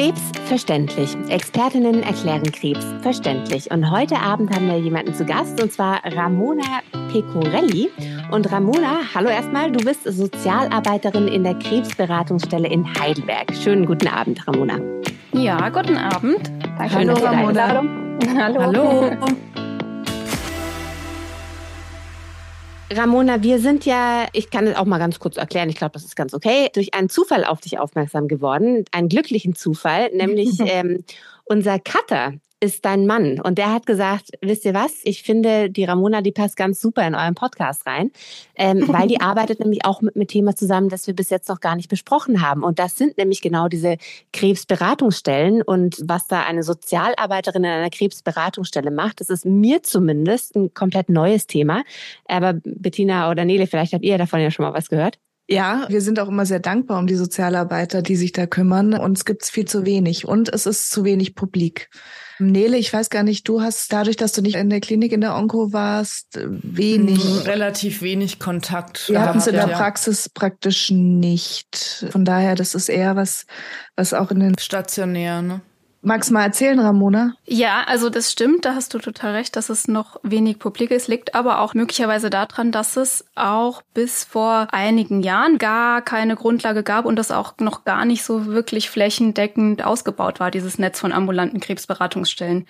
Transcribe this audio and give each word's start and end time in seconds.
Krebs 0.00 0.32
verständlich. 0.46 1.14
Expertinnen 1.28 2.02
erklären 2.02 2.50
Krebs 2.50 2.86
verständlich. 3.02 3.70
Und 3.70 3.90
heute 3.90 4.16
Abend 4.16 4.50
haben 4.50 4.66
wir 4.66 4.78
jemanden 4.78 5.12
zu 5.12 5.26
Gast, 5.26 5.62
und 5.62 5.70
zwar 5.70 6.00
Ramona 6.16 6.80
Pecorelli. 7.12 7.90
Und 8.30 8.50
Ramona, 8.50 9.00
hallo 9.14 9.28
erstmal, 9.28 9.70
du 9.70 9.84
bist 9.84 10.04
Sozialarbeiterin 10.04 11.28
in 11.28 11.44
der 11.44 11.52
Krebsberatungsstelle 11.58 12.68
in 12.68 12.86
Heidelberg. 12.98 13.54
Schönen 13.54 13.84
guten 13.84 14.08
Abend, 14.08 14.48
Ramona. 14.48 14.78
Ja, 15.32 15.68
guten 15.68 15.98
Abend. 15.98 16.50
Danke 16.78 16.94
Hallo, 16.94 17.12
Ramona. 17.12 17.82
Hallo. 18.38 18.58
Hallo. 18.58 19.10
Ramona, 22.92 23.42
wir 23.42 23.60
sind 23.60 23.86
ja, 23.86 24.26
ich 24.32 24.50
kann 24.50 24.66
es 24.66 24.76
auch 24.76 24.84
mal 24.84 24.98
ganz 24.98 25.20
kurz 25.20 25.36
erklären, 25.36 25.68
ich 25.68 25.76
glaube, 25.76 25.92
das 25.92 26.04
ist 26.04 26.16
ganz 26.16 26.34
okay, 26.34 26.70
durch 26.74 26.92
einen 26.92 27.08
Zufall 27.08 27.44
auf 27.44 27.60
dich 27.60 27.78
aufmerksam 27.78 28.26
geworden, 28.26 28.84
einen 28.90 29.08
glücklichen 29.08 29.54
Zufall, 29.54 30.10
nämlich 30.12 30.58
ähm, 30.66 31.04
unser 31.44 31.78
Cutter 31.78 32.34
ist 32.60 32.84
dein 32.84 33.06
Mann. 33.06 33.40
Und 33.40 33.56
der 33.56 33.72
hat 33.72 33.86
gesagt, 33.86 34.30
wisst 34.42 34.66
ihr 34.66 34.74
was? 34.74 35.00
Ich 35.04 35.22
finde, 35.22 35.70
die 35.70 35.84
Ramona, 35.84 36.20
die 36.20 36.30
passt 36.30 36.56
ganz 36.56 36.80
super 36.80 37.06
in 37.06 37.14
euren 37.14 37.34
Podcast 37.34 37.86
rein, 37.86 38.10
ähm, 38.54 38.84
weil 38.88 39.08
die 39.08 39.20
arbeitet 39.20 39.60
nämlich 39.60 39.84
auch 39.84 40.02
mit 40.02 40.14
einem 40.14 40.28
Thema 40.28 40.54
zusammen, 40.54 40.90
das 40.90 41.06
wir 41.06 41.14
bis 41.14 41.30
jetzt 41.30 41.48
noch 41.48 41.60
gar 41.60 41.74
nicht 41.74 41.88
besprochen 41.88 42.42
haben. 42.42 42.62
Und 42.62 42.78
das 42.78 42.96
sind 42.96 43.16
nämlich 43.16 43.40
genau 43.40 43.68
diese 43.68 43.96
Krebsberatungsstellen. 44.32 45.62
Und 45.62 46.02
was 46.04 46.26
da 46.26 46.42
eine 46.42 46.62
Sozialarbeiterin 46.62 47.64
in 47.64 47.70
einer 47.70 47.90
Krebsberatungsstelle 47.90 48.90
macht, 48.90 49.20
das 49.20 49.30
ist 49.30 49.46
mir 49.46 49.82
zumindest 49.82 50.54
ein 50.54 50.74
komplett 50.74 51.08
neues 51.08 51.46
Thema. 51.46 51.82
Aber 52.26 52.54
Bettina 52.62 53.30
oder 53.30 53.46
Nele, 53.46 53.66
vielleicht 53.66 53.94
habt 53.94 54.04
ihr 54.04 54.18
davon 54.18 54.40
ja 54.40 54.50
schon 54.50 54.66
mal 54.66 54.74
was 54.74 54.90
gehört. 54.90 55.18
Ja, 55.48 55.86
wir 55.88 56.00
sind 56.00 56.20
auch 56.20 56.28
immer 56.28 56.46
sehr 56.46 56.60
dankbar 56.60 57.00
um 57.00 57.08
die 57.08 57.16
Sozialarbeiter, 57.16 58.02
die 58.02 58.14
sich 58.14 58.30
da 58.30 58.46
kümmern. 58.46 58.94
Uns 58.94 59.24
gibt's 59.24 59.50
viel 59.50 59.64
zu 59.64 59.84
wenig 59.84 60.28
und 60.28 60.48
es 60.52 60.64
ist 60.64 60.90
zu 60.90 61.04
wenig 61.04 61.34
publik. 61.34 61.90
Nele, 62.40 62.76
ich 62.76 62.92
weiß 62.92 63.10
gar 63.10 63.22
nicht, 63.22 63.48
du 63.48 63.60
hast 63.60 63.92
dadurch, 63.92 64.16
dass 64.16 64.32
du 64.32 64.42
nicht 64.42 64.56
in 64.56 64.70
der 64.70 64.80
Klinik 64.80 65.12
in 65.12 65.20
der 65.20 65.36
Onko 65.36 65.72
warst, 65.72 66.38
wenig. 66.40 67.22
Hm, 67.22 67.38
relativ 67.42 68.02
wenig 68.02 68.38
Kontakt. 68.38 69.08
Wir 69.08 69.20
hatten 69.20 69.38
es 69.38 69.46
in 69.46 69.54
der 69.54 69.66
Praxis 69.66 70.28
praktisch 70.28 70.90
nicht. 70.90 72.06
Von 72.10 72.24
daher, 72.24 72.54
das 72.54 72.74
ist 72.74 72.88
eher 72.88 73.16
was, 73.16 73.46
was 73.96 74.14
auch 74.14 74.30
in 74.30 74.40
den 74.40 74.58
stationär, 74.58 75.42
ne? 75.42 75.60
Magst 76.02 76.30
du 76.30 76.34
mal 76.34 76.44
erzählen, 76.44 76.80
Ramona? 76.80 77.34
Ja, 77.44 77.84
also 77.86 78.08
das 78.08 78.32
stimmt, 78.32 78.64
da 78.64 78.74
hast 78.74 78.94
du 78.94 78.98
total 78.98 79.34
recht, 79.34 79.54
dass 79.54 79.68
es 79.68 79.86
noch 79.86 80.18
wenig 80.22 80.58
publik 80.58 80.90
ist, 80.90 81.08
liegt 81.08 81.34
aber 81.34 81.60
auch 81.60 81.74
möglicherweise 81.74 82.30
daran, 82.30 82.72
dass 82.72 82.96
es 82.96 83.26
auch 83.34 83.82
bis 83.92 84.24
vor 84.24 84.68
einigen 84.72 85.22
Jahren 85.22 85.58
gar 85.58 86.00
keine 86.00 86.36
Grundlage 86.36 86.82
gab 86.82 87.04
und 87.04 87.16
das 87.16 87.30
auch 87.30 87.52
noch 87.60 87.84
gar 87.84 88.06
nicht 88.06 88.24
so 88.24 88.46
wirklich 88.46 88.88
flächendeckend 88.88 89.84
ausgebaut 89.84 90.40
war, 90.40 90.50
dieses 90.50 90.78
Netz 90.78 90.98
von 90.98 91.12
ambulanten 91.12 91.60
Krebsberatungsstellen. 91.60 92.66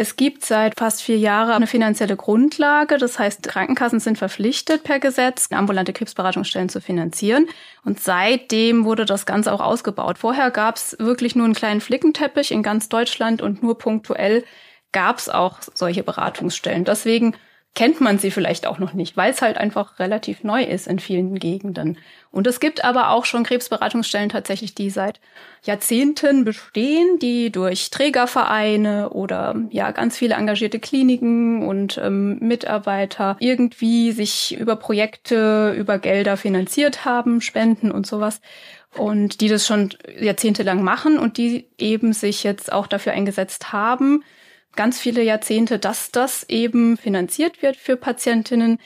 Es 0.00 0.16
gibt 0.16 0.46
seit 0.46 0.78
fast 0.78 1.02
vier 1.02 1.18
Jahren 1.18 1.50
eine 1.50 1.66
finanzielle 1.66 2.16
Grundlage. 2.16 2.96
Das 2.96 3.18
heißt, 3.18 3.42
Krankenkassen 3.42 4.00
sind 4.00 4.16
verpflichtet 4.16 4.82
per 4.82 4.98
Gesetz, 4.98 5.48
ambulante 5.52 5.92
Krebsberatungsstellen 5.92 6.70
zu 6.70 6.80
finanzieren. 6.80 7.46
Und 7.84 8.00
seitdem 8.00 8.86
wurde 8.86 9.04
das 9.04 9.26
Ganze 9.26 9.52
auch 9.52 9.60
ausgebaut. 9.60 10.16
Vorher 10.16 10.50
gab 10.50 10.76
es 10.76 10.96
wirklich 10.98 11.36
nur 11.36 11.44
einen 11.44 11.52
kleinen 11.52 11.82
Flickenteppich 11.82 12.50
in 12.50 12.62
ganz 12.62 12.88
Deutschland 12.88 13.42
und 13.42 13.62
nur 13.62 13.76
punktuell 13.76 14.42
gab 14.90 15.18
es 15.18 15.28
auch 15.28 15.58
solche 15.74 16.02
Beratungsstellen. 16.02 16.86
Deswegen 16.86 17.34
kennt 17.74 18.00
man 18.00 18.18
sie 18.18 18.30
vielleicht 18.30 18.66
auch 18.66 18.78
noch 18.78 18.94
nicht, 18.94 19.18
weil 19.18 19.32
es 19.32 19.42
halt 19.42 19.58
einfach 19.58 19.98
relativ 19.98 20.44
neu 20.44 20.62
ist 20.62 20.86
in 20.86 20.98
vielen 20.98 21.34
Gegenden. 21.34 21.98
Und 22.32 22.46
es 22.46 22.60
gibt 22.60 22.84
aber 22.84 23.10
auch 23.10 23.24
schon 23.24 23.42
Krebsberatungsstellen 23.42 24.28
tatsächlich, 24.28 24.74
die 24.74 24.90
seit 24.90 25.20
Jahrzehnten 25.64 26.44
bestehen, 26.44 27.18
die 27.18 27.50
durch 27.50 27.90
Trägervereine 27.90 29.10
oder 29.10 29.56
ja 29.70 29.90
ganz 29.90 30.16
viele 30.16 30.34
engagierte 30.34 30.78
Kliniken 30.78 31.66
und 31.66 31.98
ähm, 31.98 32.38
Mitarbeiter 32.38 33.36
irgendwie 33.40 34.12
sich 34.12 34.56
über 34.56 34.76
Projekte, 34.76 35.74
über 35.76 35.98
Gelder 35.98 36.36
finanziert 36.36 37.04
haben, 37.04 37.40
Spenden 37.40 37.90
und 37.90 38.06
sowas. 38.06 38.40
Und 38.96 39.40
die 39.40 39.48
das 39.48 39.66
schon 39.66 39.90
jahrzehntelang 40.18 40.82
machen 40.82 41.18
und 41.18 41.36
die 41.36 41.68
eben 41.78 42.12
sich 42.12 42.44
jetzt 42.44 42.72
auch 42.72 42.86
dafür 42.86 43.12
eingesetzt 43.12 43.72
haben, 43.72 44.22
ganz 44.76 45.00
viele 45.00 45.22
Jahrzehnte, 45.22 45.78
dass 45.78 46.10
das 46.10 46.44
eben 46.48 46.96
finanziert 46.96 47.62
wird 47.62 47.76
für 47.76 47.96
Patientinnen. 47.96 48.78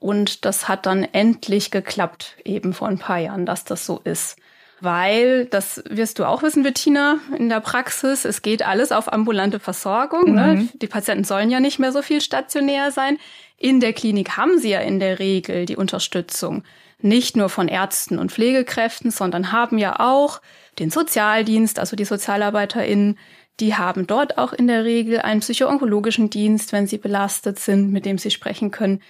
Und 0.00 0.44
das 0.46 0.66
hat 0.66 0.86
dann 0.86 1.04
endlich 1.04 1.70
geklappt, 1.70 2.36
eben 2.44 2.72
vor 2.72 2.88
ein 2.88 2.98
paar 2.98 3.18
Jahren, 3.18 3.46
dass 3.46 3.64
das 3.64 3.86
so 3.86 4.00
ist. 4.02 4.36
Weil, 4.80 5.44
das 5.44 5.82
wirst 5.90 6.18
du 6.18 6.24
auch 6.24 6.42
wissen, 6.42 6.62
Bettina, 6.62 7.18
in 7.36 7.50
der 7.50 7.60
Praxis, 7.60 8.24
es 8.24 8.40
geht 8.40 8.66
alles 8.66 8.92
auf 8.92 9.12
ambulante 9.12 9.60
Versorgung. 9.60 10.34
Ne? 10.34 10.46
Mhm. 10.46 10.58
Ne? 10.58 10.68
Die 10.80 10.86
Patienten 10.86 11.24
sollen 11.24 11.50
ja 11.50 11.60
nicht 11.60 11.78
mehr 11.78 11.92
so 11.92 12.00
viel 12.00 12.22
stationär 12.22 12.90
sein. 12.90 13.18
In 13.58 13.80
der 13.80 13.92
Klinik 13.92 14.38
haben 14.38 14.58
sie 14.58 14.70
ja 14.70 14.80
in 14.80 14.98
der 14.98 15.18
Regel 15.18 15.66
die 15.66 15.76
Unterstützung. 15.76 16.64
Nicht 17.02 17.36
nur 17.36 17.50
von 17.50 17.68
Ärzten 17.68 18.18
und 18.18 18.32
Pflegekräften, 18.32 19.10
sondern 19.10 19.52
haben 19.52 19.76
ja 19.76 20.00
auch 20.00 20.40
den 20.78 20.88
Sozialdienst, 20.90 21.78
also 21.78 21.94
die 21.94 22.06
SozialarbeiterInnen, 22.06 23.18
die 23.60 23.74
haben 23.74 24.06
dort 24.06 24.38
auch 24.38 24.54
in 24.54 24.66
der 24.66 24.84
Regel 24.84 25.20
einen 25.20 25.40
psychoonkologischen 25.40 26.30
Dienst, 26.30 26.72
wenn 26.72 26.86
sie 26.86 26.96
belastet 26.96 27.58
sind, 27.58 27.92
mit 27.92 28.06
dem 28.06 28.16
sie 28.16 28.30
sprechen 28.30 28.70
können. 28.70 29.02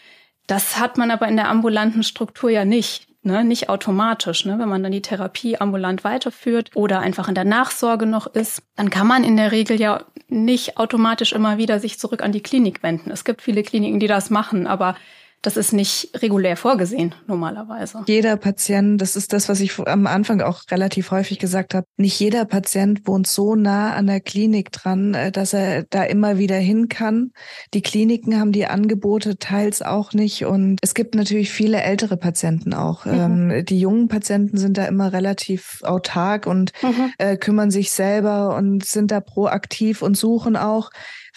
Das 0.50 0.80
hat 0.80 0.98
man 0.98 1.12
aber 1.12 1.28
in 1.28 1.36
der 1.36 1.48
ambulanten 1.48 2.02
Struktur 2.02 2.50
ja 2.50 2.64
nicht. 2.64 3.06
Ne, 3.22 3.44
nicht 3.44 3.68
automatisch. 3.68 4.46
Ne? 4.46 4.58
Wenn 4.58 4.68
man 4.68 4.82
dann 4.82 4.92
die 4.92 5.02
Therapie 5.02 5.58
ambulant 5.58 6.04
weiterführt 6.04 6.70
oder 6.74 7.00
einfach 7.00 7.28
in 7.28 7.34
der 7.34 7.44
Nachsorge 7.44 8.06
noch 8.06 8.26
ist, 8.26 8.62
dann 8.76 8.88
kann 8.88 9.06
man 9.06 9.24
in 9.24 9.36
der 9.36 9.52
Regel 9.52 9.78
ja 9.78 10.04
nicht 10.28 10.78
automatisch 10.78 11.32
immer 11.32 11.58
wieder 11.58 11.78
sich 11.80 11.98
zurück 11.98 12.22
an 12.22 12.32
die 12.32 12.42
Klinik 12.42 12.82
wenden. 12.82 13.10
Es 13.10 13.24
gibt 13.24 13.42
viele 13.42 13.62
Kliniken, 13.62 14.00
die 14.00 14.06
das 14.06 14.30
machen, 14.30 14.66
aber 14.66 14.96
das 15.42 15.56
ist 15.56 15.72
nicht 15.72 16.10
regulär 16.22 16.56
vorgesehen 16.56 17.14
normalerweise. 17.26 18.02
Jeder 18.06 18.36
Patient, 18.36 19.00
das 19.00 19.16
ist 19.16 19.32
das, 19.32 19.48
was 19.48 19.60
ich 19.60 19.78
am 19.78 20.06
Anfang 20.06 20.42
auch 20.42 20.62
relativ 20.70 21.10
häufig 21.10 21.38
gesagt 21.38 21.74
habe, 21.74 21.86
nicht 21.96 22.18
jeder 22.20 22.44
Patient 22.44 23.06
wohnt 23.06 23.26
so 23.26 23.54
nah 23.54 23.94
an 23.94 24.06
der 24.06 24.20
Klinik 24.20 24.70
dran, 24.72 25.14
äh, 25.14 25.32
dass 25.32 25.52
er 25.52 25.84
da 25.84 26.04
immer 26.04 26.38
wieder 26.38 26.56
hin 26.56 26.88
kann. 26.88 27.32
Die 27.72 27.80
Kliniken 27.80 28.38
haben 28.38 28.52
die 28.52 28.66
Angebote 28.66 29.38
teils 29.38 29.80
auch 29.80 30.12
nicht 30.12 30.44
und 30.44 30.78
es 30.82 30.94
gibt 30.94 31.14
natürlich 31.14 31.50
viele 31.50 31.82
ältere 31.82 32.16
Patienten 32.16 32.74
auch. 32.74 33.06
Mhm. 33.06 33.12
Ähm, 33.14 33.64
die 33.64 33.80
jungen 33.80 34.08
Patienten 34.08 34.58
sind 34.58 34.76
da 34.76 34.84
immer 34.84 35.12
relativ 35.12 35.82
autark 35.82 36.46
und 36.46 36.72
mhm. 36.82 37.12
äh, 37.18 37.36
kümmern 37.36 37.70
sich 37.70 37.92
selber 37.92 38.56
und 38.56 38.84
sind 38.84 39.10
da 39.10 39.20
proaktiv 39.20 40.02
und 40.02 40.16
suchen 40.16 40.56
auch 40.56 40.90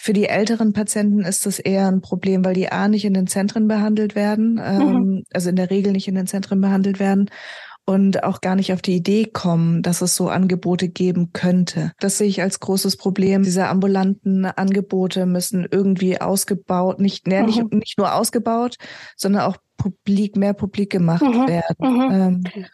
für 0.04 0.12
die 0.12 0.28
älteren 0.28 0.74
Patienten 0.74 1.20
ist 1.20 1.46
das 1.46 1.58
eher 1.58 1.88
ein 1.88 2.02
Problem, 2.02 2.44
weil 2.44 2.52
die 2.52 2.70
A 2.70 2.88
nicht 2.88 3.06
in 3.06 3.14
den 3.14 3.26
Zentren 3.26 3.68
behandelt 3.68 4.14
werden, 4.14 4.60
ähm, 4.62 4.78
mhm. 4.78 5.24
also 5.32 5.48
in 5.48 5.56
der 5.56 5.70
Regel 5.70 5.92
nicht 5.92 6.08
in 6.08 6.14
den 6.14 6.26
Zentren 6.26 6.60
behandelt 6.60 6.98
werden 6.98 7.30
und 7.86 8.22
auch 8.22 8.42
gar 8.42 8.54
nicht 8.54 8.74
auf 8.74 8.82
die 8.82 8.96
Idee 8.96 9.24
kommen, 9.24 9.80
dass 9.80 10.02
es 10.02 10.14
so 10.14 10.28
Angebote 10.28 10.90
geben 10.90 11.32
könnte. 11.32 11.92
Das 12.00 12.18
sehe 12.18 12.28
ich 12.28 12.42
als 12.42 12.60
großes 12.60 12.98
Problem. 12.98 13.44
Diese 13.44 13.66
ambulanten 13.66 14.44
Angebote 14.44 15.24
müssen 15.24 15.66
irgendwie 15.70 16.20
ausgebaut, 16.20 17.00
nicht, 17.00 17.26
nee, 17.26 17.40
nicht, 17.40 17.62
mhm. 17.62 17.78
nicht 17.78 17.96
nur 17.96 18.14
ausgebaut, 18.14 18.76
sondern 19.16 19.40
auch 19.44 19.56
publik, 19.78 20.36
mehr 20.36 20.52
publik 20.52 20.90
gemacht 20.90 21.22
mhm. 21.22 21.48
werden. 21.48 21.76
Mhm. 21.78 22.10
Ähm, 22.12 22.66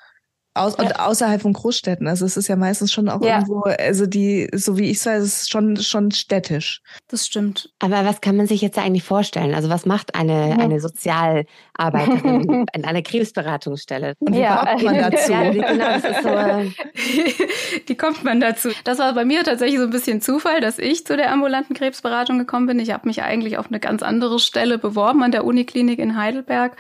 aus, 0.60 0.76
ja. 0.78 0.84
Und 0.84 1.00
außerhalb 1.00 1.43
von 1.43 1.53
Großstädten. 1.53 2.06
Also 2.06 2.25
es 2.26 2.37
ist 2.37 2.48
ja 2.48 2.56
meistens 2.56 2.93
schon 2.93 3.09
auch 3.09 3.22
ja. 3.22 3.37
irgendwo, 3.37 3.60
also 3.60 4.06
die, 4.06 4.48
so 4.53 4.78
wie 4.78 4.91
ich 4.91 5.00
sage, 5.00 5.19
es 5.19 5.43
ist 5.43 5.50
schon, 5.50 5.76
schon 5.76 6.10
städtisch. 6.10 6.82
Das 7.09 7.26
stimmt. 7.26 7.71
Aber 7.78 8.04
was 8.04 8.21
kann 8.21 8.37
man 8.37 8.47
sich 8.47 8.60
jetzt 8.60 8.78
eigentlich 8.78 9.03
vorstellen? 9.03 9.54
Also 9.54 9.69
was 9.69 9.87
macht 9.87 10.15
eine, 10.15 10.54
mhm. 10.54 10.60
eine 10.60 10.81
Sozialarbeiterin 10.81 12.66
in 12.72 12.84
einer 12.84 13.03
Krebsberatungsstelle? 13.03 14.15
Und 14.19 14.34
wie 14.34 14.41
ja. 14.41 14.65
kommt 14.65 14.82
man 14.84 14.99
dazu? 14.99 15.32
ja, 15.32 15.50
genau, 15.50 15.76
das 15.79 16.05
ist 16.05 16.23
so. 16.23 17.44
die 17.88 17.96
kommt 17.96 18.25
man 18.25 18.40
dazu. 18.40 18.70
Das 18.85 18.99
war 18.99 19.14
bei 19.14 19.25
mir 19.25 19.44
tatsächlich 19.44 19.79
so 19.79 19.85
ein 19.85 19.90
bisschen 19.90 20.20
Zufall, 20.20 20.61
dass 20.61 20.79
ich 20.79 21.06
zu 21.06 21.17
der 21.17 21.32
ambulanten 21.32 21.75
Krebsberatung 21.75 22.38
gekommen 22.38 22.67
bin. 22.67 22.79
Ich 22.79 22.93
habe 22.93 23.06
mich 23.08 23.23
eigentlich 23.23 23.58
auf 23.58 23.69
eine 23.69 23.81
ganz 23.81 24.02
andere 24.02 24.38
Stelle 24.38 24.79
beworben 24.79 25.23
an 25.23 25.32
der 25.32 25.44
Uniklinik 25.44 25.99
in 25.99 26.17
Heidelberg 26.17 26.76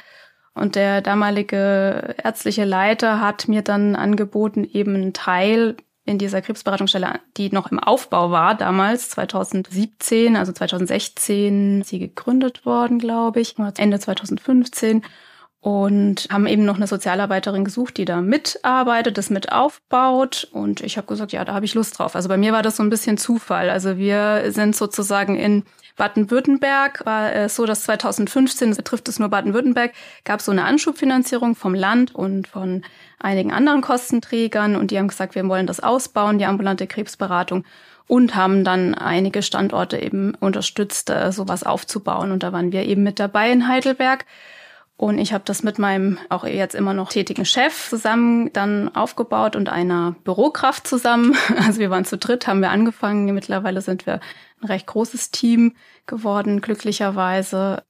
und 0.54 0.74
der 0.74 1.00
damalige 1.00 2.14
ärztliche 2.22 2.64
Leiter 2.64 3.20
hat 3.20 3.48
mir 3.48 3.62
dann 3.62 3.96
angeboten, 3.96 4.64
eben 4.64 4.94
einen 4.94 5.12
Teil 5.12 5.76
in 6.04 6.18
dieser 6.18 6.42
Krebsberatungsstelle, 6.42 7.20
die 7.36 7.50
noch 7.50 7.70
im 7.70 7.78
Aufbau 7.78 8.30
war, 8.30 8.54
damals 8.54 9.10
2017, 9.10 10.36
also 10.36 10.52
2016, 10.52 11.82
sie 11.82 11.98
gegründet 11.98 12.66
worden, 12.66 12.98
glaube 12.98 13.40
ich, 13.40 13.54
Ende 13.76 14.00
2015 14.00 15.02
und 15.60 16.26
haben 16.30 16.46
eben 16.46 16.64
noch 16.64 16.76
eine 16.76 16.86
Sozialarbeiterin 16.86 17.64
gesucht, 17.64 17.98
die 17.98 18.06
da 18.06 18.22
mitarbeitet, 18.22 19.18
das 19.18 19.28
mit 19.28 19.52
aufbaut. 19.52 20.48
Und 20.52 20.80
ich 20.80 20.96
habe 20.96 21.06
gesagt, 21.06 21.32
ja, 21.32 21.44
da 21.44 21.52
habe 21.52 21.66
ich 21.66 21.74
Lust 21.74 21.98
drauf. 21.98 22.16
Also 22.16 22.28
bei 22.28 22.38
mir 22.38 22.52
war 22.52 22.62
das 22.62 22.76
so 22.76 22.82
ein 22.82 22.90
bisschen 22.90 23.18
Zufall. 23.18 23.68
Also 23.68 23.98
wir 23.98 24.52
sind 24.52 24.74
sozusagen 24.74 25.36
in 25.36 25.64
Baden-Württemberg 25.96 27.04
war 27.04 27.32
es 27.32 27.56
so, 27.56 27.66
dass 27.66 27.84
2015, 27.84 28.70
das 28.70 28.76
betrifft 28.78 29.08
es 29.08 29.18
nur 29.18 29.28
Baden-Württemberg, 29.28 29.92
gab 30.24 30.40
es 30.40 30.46
so 30.46 30.52
eine 30.52 30.64
Anschubfinanzierung 30.64 31.54
vom 31.54 31.74
Land 31.74 32.14
und 32.14 32.48
von 32.48 32.82
einigen 33.18 33.52
anderen 33.52 33.80
Kostenträgern 33.80 34.76
und 34.76 34.90
die 34.90 34.98
haben 34.98 35.08
gesagt, 35.08 35.34
wir 35.34 35.46
wollen 35.48 35.66
das 35.66 35.80
ausbauen, 35.80 36.38
die 36.38 36.46
ambulante 36.46 36.86
Krebsberatung 36.86 37.64
und 38.10 38.34
haben 38.34 38.64
dann 38.64 38.96
einige 38.96 39.40
Standorte 39.40 39.96
eben 39.96 40.34
unterstützt, 40.34 41.10
äh, 41.10 41.30
sowas 41.30 41.62
aufzubauen. 41.62 42.32
Und 42.32 42.42
da 42.42 42.52
waren 42.52 42.72
wir 42.72 42.84
eben 42.84 43.04
mit 43.04 43.20
dabei 43.20 43.52
in 43.52 43.68
Heidelberg. 43.68 44.26
Und 45.00 45.16
ich 45.18 45.32
habe 45.32 45.44
das 45.46 45.62
mit 45.62 45.78
meinem 45.78 46.18
auch 46.28 46.44
jetzt 46.44 46.74
immer 46.74 46.92
noch 46.92 47.08
tätigen 47.08 47.46
Chef 47.46 47.88
zusammen 47.88 48.52
dann 48.52 48.94
aufgebaut 48.94 49.56
und 49.56 49.70
einer 49.70 50.14
Bürokraft 50.24 50.86
zusammen. 50.86 51.34
Also 51.56 51.80
wir 51.80 51.88
waren 51.88 52.04
zu 52.04 52.18
dritt, 52.18 52.46
haben 52.46 52.60
wir 52.60 52.68
angefangen. 52.68 53.32
Mittlerweile 53.32 53.80
sind 53.80 54.04
wir 54.04 54.20
ein 54.60 54.66
recht 54.66 54.86
großes 54.86 55.30
Team 55.30 55.74
geworden, 56.04 56.60
glücklicherweise. 56.60 57.82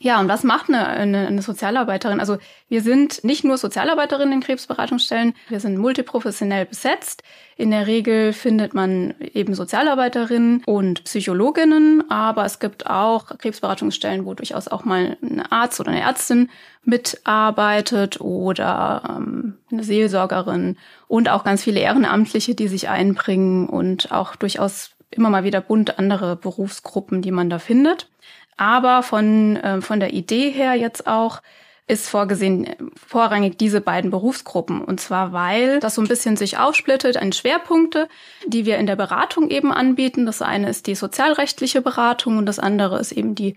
Ja, 0.00 0.20
und 0.20 0.28
was 0.28 0.44
macht 0.44 0.68
eine, 0.68 0.86
eine, 0.86 1.26
eine 1.26 1.42
Sozialarbeiterin? 1.42 2.20
Also 2.20 2.38
wir 2.68 2.82
sind 2.82 3.24
nicht 3.24 3.42
nur 3.42 3.58
Sozialarbeiterinnen 3.58 4.34
in 4.34 4.40
Krebsberatungsstellen, 4.40 5.34
wir 5.48 5.58
sind 5.58 5.76
multiprofessionell 5.76 6.66
besetzt. 6.66 7.24
In 7.56 7.72
der 7.72 7.88
Regel 7.88 8.32
findet 8.32 8.74
man 8.74 9.16
eben 9.34 9.54
Sozialarbeiterinnen 9.54 10.62
und 10.66 11.02
Psychologinnen, 11.02 12.08
aber 12.08 12.44
es 12.44 12.60
gibt 12.60 12.86
auch 12.86 13.38
Krebsberatungsstellen, 13.38 14.24
wo 14.24 14.34
durchaus 14.34 14.68
auch 14.68 14.84
mal 14.84 15.16
ein 15.20 15.42
Arzt 15.50 15.80
oder 15.80 15.90
eine 15.90 16.02
Ärztin 16.02 16.48
mitarbeitet 16.84 18.20
oder 18.20 19.16
ähm, 19.16 19.58
eine 19.72 19.82
Seelsorgerin 19.82 20.76
und 21.08 21.28
auch 21.28 21.42
ganz 21.42 21.64
viele 21.64 21.80
Ehrenamtliche, 21.80 22.54
die 22.54 22.68
sich 22.68 22.88
einbringen 22.88 23.68
und 23.68 24.12
auch 24.12 24.36
durchaus 24.36 24.92
immer 25.10 25.30
mal 25.30 25.42
wieder 25.42 25.60
bunt 25.60 25.98
andere 25.98 26.36
Berufsgruppen, 26.36 27.20
die 27.20 27.32
man 27.32 27.50
da 27.50 27.58
findet. 27.58 28.08
Aber 28.58 29.02
von, 29.02 29.56
äh, 29.56 29.80
von 29.80 30.00
der 30.00 30.12
Idee 30.12 30.50
her 30.50 30.74
jetzt 30.74 31.06
auch 31.06 31.40
ist 31.86 32.10
vorgesehen 32.10 32.66
vorrangig 32.94 33.56
diese 33.56 33.80
beiden 33.80 34.10
Berufsgruppen. 34.10 34.82
Und 34.82 35.00
zwar, 35.00 35.32
weil 35.32 35.80
das 35.80 35.94
so 35.94 36.02
ein 36.02 36.08
bisschen 36.08 36.36
sich 36.36 36.58
aufsplittet 36.58 37.16
in 37.16 37.32
Schwerpunkte, 37.32 38.08
die 38.46 38.66
wir 38.66 38.76
in 38.76 38.86
der 38.86 38.96
Beratung 38.96 39.48
eben 39.48 39.72
anbieten. 39.72 40.26
Das 40.26 40.42
eine 40.42 40.68
ist 40.68 40.86
die 40.86 40.94
sozialrechtliche 40.94 41.80
Beratung 41.80 42.36
und 42.36 42.44
das 42.44 42.58
andere 42.58 42.98
ist 42.98 43.12
eben 43.12 43.34
die 43.34 43.56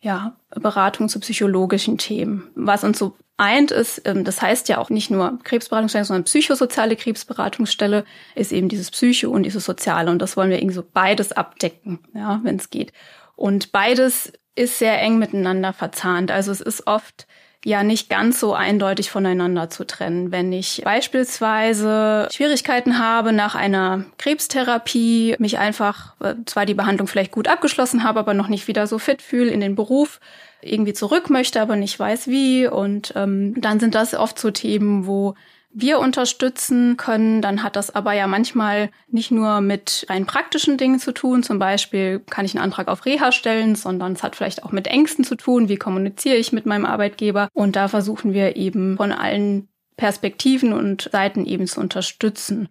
ja, 0.00 0.36
Beratung 0.50 1.08
zu 1.08 1.18
psychologischen 1.20 1.98
Themen. 1.98 2.50
Was 2.54 2.84
uns 2.84 2.98
so 2.98 3.16
eint 3.36 3.72
ist, 3.72 4.02
ähm, 4.04 4.24
das 4.24 4.40
heißt 4.40 4.68
ja 4.68 4.78
auch 4.78 4.90
nicht 4.90 5.10
nur 5.10 5.38
Krebsberatungsstelle, 5.42 6.04
sondern 6.04 6.24
psychosoziale 6.24 6.96
Krebsberatungsstelle 6.96 8.04
ist 8.34 8.52
eben 8.52 8.68
dieses 8.68 8.90
Psycho 8.90 9.30
und 9.30 9.42
dieses 9.42 9.64
Soziale. 9.64 10.10
Und 10.10 10.20
das 10.20 10.36
wollen 10.36 10.50
wir 10.50 10.58
irgendwie 10.58 10.74
so 10.74 10.84
beides 10.92 11.32
abdecken, 11.32 12.00
ja, 12.14 12.40
wenn 12.44 12.56
es 12.56 12.70
geht. 12.70 12.92
Und 13.34 13.72
beides 13.72 14.32
ist 14.54 14.78
sehr 14.78 15.00
eng 15.00 15.18
miteinander 15.18 15.72
verzahnt. 15.72 16.30
Also 16.30 16.52
es 16.52 16.60
ist 16.60 16.86
oft 16.86 17.26
ja 17.64 17.84
nicht 17.84 18.08
ganz 18.08 18.40
so 18.40 18.54
eindeutig 18.54 19.10
voneinander 19.10 19.70
zu 19.70 19.86
trennen. 19.86 20.32
Wenn 20.32 20.52
ich 20.52 20.82
beispielsweise 20.84 22.28
Schwierigkeiten 22.32 22.98
habe 22.98 23.32
nach 23.32 23.54
einer 23.54 24.04
Krebstherapie, 24.18 25.36
mich 25.38 25.58
einfach 25.58 26.14
äh, 26.20 26.34
zwar 26.44 26.66
die 26.66 26.74
Behandlung 26.74 27.06
vielleicht 27.06 27.32
gut 27.32 27.48
abgeschlossen 27.48 28.02
habe, 28.02 28.18
aber 28.18 28.34
noch 28.34 28.48
nicht 28.48 28.66
wieder 28.66 28.86
so 28.86 28.98
fit 28.98 29.22
fühle 29.22 29.50
in 29.50 29.60
den 29.60 29.76
Beruf, 29.76 30.18
irgendwie 30.60 30.92
zurück 30.92 31.30
möchte, 31.30 31.60
aber 31.60 31.76
nicht 31.76 31.98
weiß 31.98 32.28
wie. 32.28 32.66
Und 32.66 33.12
ähm, 33.16 33.54
dann 33.60 33.78
sind 33.78 33.94
das 33.94 34.14
oft 34.14 34.38
so 34.38 34.50
Themen, 34.50 35.06
wo 35.06 35.34
wir 35.74 35.98
unterstützen 35.98 36.96
können, 36.96 37.40
dann 37.40 37.62
hat 37.62 37.76
das 37.76 37.94
aber 37.94 38.12
ja 38.12 38.26
manchmal 38.26 38.90
nicht 39.08 39.30
nur 39.30 39.60
mit 39.60 40.06
rein 40.08 40.26
praktischen 40.26 40.76
Dingen 40.76 40.98
zu 40.98 41.12
tun. 41.12 41.42
Zum 41.42 41.58
Beispiel 41.58 42.20
kann 42.20 42.44
ich 42.44 42.54
einen 42.54 42.64
Antrag 42.64 42.88
auf 42.88 43.06
Reha 43.06 43.32
stellen, 43.32 43.74
sondern 43.74 44.12
es 44.12 44.22
hat 44.22 44.36
vielleicht 44.36 44.64
auch 44.64 44.72
mit 44.72 44.86
Ängsten 44.86 45.24
zu 45.24 45.34
tun. 45.34 45.68
Wie 45.68 45.76
kommuniziere 45.76 46.36
ich 46.36 46.52
mit 46.52 46.66
meinem 46.66 46.84
Arbeitgeber? 46.84 47.48
Und 47.54 47.76
da 47.76 47.88
versuchen 47.88 48.34
wir 48.34 48.56
eben 48.56 48.96
von 48.96 49.12
allen 49.12 49.68
Perspektiven 49.96 50.72
und 50.72 51.08
Seiten 51.12 51.46
eben 51.46 51.66
zu 51.66 51.80
unterstützen. 51.80 52.68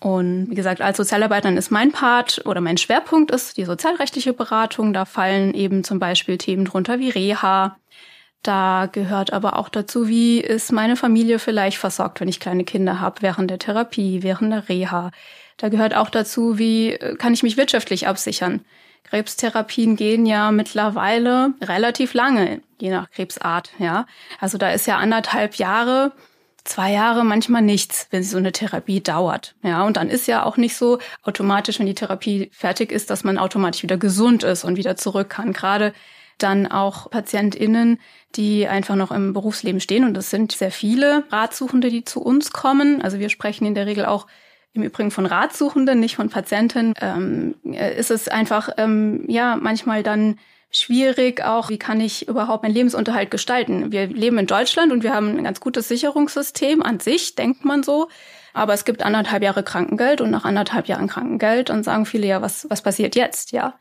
Und 0.00 0.50
wie 0.50 0.54
gesagt, 0.54 0.80
als 0.80 0.96
Sozialarbeiterin 0.96 1.58
ist 1.58 1.70
mein 1.70 1.92
Part 1.92 2.42
oder 2.46 2.62
mein 2.62 2.78
Schwerpunkt 2.78 3.30
ist 3.30 3.58
die 3.58 3.66
sozialrechtliche 3.66 4.32
Beratung. 4.32 4.94
Da 4.94 5.04
fallen 5.04 5.52
eben 5.52 5.84
zum 5.84 5.98
Beispiel 5.98 6.38
Themen 6.38 6.64
drunter 6.64 6.98
wie 6.98 7.10
Reha, 7.10 7.76
da 8.42 8.88
gehört 8.90 9.32
aber 9.32 9.58
auch 9.58 9.68
dazu, 9.68 10.08
wie 10.08 10.40
ist 10.40 10.72
meine 10.72 10.96
Familie 10.96 11.38
vielleicht 11.38 11.76
versorgt, 11.76 12.20
wenn 12.20 12.28
ich 12.28 12.40
kleine 12.40 12.64
Kinder 12.64 13.00
habe, 13.00 13.20
während 13.20 13.50
der 13.50 13.58
Therapie, 13.58 14.22
während 14.22 14.52
der 14.52 14.68
Reha. 14.68 15.10
Da 15.58 15.68
gehört 15.68 15.94
auch 15.94 16.08
dazu, 16.08 16.58
wie 16.58 16.92
äh, 16.92 17.16
kann 17.16 17.34
ich 17.34 17.42
mich 17.42 17.58
wirtschaftlich 17.58 18.06
absichern. 18.06 18.64
Krebstherapien 19.04 19.96
gehen 19.96 20.24
ja 20.24 20.52
mittlerweile 20.52 21.52
relativ 21.60 22.14
lange, 22.14 22.62
je 22.78 22.90
nach 22.90 23.10
Krebsart, 23.10 23.72
ja. 23.78 24.06
Also 24.40 24.56
da 24.56 24.70
ist 24.70 24.86
ja 24.86 24.96
anderthalb 24.96 25.56
Jahre, 25.56 26.12
zwei 26.64 26.92
Jahre 26.92 27.24
manchmal 27.24 27.62
nichts, 27.62 28.06
wenn 28.10 28.22
so 28.22 28.38
eine 28.38 28.52
Therapie 28.52 29.02
dauert, 29.02 29.54
ja. 29.62 29.84
Und 29.84 29.96
dann 29.98 30.08
ist 30.08 30.26
ja 30.28 30.44
auch 30.44 30.56
nicht 30.56 30.76
so 30.76 30.98
automatisch, 31.24 31.78
wenn 31.78 31.86
die 31.86 31.94
Therapie 31.94 32.50
fertig 32.52 32.90
ist, 32.92 33.10
dass 33.10 33.24
man 33.24 33.36
automatisch 33.36 33.82
wieder 33.82 33.98
gesund 33.98 34.44
ist 34.44 34.64
und 34.64 34.76
wieder 34.76 34.96
zurück 34.96 35.28
kann. 35.28 35.52
Gerade 35.52 35.92
dann 36.42 36.66
auch 36.66 37.10
PatientInnen, 37.10 37.98
die 38.36 38.68
einfach 38.68 38.96
noch 38.96 39.10
im 39.10 39.32
Berufsleben 39.32 39.80
stehen. 39.80 40.04
Und 40.04 40.14
das 40.14 40.30
sind 40.30 40.52
sehr 40.52 40.70
viele 40.70 41.24
Ratsuchende, 41.30 41.90
die 41.90 42.04
zu 42.04 42.20
uns 42.22 42.52
kommen. 42.52 43.02
Also 43.02 43.18
wir 43.18 43.28
sprechen 43.28 43.66
in 43.66 43.74
der 43.74 43.86
Regel 43.86 44.06
auch 44.06 44.26
im 44.72 44.82
Übrigen 44.82 45.10
von 45.10 45.26
Ratsuchenden, 45.26 45.98
nicht 45.98 46.16
von 46.16 46.28
Patienten. 46.28 46.94
Ähm, 47.00 47.56
ist 47.64 48.10
es 48.10 48.28
einfach, 48.28 48.70
ähm, 48.76 49.24
ja, 49.26 49.56
manchmal 49.56 50.02
dann 50.02 50.38
schwierig 50.70 51.42
auch, 51.42 51.68
wie 51.68 51.78
kann 51.78 52.00
ich 52.00 52.28
überhaupt 52.28 52.62
meinen 52.62 52.74
Lebensunterhalt 52.74 53.32
gestalten. 53.32 53.90
Wir 53.90 54.06
leben 54.06 54.38
in 54.38 54.46
Deutschland 54.46 54.92
und 54.92 55.02
wir 55.02 55.12
haben 55.12 55.36
ein 55.36 55.42
ganz 55.42 55.58
gutes 55.58 55.88
Sicherungssystem 55.88 56.82
an 56.82 57.00
sich, 57.00 57.34
denkt 57.34 57.64
man 57.64 57.82
so. 57.82 58.08
Aber 58.52 58.74
es 58.74 58.84
gibt 58.84 59.02
anderthalb 59.02 59.42
Jahre 59.42 59.64
Krankengeld 59.64 60.20
und 60.20 60.30
nach 60.30 60.44
anderthalb 60.44 60.86
Jahren 60.86 61.08
Krankengeld 61.08 61.70
dann 61.70 61.82
sagen 61.82 62.06
viele 62.06 62.28
ja, 62.28 62.40
was, 62.40 62.68
was 62.70 62.82
passiert 62.82 63.16
jetzt, 63.16 63.50
ja 63.50 63.74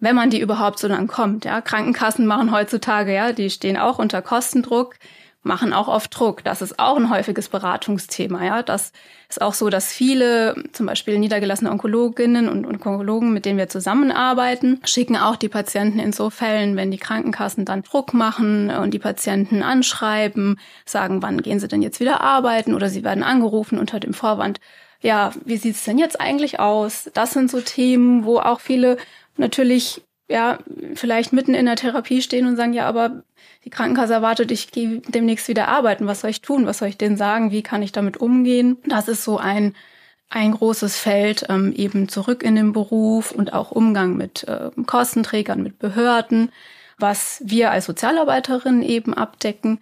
wenn 0.00 0.16
man 0.16 0.30
die 0.30 0.40
überhaupt 0.40 0.78
so 0.78 0.88
dann 0.88 1.06
kommt. 1.06 1.44
Ja, 1.44 1.60
Krankenkassen 1.60 2.26
machen 2.26 2.50
heutzutage, 2.50 3.14
ja, 3.14 3.32
die 3.32 3.50
stehen 3.50 3.76
auch 3.76 3.98
unter 3.98 4.22
Kostendruck, 4.22 4.96
machen 5.42 5.72
auch 5.72 5.88
oft 5.88 6.18
Druck. 6.18 6.44
Das 6.44 6.60
ist 6.60 6.78
auch 6.78 6.96
ein 6.96 7.08
häufiges 7.08 7.48
Beratungsthema. 7.48 8.44
Ja, 8.44 8.62
das 8.62 8.92
ist 9.28 9.40
auch 9.40 9.54
so, 9.54 9.70
dass 9.70 9.90
viele, 9.90 10.64
zum 10.72 10.86
Beispiel 10.86 11.18
niedergelassene 11.18 11.70
Onkologinnen 11.70 12.48
und 12.48 12.66
Onkologen, 12.66 13.32
mit 13.32 13.46
denen 13.46 13.58
wir 13.58 13.68
zusammenarbeiten, 13.68 14.80
schicken 14.84 15.16
auch 15.16 15.36
die 15.36 15.48
Patienten 15.48 15.98
in 15.98 16.12
so 16.12 16.28
Fällen, 16.28 16.76
wenn 16.76 16.90
die 16.90 16.98
Krankenkassen 16.98 17.64
dann 17.64 17.82
Druck 17.82 18.12
machen 18.12 18.70
und 18.70 18.92
die 18.92 18.98
Patienten 18.98 19.62
anschreiben, 19.62 20.58
sagen, 20.84 21.22
wann 21.22 21.40
gehen 21.42 21.60
sie 21.60 21.68
denn 21.68 21.82
jetzt 21.82 22.00
wieder 22.00 22.20
arbeiten 22.20 22.74
oder 22.74 22.88
sie 22.88 23.04
werden 23.04 23.22
angerufen 23.22 23.78
unter 23.78 23.98
dem 23.98 24.12
Vorwand, 24.12 24.60
ja, 25.02 25.32
wie 25.46 25.56
sieht's 25.56 25.84
denn 25.84 25.98
jetzt 25.98 26.20
eigentlich 26.20 26.60
aus? 26.60 27.10
Das 27.14 27.32
sind 27.32 27.50
so 27.50 27.60
Themen, 27.62 28.24
wo 28.24 28.38
auch 28.38 28.60
viele 28.60 28.98
natürlich 29.36 30.02
ja 30.28 30.58
vielleicht 30.94 31.32
mitten 31.32 31.54
in 31.54 31.66
der 31.66 31.76
Therapie 31.76 32.22
stehen 32.22 32.46
und 32.46 32.56
sagen, 32.56 32.72
ja, 32.72 32.86
aber 32.86 33.24
die 33.64 33.70
Krankenkasse 33.70 34.14
erwartet, 34.14 34.50
ich 34.50 34.70
gehe 34.70 35.02
demnächst 35.08 35.48
wieder 35.48 35.68
arbeiten. 35.68 36.06
Was 36.06 36.20
soll 36.20 36.30
ich 36.30 36.40
tun? 36.40 36.66
Was 36.66 36.78
soll 36.78 36.88
ich 36.88 36.98
denen 36.98 37.16
sagen? 37.16 37.50
Wie 37.50 37.62
kann 37.62 37.82
ich 37.82 37.92
damit 37.92 38.18
umgehen? 38.18 38.78
Das 38.86 39.08
ist 39.08 39.24
so 39.24 39.38
ein 39.38 39.74
ein 40.30 40.52
großes 40.52 40.96
Feld 40.96 41.46
ähm, 41.48 41.72
eben 41.76 42.08
zurück 42.08 42.44
in 42.44 42.54
den 42.54 42.72
Beruf 42.72 43.32
und 43.32 43.52
auch 43.52 43.72
Umgang 43.72 44.16
mit 44.16 44.44
äh, 44.44 44.70
Kostenträgern, 44.86 45.60
mit 45.60 45.80
Behörden, 45.80 46.52
was 46.98 47.42
wir 47.44 47.72
als 47.72 47.86
Sozialarbeiterin 47.86 48.82
eben 48.82 49.12
abdecken 49.12 49.80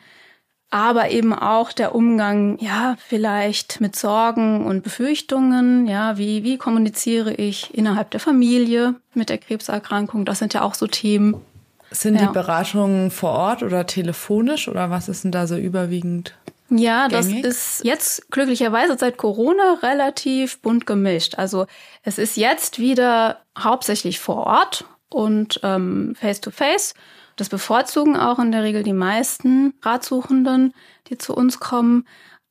aber 0.70 1.10
eben 1.10 1.32
auch 1.32 1.72
der 1.72 1.94
Umgang, 1.94 2.58
ja, 2.60 2.96
vielleicht 3.06 3.80
mit 3.80 3.96
Sorgen 3.96 4.66
und 4.66 4.82
Befürchtungen, 4.82 5.86
ja, 5.86 6.18
wie, 6.18 6.44
wie 6.44 6.58
kommuniziere 6.58 7.32
ich 7.32 7.74
innerhalb 7.74 8.10
der 8.10 8.20
Familie 8.20 8.94
mit 9.14 9.30
der 9.30 9.38
Krebserkrankung? 9.38 10.24
Das 10.24 10.38
sind 10.38 10.52
ja 10.52 10.62
auch 10.62 10.74
so 10.74 10.86
Themen. 10.86 11.36
Sind 11.90 12.16
ja. 12.16 12.26
die 12.26 12.32
Beratungen 12.32 13.10
vor 13.10 13.30
Ort 13.30 13.62
oder 13.62 13.86
telefonisch 13.86 14.68
oder 14.68 14.90
was 14.90 15.08
ist 15.08 15.24
denn 15.24 15.32
da 15.32 15.46
so 15.46 15.56
überwiegend? 15.56 16.34
Ja, 16.70 17.08
das 17.08 17.28
gängig? 17.28 17.44
ist 17.44 17.82
jetzt 17.82 18.30
glücklicherweise 18.30 18.98
seit 18.98 19.16
Corona 19.16 19.78
relativ 19.82 20.60
bunt 20.60 20.86
gemischt. 20.86 21.36
Also 21.38 21.66
es 22.02 22.18
ist 22.18 22.36
jetzt 22.36 22.78
wieder 22.78 23.38
hauptsächlich 23.58 24.18
vor 24.18 24.46
Ort 24.46 24.84
und 25.08 25.60
ähm, 25.62 26.14
face 26.14 26.42
to 26.42 26.50
face. 26.50 26.94
Das 27.38 27.48
bevorzugen 27.48 28.16
auch 28.16 28.40
in 28.40 28.50
der 28.50 28.64
Regel 28.64 28.82
die 28.82 28.92
meisten 28.92 29.72
Ratsuchenden, 29.82 30.74
die 31.06 31.18
zu 31.18 31.36
uns 31.36 31.60
kommen. 31.60 32.04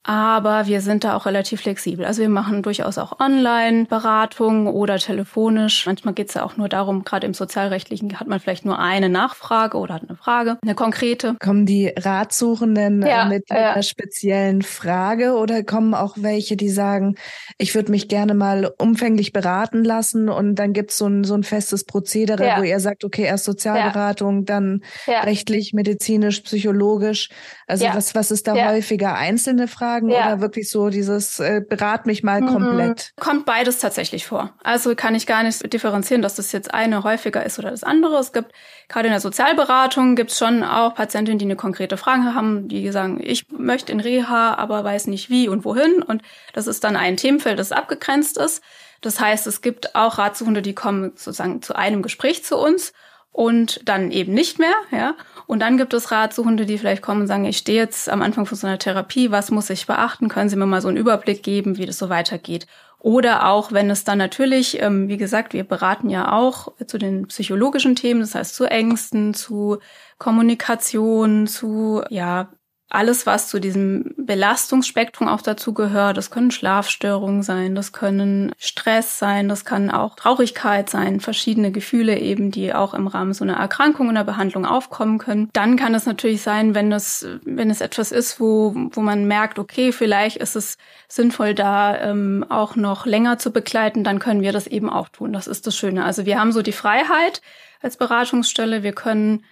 Aber 0.07 0.67
wir 0.67 0.79
sind 0.79 1.03
da 1.03 1.17
auch 1.17 1.25
relativ 1.25 1.59
flexibel. 1.59 2.05
Also 2.05 2.21
wir 2.21 2.29
machen 2.29 2.63
durchaus 2.63 2.97
auch 2.97 3.19
Online-Beratungen 3.19 4.67
oder 4.67 4.99
telefonisch. 4.99 5.85
Manchmal 5.85 6.13
geht 6.13 6.29
es 6.29 6.35
ja 6.35 6.43
auch 6.43 6.55
nur 6.55 6.69
darum, 6.69 7.03
gerade 7.03 7.27
im 7.27 7.33
sozialrechtlichen 7.33 8.17
hat 8.17 8.25
man 8.25 8.39
vielleicht 8.39 8.63
nur 8.63 8.79
eine 8.79 9.09
Nachfrage 9.09 9.77
oder 9.77 9.95
hat 9.95 10.03
eine 10.07 10.15
Frage, 10.15 10.59
eine 10.63 10.75
konkrete. 10.75 11.35
Kommen 11.43 11.65
die 11.65 11.91
Ratsuchenden 11.93 13.03
äh, 13.03 13.09
ja, 13.09 13.25
mit, 13.25 13.49
ja. 13.49 13.73
einer 13.73 13.83
speziellen 13.83 14.61
Frage 14.61 15.33
oder 15.33 15.61
kommen 15.63 15.93
auch 15.93 16.15
welche, 16.15 16.55
die 16.55 16.69
sagen, 16.69 17.15
ich 17.57 17.75
würde 17.75 17.91
mich 17.91 18.07
gerne 18.07 18.33
mal 18.33 18.71
umfänglich 18.77 19.33
beraten 19.33 19.83
lassen 19.83 20.29
und 20.29 20.55
dann 20.55 20.71
gibt 20.71 20.91
es 20.91 20.99
so 20.99 21.07
ein, 21.07 21.25
so 21.25 21.33
ein 21.33 21.43
festes 21.43 21.83
Prozedere, 21.83 22.47
ja. 22.47 22.59
wo 22.59 22.63
ihr 22.63 22.79
sagt, 22.79 23.03
okay, 23.03 23.23
erst 23.23 23.43
Sozialberatung, 23.43 24.45
dann 24.45 24.83
rechtlich, 25.05 25.73
medizinisch, 25.73 26.39
psychologisch. 26.39 27.27
Also 27.67 27.85
was, 27.93 28.15
was 28.15 28.31
ist 28.31 28.47
da 28.47 28.55
häufiger? 28.69 29.15
Einzelne 29.15 29.67
Fragen? 29.67 29.96
Fragen 29.97 30.09
ja. 30.09 30.27
oder 30.27 30.41
wirklich 30.41 30.69
so 30.69 30.89
dieses 30.89 31.39
äh, 31.39 31.61
berat 31.67 32.05
mich 32.05 32.23
mal 32.23 32.41
mhm. 32.41 32.47
komplett? 32.47 33.13
Kommt 33.19 33.45
beides 33.45 33.79
tatsächlich 33.79 34.25
vor. 34.25 34.53
Also 34.63 34.95
kann 34.95 35.15
ich 35.15 35.27
gar 35.27 35.43
nicht 35.43 35.71
differenzieren, 35.71 36.21
dass 36.21 36.35
das 36.35 36.51
jetzt 36.51 36.73
eine 36.73 37.03
häufiger 37.03 37.45
ist 37.45 37.59
oder 37.59 37.71
das 37.71 37.83
andere. 37.83 38.17
Es 38.17 38.33
gibt 38.33 38.51
gerade 38.87 39.07
in 39.07 39.13
der 39.13 39.21
Sozialberatung 39.21 40.15
gibt 40.15 40.31
es 40.31 40.37
schon 40.37 40.63
auch 40.63 40.95
Patientinnen, 40.95 41.39
die 41.39 41.45
eine 41.45 41.55
konkrete 41.55 41.97
Frage 41.97 42.33
haben, 42.35 42.67
die 42.67 42.89
sagen, 42.91 43.19
ich 43.21 43.49
möchte 43.51 43.91
in 43.91 43.99
Reha, 43.99 44.55
aber 44.55 44.83
weiß 44.83 45.07
nicht 45.07 45.29
wie 45.29 45.49
und 45.49 45.65
wohin. 45.65 46.01
Und 46.01 46.21
das 46.53 46.67
ist 46.67 46.83
dann 46.83 46.95
ein 46.95 47.17
Themenfeld, 47.17 47.59
das 47.59 47.71
abgegrenzt 47.71 48.37
ist. 48.37 48.61
Das 49.01 49.19
heißt, 49.19 49.45
es 49.47 49.61
gibt 49.61 49.95
auch 49.95 50.17
Ratsuchende, 50.17 50.61
die 50.61 50.73
kommen 50.73 51.11
sozusagen 51.15 51.61
zu 51.61 51.75
einem 51.75 52.01
Gespräch 52.01 52.43
zu 52.43 52.57
uns 52.57 52.93
und 53.31 53.87
dann 53.87 54.09
eben 54.09 54.33
nicht 54.33 54.57
mehr, 54.57 54.73
ja. 54.91 55.13
Und 55.47 55.61
dann 55.61 55.77
gibt 55.77 55.93
es 55.93 56.11
Ratsuchende, 56.11 56.65
die 56.65 56.77
vielleicht 56.77 57.01
kommen 57.01 57.21
und 57.21 57.27
sagen, 57.27 57.45
ich 57.45 57.57
stehe 57.57 57.81
jetzt 57.81 58.09
am 58.09 58.21
Anfang 58.21 58.45
von 58.45 58.57
so 58.57 58.67
einer 58.67 58.77
Therapie, 58.77 59.31
was 59.31 59.49
muss 59.49 59.69
ich 59.69 59.87
beachten? 59.87 60.27
Können 60.27 60.49
Sie 60.49 60.57
mir 60.57 60.65
mal 60.65 60.81
so 60.81 60.89
einen 60.89 60.97
Überblick 60.97 61.41
geben, 61.41 61.77
wie 61.77 61.85
das 61.85 61.97
so 61.97 62.09
weitergeht? 62.09 62.67
Oder 62.99 63.47
auch, 63.47 63.71
wenn 63.71 63.89
es 63.89 64.03
dann 64.03 64.17
natürlich, 64.17 64.81
ähm, 64.81 65.07
wie 65.07 65.17
gesagt, 65.17 65.53
wir 65.53 65.63
beraten 65.63 66.09
ja 66.09 66.33
auch 66.33 66.73
zu 66.85 66.97
den 66.97 67.27
psychologischen 67.27 67.95
Themen, 67.95 68.19
das 68.19 68.35
heißt 68.35 68.55
zu 68.55 68.65
Ängsten, 68.65 69.33
zu 69.33 69.77
Kommunikation, 70.17 71.47
zu 71.47 72.03
ja 72.09 72.49
alles, 72.89 73.25
was 73.25 73.49
zu 73.49 73.59
diesem 73.59 74.13
Belastungsspektrum 74.17 75.27
auch 75.27 75.41
dazu 75.41 75.73
gehört. 75.73 76.15
Das 76.15 76.31
können 76.31 76.51
Schlafstörungen 76.51 77.43
sein, 77.43 77.75
das 77.75 77.91
können 77.91 78.53
Stress 78.57 79.19
sein, 79.19 79.49
das 79.49 79.65
kann 79.65 79.91
auch 79.91 80.15
Traurigkeit 80.15 80.89
sein, 80.89 81.19
verschiedene 81.19 81.71
Gefühle 81.71 82.17
eben, 82.17 82.49
die 82.49 82.73
auch 82.73 82.93
im 82.93 83.07
Rahmen 83.07 83.33
so 83.33 83.43
einer 83.43 83.57
Erkrankung 83.57 84.07
oder 84.07 84.23
Behandlung 84.23 84.65
aufkommen 84.65 85.17
können. 85.17 85.49
Dann 85.51 85.75
kann 85.75 85.95
es 85.95 86.05
natürlich 86.05 86.41
sein, 86.41 86.75
wenn 86.75 86.91
es, 86.93 87.27
wenn 87.43 87.69
es 87.69 87.81
etwas 87.81 88.13
ist, 88.13 88.39
wo, 88.39 88.73
wo 88.73 89.01
man 89.01 89.27
merkt, 89.27 89.59
okay, 89.59 89.91
vielleicht 89.91 90.37
ist 90.37 90.55
es 90.55 90.77
sinnvoll, 91.09 91.53
da 91.53 91.97
ähm, 91.99 92.45
auch 92.47 92.77
noch 92.77 93.05
länger 93.05 93.37
zu 93.37 93.51
begleiten, 93.51 94.05
dann 94.05 94.19
können 94.19 94.41
wir 94.41 94.53
das 94.53 94.65
eben 94.65 94.89
auch 94.89 95.09
tun. 95.09 95.33
Das 95.33 95.47
ist 95.47 95.67
das 95.67 95.75
Schöne. 95.75 96.05
Also 96.05 96.25
wir 96.25 96.39
haben 96.39 96.53
so 96.53 96.61
die 96.61 96.71
Freiheit 96.71 97.41
als 97.81 97.97
Beratungsstelle. 97.97 98.81
Wir 98.81 98.93
können 98.93 99.43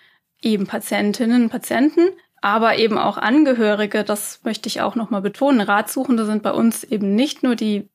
eben 0.41 0.67
Patientinnen 0.67 1.43
und 1.43 1.49
Patienten 1.49 2.09
aber 2.45 2.77
eben 2.77 2.99
auch 2.99 3.17
Angehörige, 3.17 4.03
das 4.03 4.41
möchte 4.43 4.69
ich 4.69 4.79
auch 4.79 4.93
nochmal 4.93 5.21
betonen. 5.23 5.61
Ratsuchende 5.61 6.27
sind 6.27 6.43
bei 6.43 6.51
uns 6.51 6.83
eben 6.83 7.15
nicht 7.15 7.41
nur 7.41 7.55
die 7.55 7.89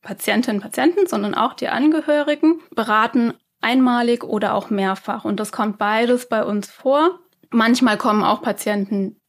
Patientinnen 0.00 0.58
und 0.58 0.62
Patienten, 0.62 1.08
sondern 1.08 1.34
auch 1.34 1.54
die 1.54 1.66
Angehörigen, 1.66 2.60
beraten 2.72 3.34
einmalig 3.60 4.22
oder 4.22 4.54
auch 4.54 4.70
mehrfach. 4.70 5.24
Und 5.24 5.40
das 5.40 5.50
kommt 5.50 5.78
beides 5.78 6.28
bei 6.28 6.44
uns 6.44 6.70
vor. 6.70 7.18
Manchmal 7.50 7.96
kommen 7.96 8.22
auch 8.22 8.42
Patienten 8.42 9.20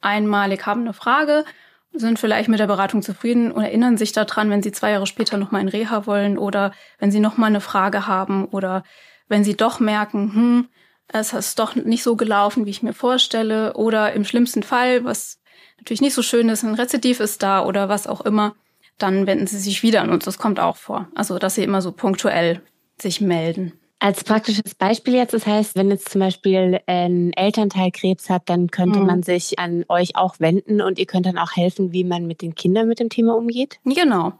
einmalig, 0.00 0.66
haben 0.66 0.80
eine 0.80 0.94
Frage, 0.94 1.44
sind 1.92 2.18
vielleicht 2.18 2.48
mit 2.48 2.58
der 2.58 2.66
Beratung 2.66 3.02
zufrieden 3.02 3.52
und 3.52 3.62
erinnern 3.62 3.96
sich 3.96 4.10
daran, 4.10 4.50
wenn 4.50 4.64
sie 4.64 4.72
zwei 4.72 4.90
Jahre 4.90 5.06
später 5.06 5.36
nochmal 5.36 5.60
in 5.60 5.68
Reha 5.68 6.06
wollen 6.08 6.38
oder 6.38 6.72
wenn 6.98 7.12
sie 7.12 7.20
nochmal 7.20 7.50
eine 7.50 7.60
Frage 7.60 8.08
haben 8.08 8.46
oder 8.46 8.82
wenn 9.28 9.44
sie 9.44 9.56
doch 9.56 9.78
merken, 9.78 10.34
hm, 10.34 10.68
es 11.08 11.32
ist 11.32 11.58
doch 11.58 11.74
nicht 11.74 12.02
so 12.02 12.16
gelaufen, 12.16 12.66
wie 12.66 12.70
ich 12.70 12.82
mir 12.82 12.92
vorstelle. 12.92 13.74
Oder 13.74 14.12
im 14.12 14.24
schlimmsten 14.24 14.62
Fall, 14.62 15.04
was 15.04 15.38
natürlich 15.78 16.00
nicht 16.00 16.14
so 16.14 16.22
schön 16.22 16.48
ist, 16.48 16.62
ein 16.62 16.74
Rezidiv 16.74 17.20
ist 17.20 17.42
da 17.42 17.64
oder 17.64 17.88
was 17.88 18.06
auch 18.06 18.22
immer, 18.22 18.54
dann 18.98 19.26
wenden 19.26 19.46
sie 19.46 19.58
sich 19.58 19.82
wieder 19.82 20.02
an 20.02 20.10
uns. 20.10 20.24
Das 20.24 20.38
kommt 20.38 20.60
auch 20.60 20.76
vor. 20.76 21.08
Also, 21.14 21.38
dass 21.38 21.56
sie 21.56 21.64
immer 21.64 21.82
so 21.82 21.92
punktuell 21.92 22.62
sich 23.00 23.20
melden. 23.20 23.72
Als 24.00 24.22
praktisches 24.22 24.74
Beispiel 24.74 25.14
jetzt, 25.14 25.32
das 25.32 25.46
heißt, 25.46 25.76
wenn 25.76 25.90
jetzt 25.90 26.10
zum 26.10 26.20
Beispiel 26.20 26.80
ein 26.86 27.32
Elternteil 27.32 27.90
Krebs 27.90 28.28
hat, 28.28 28.42
dann 28.50 28.70
könnte 28.70 28.98
mhm. 28.98 29.06
man 29.06 29.22
sich 29.22 29.58
an 29.58 29.84
euch 29.88 30.16
auch 30.16 30.40
wenden 30.40 30.82
und 30.82 30.98
ihr 30.98 31.06
könnt 31.06 31.26
dann 31.26 31.38
auch 31.38 31.56
helfen, 31.56 31.92
wie 31.92 32.04
man 32.04 32.26
mit 32.26 32.42
den 32.42 32.54
Kindern 32.54 32.86
mit 32.86 33.00
dem 33.00 33.08
Thema 33.08 33.34
umgeht? 33.34 33.78
Genau. 33.84 34.34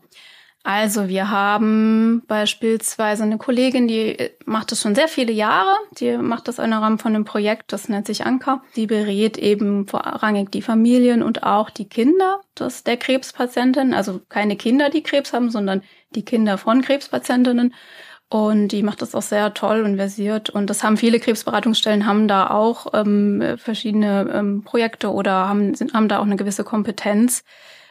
Also 0.66 1.08
wir 1.08 1.30
haben 1.30 2.22
beispielsweise 2.26 3.22
eine 3.22 3.36
Kollegin, 3.36 3.86
die 3.86 4.18
äh, 4.18 4.30
macht 4.46 4.72
das 4.72 4.80
schon 4.80 4.94
sehr 4.94 5.08
viele 5.08 5.30
Jahre. 5.30 5.76
Die 5.98 6.16
macht 6.16 6.48
das 6.48 6.58
im 6.58 6.72
Rahmen 6.72 6.98
von 6.98 7.14
einem 7.14 7.26
Projekt, 7.26 7.70
das 7.70 7.90
nennt 7.90 8.06
sich 8.06 8.24
Anker. 8.24 8.62
Die 8.74 8.86
berät 8.86 9.36
eben 9.36 9.86
vorrangig 9.86 10.50
die 10.50 10.62
Familien 10.62 11.22
und 11.22 11.42
auch 11.42 11.68
die 11.68 11.86
Kinder 11.86 12.40
des, 12.58 12.82
der 12.82 12.96
Krebspatientin. 12.96 13.92
Also 13.92 14.22
keine 14.30 14.56
Kinder, 14.56 14.88
die 14.88 15.02
Krebs 15.02 15.34
haben, 15.34 15.50
sondern 15.50 15.82
die 16.14 16.24
Kinder 16.24 16.56
von 16.56 16.80
Krebspatientinnen. 16.80 17.74
Und 18.30 18.68
die 18.68 18.82
macht 18.82 19.02
das 19.02 19.14
auch 19.14 19.22
sehr 19.22 19.52
toll 19.52 19.82
und 19.82 19.96
versiert. 19.96 20.48
Und 20.48 20.70
das 20.70 20.82
haben 20.82 20.96
viele 20.96 21.20
Krebsberatungsstellen, 21.20 22.06
haben 22.06 22.26
da 22.26 22.48
auch 22.48 22.86
ähm, 22.94 23.58
verschiedene 23.58 24.32
ähm, 24.32 24.64
Projekte 24.64 25.12
oder 25.12 25.46
haben, 25.46 25.74
sind, 25.74 25.92
haben 25.92 26.08
da 26.08 26.20
auch 26.20 26.24
eine 26.24 26.36
gewisse 26.36 26.64
Kompetenz, 26.64 27.44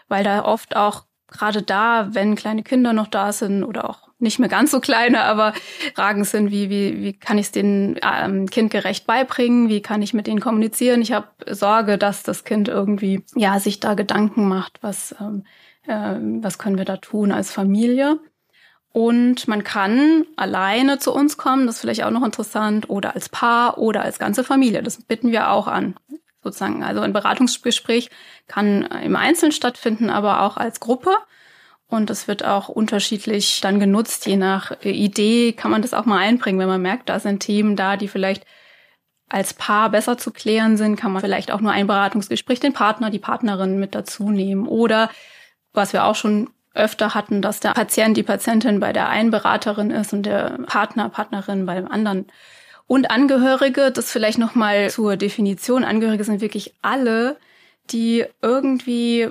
weil 0.07 0.23
da 0.23 0.43
oft 0.43 0.75
auch 0.75 1.03
gerade 1.33 1.61
da, 1.61 2.07
wenn 2.11 2.35
kleine 2.35 2.63
Kinder 2.63 2.93
noch 2.93 3.07
da 3.07 3.33
sind 3.33 3.63
oder 3.63 3.89
auch 3.89 4.09
nicht 4.19 4.39
mehr 4.39 4.49
ganz 4.49 4.71
so 4.71 4.79
kleine, 4.79 5.23
aber 5.23 5.53
Fragen 5.95 6.23
sind, 6.23 6.49
wie, 6.49 6.69
wie, 6.69 7.01
wie 7.01 7.13
kann 7.13 7.37
ich 7.37 7.47
es 7.47 7.51
dem 7.51 7.97
ähm, 8.01 8.49
Kind 8.49 8.71
gerecht 8.71 9.05
beibringen, 9.05 9.67
wie 9.67 9.81
kann 9.81 10.01
ich 10.01 10.13
mit 10.13 10.27
denen 10.27 10.39
kommunizieren. 10.39 11.01
Ich 11.01 11.11
habe 11.11 11.27
Sorge, 11.49 11.97
dass 11.97 12.23
das 12.23 12.45
Kind 12.45 12.69
irgendwie 12.69 13.23
ja 13.35 13.59
sich 13.59 13.79
da 13.79 13.93
Gedanken 13.95 14.47
macht, 14.47 14.79
was, 14.81 15.13
ähm, 15.19 15.43
äh, 15.85 16.15
was 16.41 16.57
können 16.57 16.77
wir 16.77 16.85
da 16.85 16.97
tun 16.97 17.31
als 17.31 17.51
Familie. 17.51 18.19
Und 18.93 19.47
man 19.47 19.63
kann 19.63 20.25
alleine 20.35 20.99
zu 20.99 21.13
uns 21.13 21.37
kommen, 21.37 21.65
das 21.65 21.75
ist 21.75 21.81
vielleicht 21.81 22.03
auch 22.03 22.11
noch 22.11 22.23
interessant, 22.23 22.89
oder 22.89 23.15
als 23.15 23.27
Paar 23.27 23.79
oder 23.79 24.03
als 24.03 24.19
ganze 24.19 24.43
Familie. 24.43 24.83
Das 24.83 25.01
bitten 25.01 25.31
wir 25.31 25.49
auch 25.49 25.67
an 25.67 25.95
sozusagen. 26.43 26.83
Also 26.83 27.01
ein 27.01 27.13
Beratungsgespräch 27.13 28.09
kann 28.47 28.83
im 29.03 29.15
Einzelnen 29.15 29.51
stattfinden, 29.51 30.09
aber 30.09 30.41
auch 30.41 30.57
als 30.57 30.79
Gruppe. 30.79 31.15
Und 31.87 32.09
es 32.09 32.27
wird 32.27 32.43
auch 32.43 32.69
unterschiedlich 32.69 33.61
dann 33.61 33.79
genutzt, 33.79 34.25
je 34.25 34.37
nach 34.37 34.71
Idee 34.83 35.53
kann 35.53 35.69
man 35.69 35.81
das 35.81 35.93
auch 35.93 36.05
mal 36.05 36.17
einbringen, 36.17 36.59
wenn 36.59 36.67
man 36.67 36.81
merkt, 36.81 37.09
da 37.09 37.19
sind 37.19 37.41
Themen 37.41 37.75
da, 37.75 37.97
die 37.97 38.07
vielleicht 38.07 38.45
als 39.29 39.53
Paar 39.53 39.89
besser 39.89 40.17
zu 40.17 40.31
klären 40.31 40.77
sind, 40.77 40.95
kann 40.95 41.11
man 41.11 41.21
vielleicht 41.21 41.51
auch 41.51 41.61
nur 41.61 41.71
ein 41.71 41.87
Beratungsgespräch 41.87 42.59
den 42.59 42.73
Partner, 42.73 43.09
die 43.09 43.19
Partnerin 43.19 43.79
mit 43.79 43.95
dazu 43.95 44.29
nehmen. 44.29 44.67
Oder 44.67 45.09
was 45.71 45.93
wir 45.93 46.05
auch 46.05 46.15
schon 46.15 46.49
öfter 46.75 47.13
hatten, 47.13 47.41
dass 47.41 47.59
der 47.59 47.71
Patient, 47.71 48.17
die 48.17 48.23
Patientin 48.23 48.79
bei 48.79 48.93
der 48.93 49.09
einen 49.09 49.31
Beraterin 49.31 49.91
ist 49.91 50.13
und 50.13 50.23
der 50.23 50.59
Partner, 50.65 51.09
Partnerin 51.09 51.65
beim 51.65 51.87
anderen 51.87 52.27
und 52.87 53.09
Angehörige, 53.09 53.91
das 53.91 54.11
vielleicht 54.11 54.37
nochmal 54.37 54.89
zur 54.89 55.17
Definition. 55.17 55.83
Angehörige 55.83 56.23
sind 56.23 56.41
wirklich 56.41 56.73
alle, 56.81 57.37
die 57.89 58.25
irgendwie 58.41 59.29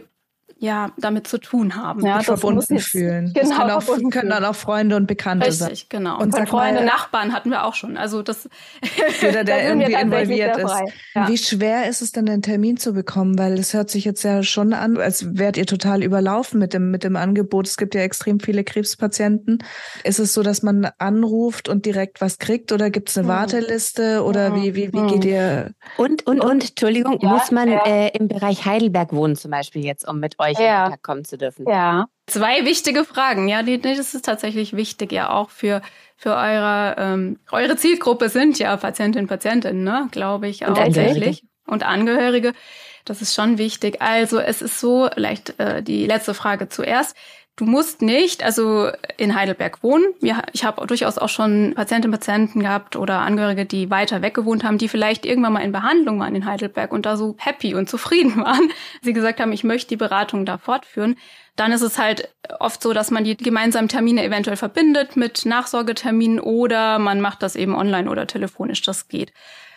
ja, 0.62 0.92
damit 0.96 1.26
zu 1.26 1.38
tun 1.38 1.74
haben. 1.74 2.06
Ja, 2.06 2.20
verbunden 2.20 2.78
fühlen. 2.78 3.32
Genau, 3.34 3.66
das 3.66 3.86
können, 3.86 4.06
auch, 4.06 4.10
können 4.12 4.30
dann 4.30 4.44
auch 4.44 4.54
Freunde 4.54 4.94
und 4.94 5.08
Bekannte 5.08 5.46
Richtig, 5.46 5.58
sein. 5.58 5.68
Richtig, 5.70 5.88
genau. 5.88 6.20
Und, 6.20 6.36
und 6.36 6.48
Freunde, 6.48 6.82
mal, 6.82 6.86
Nachbarn 6.86 7.32
hatten 7.32 7.50
wir 7.50 7.64
auch 7.64 7.74
schon. 7.74 7.96
Also 7.96 8.22
das 8.22 8.48
jeder, 9.20 9.42
der 9.44 9.66
irgendwie 9.66 9.92
involviert 9.92 10.56
ist. 10.58 10.74
Ja. 11.16 11.28
Wie 11.28 11.36
schwer 11.36 11.88
ist 11.88 12.00
es 12.00 12.12
denn, 12.12 12.28
einen 12.28 12.42
Termin 12.42 12.76
zu 12.76 12.92
bekommen? 12.92 13.36
Weil 13.40 13.54
es 13.54 13.74
hört 13.74 13.90
sich 13.90 14.04
jetzt 14.04 14.22
ja 14.22 14.44
schon 14.44 14.72
an, 14.72 14.98
als 14.98 15.36
wärt 15.36 15.56
ihr 15.56 15.66
total 15.66 16.04
überlaufen 16.04 16.60
mit 16.60 16.74
dem, 16.74 16.92
mit 16.92 17.02
dem 17.02 17.16
Angebot. 17.16 17.66
Es 17.66 17.76
gibt 17.76 17.96
ja 17.96 18.02
extrem 18.02 18.38
viele 18.38 18.62
Krebspatienten. 18.62 19.64
Ist 20.04 20.20
es 20.20 20.32
so, 20.32 20.44
dass 20.44 20.62
man 20.62 20.88
anruft 20.98 21.68
und 21.68 21.86
direkt 21.86 22.20
was 22.20 22.38
kriegt 22.38 22.70
oder 22.70 22.88
gibt 22.90 23.08
es 23.08 23.18
eine 23.18 23.26
hm. 23.26 23.34
Warteliste 23.34 24.22
oder 24.22 24.54
hm. 24.54 24.62
wie, 24.62 24.74
wie, 24.76 24.92
wie 24.92 25.06
geht 25.12 25.24
ihr? 25.24 25.72
Und, 25.96 26.24
und, 26.24 26.38
und, 26.38 26.68
Entschuldigung, 26.68 27.18
ja, 27.20 27.30
muss 27.30 27.50
man 27.50 27.66
äh, 27.66 28.16
im 28.16 28.28
Bereich 28.28 28.64
Heidelberg 28.64 29.12
wohnen 29.12 29.34
zum 29.34 29.50
Beispiel 29.50 29.84
jetzt, 29.84 30.06
um 30.06 30.20
mit 30.20 30.38
euch 30.38 30.51
euch 30.58 30.64
ja. 30.64 30.76
in 30.76 30.82
Kontakt 30.84 31.02
kommen 31.02 31.24
zu 31.24 31.38
dürfen. 31.38 31.66
Ja. 31.68 32.06
Zwei 32.26 32.64
wichtige 32.64 33.04
Fragen. 33.04 33.48
Ja, 33.48 33.62
das 33.62 34.14
ist 34.14 34.24
tatsächlich 34.24 34.74
wichtig, 34.74 35.12
ja 35.12 35.30
auch 35.30 35.50
für 35.50 35.82
für 36.16 36.34
eure 36.34 36.94
ähm, 36.98 37.40
eure 37.50 37.76
Zielgruppe 37.76 38.28
sind 38.28 38.58
ja 38.58 38.76
Patientinnen, 38.76 39.26
Patientinnen, 39.26 39.82
ne, 39.82 40.08
glaube 40.12 40.48
ich 40.48 40.64
auch 40.64 40.68
und 40.68 40.76
tatsächlich 40.76 41.44
und 41.66 41.82
Angehörige. 41.82 42.52
Das 43.04 43.20
ist 43.20 43.34
schon 43.34 43.58
wichtig. 43.58 44.00
Also 44.00 44.38
es 44.38 44.62
ist 44.62 44.78
so, 44.78 45.08
vielleicht 45.12 45.58
äh, 45.58 45.82
die 45.82 46.06
letzte 46.06 46.34
Frage 46.34 46.68
zuerst. 46.68 47.16
Du 47.62 47.68
musst 47.68 48.02
nicht, 48.02 48.42
also 48.42 48.90
in 49.18 49.36
Heidelberg 49.36 49.84
wohnen. 49.84 50.02
Ja, 50.20 50.42
ich 50.52 50.64
habe 50.64 50.84
durchaus 50.84 51.16
auch 51.16 51.28
schon 51.28 51.74
Patientinnen 51.76 52.12
und 52.12 52.18
Patienten 52.18 52.58
gehabt 52.58 52.96
oder 52.96 53.20
Angehörige, 53.20 53.66
die 53.66 53.88
weiter 53.88 54.20
weg 54.20 54.34
gewohnt 54.34 54.64
haben, 54.64 54.78
die 54.78 54.88
vielleicht 54.88 55.24
irgendwann 55.24 55.52
mal 55.52 55.60
in 55.60 55.70
Behandlung 55.70 56.18
waren 56.18 56.34
in 56.34 56.44
Heidelberg 56.44 56.90
und 56.90 57.06
da 57.06 57.16
so 57.16 57.36
happy 57.38 57.76
und 57.76 57.88
zufrieden 57.88 58.36
waren. 58.44 58.72
Sie 59.02 59.12
gesagt 59.12 59.38
haben, 59.38 59.52
ich 59.52 59.62
möchte 59.62 59.90
die 59.90 59.96
Beratung 59.96 60.44
da 60.44 60.58
fortführen. 60.58 61.14
Dann 61.54 61.70
ist 61.70 61.82
es 61.82 62.00
halt 62.00 62.34
oft 62.58 62.82
so, 62.82 62.92
dass 62.92 63.12
man 63.12 63.22
die 63.22 63.36
gemeinsamen 63.36 63.86
Termine 63.86 64.24
eventuell 64.24 64.56
verbindet 64.56 65.16
mit 65.16 65.46
Nachsorgeterminen 65.46 66.40
oder 66.40 66.98
man 66.98 67.20
macht 67.20 67.44
das 67.44 67.54
eben 67.54 67.76
online 67.76 68.10
oder 68.10 68.26
telefonisch. 68.26 68.82
Das 68.82 69.06
geht 69.06 69.32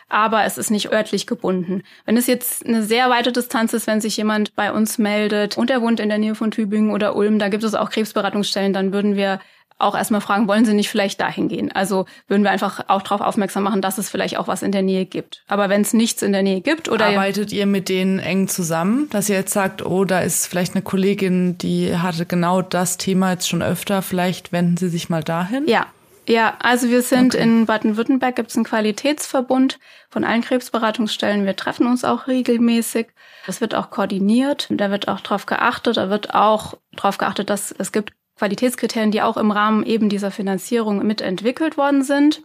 aber 0.09 0.43
es 0.45 0.57
ist 0.57 0.71
nicht 0.71 0.91
örtlich 0.91 1.27
gebunden. 1.27 1.83
Wenn 2.05 2.17
es 2.17 2.27
jetzt 2.27 2.65
eine 2.65 2.83
sehr 2.83 3.09
weite 3.09 3.31
Distanz 3.31 3.73
ist, 3.73 3.87
wenn 3.87 4.01
sich 4.01 4.17
jemand 4.17 4.55
bei 4.55 4.71
uns 4.71 4.97
meldet 4.97 5.57
und 5.57 5.69
er 5.69 5.81
wohnt 5.81 5.99
in 5.99 6.09
der 6.09 6.17
Nähe 6.17 6.35
von 6.35 6.51
Tübingen 6.51 6.91
oder 6.91 7.15
Ulm, 7.15 7.39
da 7.39 7.49
gibt 7.49 7.63
es 7.63 7.73
auch 7.73 7.89
Krebsberatungsstellen, 7.89 8.73
dann 8.73 8.93
würden 8.93 9.15
wir 9.15 9.39
auch 9.77 9.95
erstmal 9.95 10.21
fragen, 10.21 10.47
wollen 10.47 10.65
Sie 10.65 10.73
nicht 10.73 10.89
vielleicht 10.89 11.19
dahin 11.19 11.49
gehen? 11.49 11.71
Also 11.71 12.05
würden 12.27 12.43
wir 12.43 12.51
einfach 12.51 12.85
auch 12.87 13.01
darauf 13.01 13.21
aufmerksam 13.21 13.63
machen, 13.63 13.81
dass 13.81 13.97
es 13.97 14.09
vielleicht 14.09 14.37
auch 14.37 14.47
was 14.47 14.63
in 14.63 14.71
der 14.71 14.81
Nähe 14.81 15.05
gibt. 15.05 15.43
Aber 15.47 15.67
wenn 15.67 15.81
es 15.81 15.93
nichts 15.93 16.21
in 16.21 16.31
der 16.31 16.43
Nähe 16.43 16.61
gibt 16.61 16.87
oder 16.87 17.07
arbeitet 17.07 17.51
ihr 17.51 17.65
mit 17.65 17.89
denen 17.89 18.19
eng 18.19 18.47
zusammen, 18.47 19.09
dass 19.09 19.27
ihr 19.27 19.35
jetzt 19.35 19.53
sagt, 19.53 19.85
oh, 19.85 20.05
da 20.05 20.21
ist 20.21 20.47
vielleicht 20.47 20.75
eine 20.75 20.81
Kollegin, 20.81 21.57
die 21.57 21.97
hatte 21.97 22.25
genau 22.25 22.61
das 22.61 22.97
Thema 22.97 23.31
jetzt 23.31 23.49
schon 23.49 23.61
öfter, 23.61 24.01
vielleicht 24.01 24.53
wenden 24.53 24.77
Sie 24.77 24.87
sich 24.87 25.09
mal 25.09 25.23
dahin? 25.23 25.67
Ja, 25.67 25.87
ja, 26.27 26.55
also 26.59 26.89
wir 26.89 27.01
sind 27.01 27.35
okay. 27.35 27.43
in 27.43 27.65
Baden-Württemberg, 27.65 28.35
gibt 28.35 28.49
es 28.49 28.55
einen 28.55 28.65
Qualitätsverbund 28.65 29.79
von 30.09 30.23
allen 30.23 30.41
Krebsberatungsstellen. 30.41 31.45
Wir 31.45 31.55
treffen 31.55 31.87
uns 31.87 32.03
auch 32.03 32.27
regelmäßig. 32.27 33.07
Das 33.45 33.61
wird 33.61 33.75
auch 33.75 33.89
koordiniert. 33.89 34.67
Da 34.69 34.91
wird 34.91 35.07
auch 35.07 35.21
darauf 35.21 35.45
geachtet. 35.45 35.97
Da 35.97 36.09
wird 36.09 36.33
auch 36.33 36.75
darauf 36.93 37.17
geachtet, 37.17 37.49
dass 37.49 37.73
es 37.77 37.91
gibt 37.91 38.13
Qualitätskriterien, 38.37 39.11
die 39.11 39.21
auch 39.21 39.37
im 39.37 39.51
Rahmen 39.51 39.85
eben 39.85 40.09
dieser 40.09 40.31
Finanzierung 40.31 41.05
mitentwickelt 41.05 41.77
worden 41.77 42.03
sind. 42.03 42.43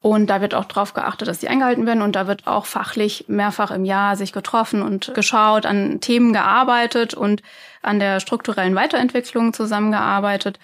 Und 0.00 0.30
da 0.30 0.40
wird 0.40 0.54
auch 0.54 0.64
darauf 0.64 0.94
geachtet, 0.94 1.26
dass 1.26 1.40
die 1.40 1.48
eingehalten 1.48 1.84
werden. 1.84 2.02
Und 2.02 2.14
da 2.14 2.28
wird 2.28 2.46
auch 2.46 2.66
fachlich 2.66 3.24
mehrfach 3.26 3.72
im 3.72 3.84
Jahr 3.84 4.16
sich 4.16 4.32
getroffen 4.32 4.80
und 4.80 5.12
geschaut, 5.12 5.66
an 5.66 6.00
Themen 6.00 6.32
gearbeitet 6.32 7.14
und 7.14 7.42
an 7.82 7.98
der 7.98 8.20
strukturellen 8.20 8.76
Weiterentwicklung 8.76 9.52
zusammengearbeitet. 9.52 10.60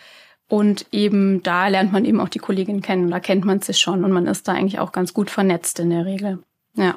Und 0.48 0.86
eben 0.92 1.42
da 1.42 1.68
lernt 1.68 1.92
man 1.92 2.04
eben 2.04 2.20
auch 2.20 2.28
die 2.28 2.38
Kollegin 2.38 2.82
kennen. 2.82 3.10
Da 3.10 3.20
kennt 3.20 3.44
man 3.44 3.60
sich 3.60 3.78
schon 3.78 4.04
und 4.04 4.12
man 4.12 4.26
ist 4.26 4.46
da 4.46 4.52
eigentlich 4.52 4.78
auch 4.78 4.92
ganz 4.92 5.14
gut 5.14 5.30
vernetzt 5.30 5.78
in 5.80 5.90
der 5.90 6.04
Regel. 6.04 6.40
Ja. 6.74 6.96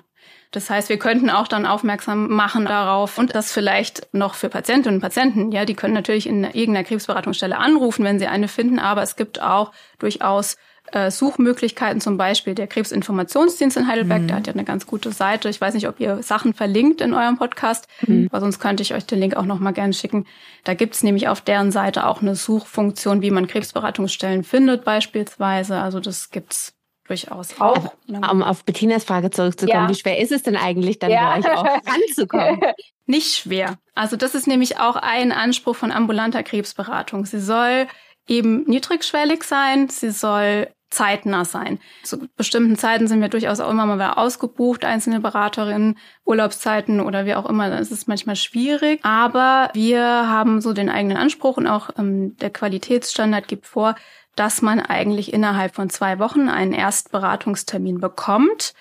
Das 0.51 0.69
heißt, 0.69 0.89
wir 0.89 0.97
könnten 0.97 1.29
auch 1.29 1.47
dann 1.47 1.65
aufmerksam 1.65 2.29
machen 2.29 2.65
darauf 2.65 3.17
und 3.17 3.35
das 3.35 3.51
vielleicht 3.51 4.13
noch 4.13 4.33
für 4.33 4.47
Patientinnen 4.47 4.97
und 4.97 5.01
Patienten. 5.01 5.51
Ja, 5.51 5.65
die 5.65 5.73
können 5.73 5.93
natürlich 5.93 6.25
in 6.25 6.45
irgendeiner 6.45 6.85
Krebsberatungsstelle 6.85 7.57
anrufen, 7.57 8.05
wenn 8.05 8.19
sie 8.19 8.27
eine 8.27 8.47
finden, 8.47 8.79
aber 8.79 9.01
es 9.03 9.17
gibt 9.17 9.41
auch 9.41 9.71
durchaus 9.99 10.55
äh, 10.91 11.11
Suchmöglichkeiten, 11.11 12.01
zum 12.01 12.17
Beispiel 12.17 12.55
der 12.55 12.67
Krebsinformationsdienst 12.67 13.77
in 13.77 13.87
Heidelberg, 13.87 14.23
mhm. 14.23 14.27
der 14.27 14.35
hat 14.37 14.47
ja 14.47 14.53
eine 14.53 14.63
ganz 14.63 14.85
gute 14.85 15.11
Seite. 15.11 15.49
Ich 15.49 15.59
weiß 15.59 15.73
nicht, 15.73 15.87
ob 15.87 15.99
ihr 15.99 16.23
Sachen 16.23 16.53
verlinkt 16.53 17.01
in 17.01 17.13
eurem 17.13 17.37
Podcast, 17.37 17.87
mhm. 18.05 18.27
aber 18.31 18.39
sonst 18.39 18.59
könnte 18.59 18.83
ich 18.83 18.93
euch 18.93 19.05
den 19.05 19.19
Link 19.19 19.35
auch 19.35 19.45
noch 19.45 19.59
mal 19.59 19.71
gerne 19.71 19.93
schicken. 19.93 20.25
Da 20.63 20.73
gibt's 20.73 21.03
nämlich 21.03 21.27
auf 21.27 21.41
deren 21.41 21.71
Seite 21.71 22.07
auch 22.07 22.21
eine 22.21 22.35
Suchfunktion, 22.35 23.21
wie 23.21 23.31
man 23.31 23.47
Krebsberatungsstellen 23.47 24.43
findet 24.43 24.83
beispielsweise. 24.83 25.77
Also 25.77 25.99
das 25.99 26.29
gibt's 26.29 26.73
durchaus 27.07 27.59
auch. 27.59 27.93
Um 28.07 28.43
auf 28.43 28.63
Bettinas 28.65 29.03
Frage 29.03 29.29
zurückzukommen, 29.29 29.83
ja. 29.83 29.89
wie 29.89 29.95
schwer 29.95 30.19
ist 30.19 30.31
es 30.31 30.43
denn 30.43 30.55
eigentlich, 30.55 30.99
dann 30.99 31.11
ja. 31.11 31.31
bei 31.31 31.39
euch 31.39 31.57
auch 31.57 31.65
ranzukommen? 31.65 32.61
Nicht 33.05 33.35
schwer. 33.35 33.77
Also 33.95 34.17
das 34.17 34.35
ist 34.35 34.47
nämlich 34.47 34.79
auch 34.79 34.97
ein 34.97 35.31
Anspruch 35.31 35.75
von 35.75 35.91
ambulanter 35.91 36.43
Krebsberatung. 36.43 37.25
Sie 37.25 37.39
soll 37.39 37.87
eben 38.27 38.63
niedrigschwellig 38.65 39.43
sein, 39.43 39.89
sie 39.89 40.11
soll 40.11 40.67
zeitnah 40.89 41.45
sein. 41.45 41.79
Zu 42.03 42.27
bestimmten 42.35 42.77
Zeiten 42.77 43.07
sind 43.07 43.21
wir 43.21 43.29
durchaus 43.29 43.59
auch 43.59 43.69
immer 43.69 43.85
mal 43.85 43.95
wieder 43.95 44.17
ausgebucht, 44.17 44.85
einzelne 44.85 45.19
Beraterinnen, 45.19 45.97
Urlaubszeiten 46.25 47.01
oder 47.01 47.25
wie 47.25 47.35
auch 47.35 47.47
immer. 47.47 47.69
Das 47.69 47.91
ist 47.91 48.07
manchmal 48.07 48.35
schwierig. 48.35 49.03
Aber 49.03 49.69
wir 49.73 50.01
haben 50.01 50.61
so 50.61 50.73
den 50.73 50.89
eigenen 50.89 51.17
Anspruch 51.17 51.57
und 51.57 51.67
auch 51.67 51.89
ähm, 51.97 52.37
der 52.37 52.49
Qualitätsstandard 52.49 53.47
gibt 53.47 53.67
vor, 53.67 53.95
dass 54.35 54.61
man 54.61 54.79
eigentlich 54.79 55.33
innerhalb 55.33 55.75
von 55.75 55.89
zwei 55.89 56.19
Wochen 56.19 56.47
einen 56.47 56.73
Erstberatungstermin 56.73 57.99
bekommt. 57.99 58.73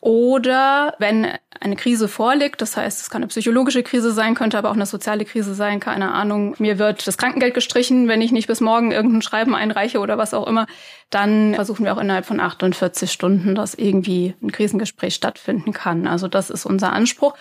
Oder 0.00 0.94
wenn 0.98 1.26
eine 1.60 1.74
Krise 1.74 2.06
vorliegt, 2.06 2.60
das 2.60 2.76
heißt, 2.76 3.00
es 3.00 3.10
kann 3.10 3.22
eine 3.22 3.28
psychologische 3.28 3.82
Krise 3.82 4.12
sein, 4.12 4.36
könnte 4.36 4.56
aber 4.56 4.70
auch 4.70 4.76
eine 4.76 4.86
soziale 4.86 5.24
Krise 5.24 5.54
sein, 5.54 5.80
keine 5.80 6.12
Ahnung, 6.12 6.54
mir 6.58 6.78
wird 6.78 7.04
das 7.08 7.18
Krankengeld 7.18 7.54
gestrichen, 7.54 8.06
wenn 8.06 8.22
ich 8.22 8.30
nicht 8.30 8.46
bis 8.46 8.60
morgen 8.60 8.92
irgendein 8.92 9.22
Schreiben 9.22 9.56
einreiche 9.56 9.98
oder 9.98 10.16
was 10.16 10.34
auch 10.34 10.46
immer, 10.46 10.68
dann 11.10 11.54
versuchen 11.56 11.84
wir 11.84 11.94
auch 11.94 12.00
innerhalb 12.00 12.26
von 12.26 12.38
48 12.38 13.10
Stunden, 13.10 13.56
dass 13.56 13.74
irgendwie 13.74 14.34
ein 14.40 14.52
Krisengespräch 14.52 15.16
stattfinden 15.16 15.72
kann. 15.72 16.06
Also 16.06 16.28
das 16.28 16.50
ist 16.50 16.64
unser 16.64 16.92
Anspruch. 16.92 17.34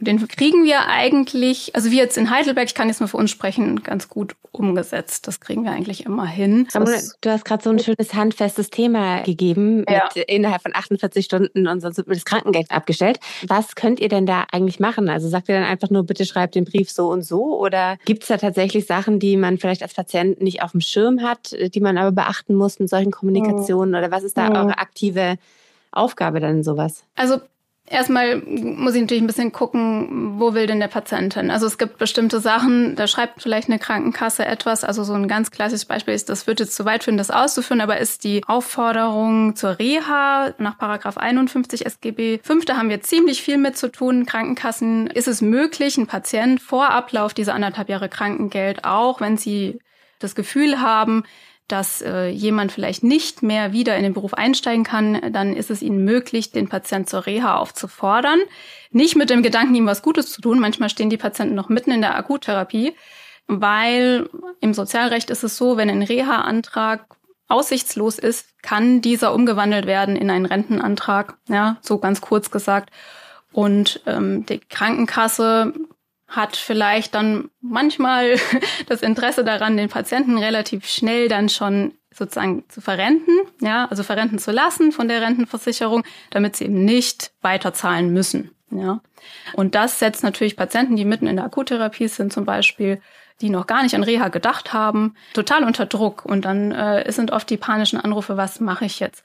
Und 0.00 0.08
den 0.08 0.26
kriegen 0.26 0.64
wir 0.64 0.88
eigentlich, 0.88 1.74
also 1.76 1.92
wir 1.92 1.98
jetzt 1.98 2.18
in 2.18 2.28
Heidelberg, 2.28 2.66
ich 2.66 2.74
kann 2.74 2.88
jetzt 2.88 2.98
nur 2.98 3.08
für 3.08 3.16
uns 3.16 3.30
sprechen, 3.30 3.84
ganz 3.84 4.08
gut 4.08 4.34
umgesetzt. 4.50 5.28
Das 5.28 5.38
kriegen 5.38 5.62
wir 5.62 5.70
eigentlich 5.70 6.04
immer 6.04 6.26
hin. 6.26 6.66
Samuel, 6.68 7.00
du 7.20 7.30
hast 7.30 7.44
gerade 7.44 7.62
so 7.62 7.70
ein 7.70 7.78
schönes 7.78 8.12
handfestes 8.12 8.70
Thema 8.70 9.22
gegeben, 9.22 9.84
ja. 9.88 10.08
mit 10.14 10.24
innerhalb 10.28 10.62
von 10.62 10.74
48 10.74 11.24
Stunden 11.24 11.68
und 11.68 11.80
sonst 11.80 11.96
wird 11.96 12.08
mir 12.08 12.14
das 12.14 12.24
Krankengeld 12.24 12.72
abgestellt. 12.72 13.20
Was 13.46 13.76
könnt 13.76 14.00
ihr 14.00 14.08
denn 14.08 14.26
da 14.26 14.46
eigentlich 14.50 14.80
machen? 14.80 15.08
Also 15.08 15.28
sagt 15.28 15.48
ihr 15.48 15.54
dann 15.54 15.64
einfach 15.64 15.90
nur, 15.90 16.04
bitte 16.04 16.24
schreibt 16.24 16.56
den 16.56 16.64
Brief 16.64 16.90
so 16.90 17.08
und 17.10 17.22
so? 17.22 17.56
Oder 17.60 17.96
gibt 18.04 18.24
es 18.24 18.28
da 18.28 18.36
tatsächlich 18.36 18.86
Sachen, 18.86 19.20
die 19.20 19.36
man 19.36 19.58
vielleicht 19.58 19.82
als 19.82 19.94
Patient 19.94 20.40
nicht 20.40 20.62
auf 20.62 20.72
dem 20.72 20.80
Schirm 20.80 21.22
hat, 21.22 21.54
die 21.72 21.80
man 21.80 21.98
aber 21.98 22.10
beachten 22.10 22.56
muss 22.56 22.76
in 22.76 22.88
solchen 22.88 23.12
Kommunikationen? 23.12 23.90
Mhm. 23.90 23.98
Oder 23.98 24.10
was 24.10 24.24
ist 24.24 24.36
da 24.36 24.50
mhm. 24.50 24.56
eure 24.56 24.78
aktive 24.78 25.36
Aufgabe 25.92 26.40
dann 26.40 26.56
in 26.56 26.64
sowas? 26.64 27.04
Also 27.14 27.38
Erstmal 27.86 28.36
muss 28.38 28.94
ich 28.94 29.02
natürlich 29.02 29.22
ein 29.22 29.26
bisschen 29.26 29.52
gucken, 29.52 30.40
wo 30.40 30.54
will 30.54 30.66
denn 30.66 30.80
der 30.80 30.88
Patient 30.88 31.34
hin? 31.34 31.50
Also 31.50 31.66
es 31.66 31.76
gibt 31.76 31.98
bestimmte 31.98 32.40
Sachen, 32.40 32.96
da 32.96 33.06
schreibt 33.06 33.42
vielleicht 33.42 33.68
eine 33.68 33.78
Krankenkasse 33.78 34.46
etwas. 34.46 34.84
Also 34.84 35.04
so 35.04 35.12
ein 35.12 35.28
ganz 35.28 35.50
klassisches 35.50 35.84
Beispiel 35.84 36.14
ist, 36.14 36.30
das 36.30 36.46
wird 36.46 36.60
jetzt 36.60 36.76
zu 36.76 36.86
weit 36.86 37.04
führen, 37.04 37.18
das 37.18 37.30
auszuführen, 37.30 37.82
aber 37.82 37.98
ist 37.98 38.24
die 38.24 38.42
Aufforderung 38.46 39.54
zur 39.54 39.78
Reha 39.78 40.54
nach 40.56 40.78
Paragraph 40.78 41.18
51 41.18 41.84
SGB 41.84 42.40
5, 42.42 42.64
da 42.64 42.78
haben 42.78 42.88
wir 42.88 43.02
ziemlich 43.02 43.42
viel 43.42 43.58
mit 43.58 43.76
zu 43.76 43.92
tun. 43.92 44.24
Krankenkassen 44.24 45.06
ist 45.08 45.28
es 45.28 45.42
möglich, 45.42 45.98
ein 45.98 46.06
Patient 46.06 46.62
vor 46.62 46.88
Ablauf 46.88 47.34
dieser 47.34 47.54
anderthalb 47.54 47.90
Jahre 47.90 48.08
Krankengeld, 48.08 48.86
auch 48.86 49.20
wenn 49.20 49.36
sie 49.36 49.78
das 50.20 50.34
Gefühl 50.34 50.80
haben, 50.80 51.24
dass 51.68 52.02
äh, 52.02 52.28
jemand 52.28 52.72
vielleicht 52.72 53.02
nicht 53.02 53.42
mehr 53.42 53.72
wieder 53.72 53.96
in 53.96 54.02
den 54.02 54.12
Beruf 54.12 54.34
einsteigen 54.34 54.84
kann, 54.84 55.32
dann 55.32 55.54
ist 55.54 55.70
es 55.70 55.82
ihnen 55.82 56.04
möglich, 56.04 56.50
den 56.50 56.68
Patient 56.68 57.08
zur 57.08 57.26
Reha 57.26 57.56
aufzufordern. 57.56 58.40
Nicht 58.90 59.16
mit 59.16 59.30
dem 59.30 59.42
Gedanken, 59.42 59.74
ihm 59.74 59.86
was 59.86 60.02
Gutes 60.02 60.30
zu 60.30 60.42
tun. 60.42 60.60
Manchmal 60.60 60.90
stehen 60.90 61.10
die 61.10 61.16
Patienten 61.16 61.54
noch 61.54 61.68
mitten 61.68 61.90
in 61.90 62.02
der 62.02 62.16
Akuttherapie, 62.16 62.94
weil 63.46 64.28
im 64.60 64.74
Sozialrecht 64.74 65.30
ist 65.30 65.42
es 65.42 65.56
so, 65.56 65.76
wenn 65.76 65.88
ein 65.88 66.02
Reha-Antrag 66.02 67.06
aussichtslos 67.48 68.18
ist, 68.18 68.62
kann 68.62 69.00
dieser 69.00 69.34
umgewandelt 69.34 69.86
werden 69.86 70.16
in 70.16 70.30
einen 70.30 70.46
Rentenantrag, 70.46 71.36
ja, 71.48 71.76
so 71.80 71.98
ganz 71.98 72.20
kurz 72.20 72.50
gesagt. 72.50 72.90
Und 73.52 74.00
ähm, 74.06 74.44
die 74.46 74.58
Krankenkasse 74.58 75.72
hat 76.36 76.56
vielleicht 76.56 77.14
dann 77.14 77.50
manchmal 77.60 78.36
das 78.86 79.02
Interesse 79.02 79.44
daran, 79.44 79.76
den 79.76 79.88
Patienten 79.88 80.38
relativ 80.38 80.86
schnell 80.86 81.28
dann 81.28 81.48
schon 81.48 81.94
sozusagen 82.12 82.64
zu 82.68 82.80
verrenten, 82.80 83.34
ja, 83.60 83.86
also 83.86 84.02
verrenten 84.04 84.38
zu 84.38 84.52
lassen 84.52 84.92
von 84.92 85.08
der 85.08 85.20
Rentenversicherung, 85.20 86.04
damit 86.30 86.56
sie 86.56 86.64
eben 86.64 86.84
nicht 86.84 87.32
weiterzahlen 87.42 88.12
müssen, 88.12 88.54
ja. 88.70 89.00
Und 89.54 89.74
das 89.74 89.98
setzt 89.98 90.22
natürlich 90.22 90.56
Patienten, 90.56 90.96
die 90.96 91.04
mitten 91.04 91.26
in 91.26 91.36
der 91.36 91.46
Akuttherapie 91.46 92.08
sind 92.08 92.32
zum 92.32 92.44
Beispiel, 92.44 93.00
die 93.40 93.50
noch 93.50 93.66
gar 93.66 93.82
nicht 93.82 93.94
an 93.94 94.02
Reha 94.02 94.28
gedacht 94.28 94.72
haben, 94.72 95.14
total 95.32 95.64
unter 95.64 95.86
Druck. 95.86 96.24
Und 96.24 96.44
dann 96.44 96.72
äh, 96.72 97.10
sind 97.10 97.32
oft 97.32 97.48
die 97.50 97.56
panischen 97.56 98.00
Anrufe, 98.00 98.36
was 98.36 98.60
mache 98.60 98.84
ich 98.84 99.00
jetzt? 99.00 99.24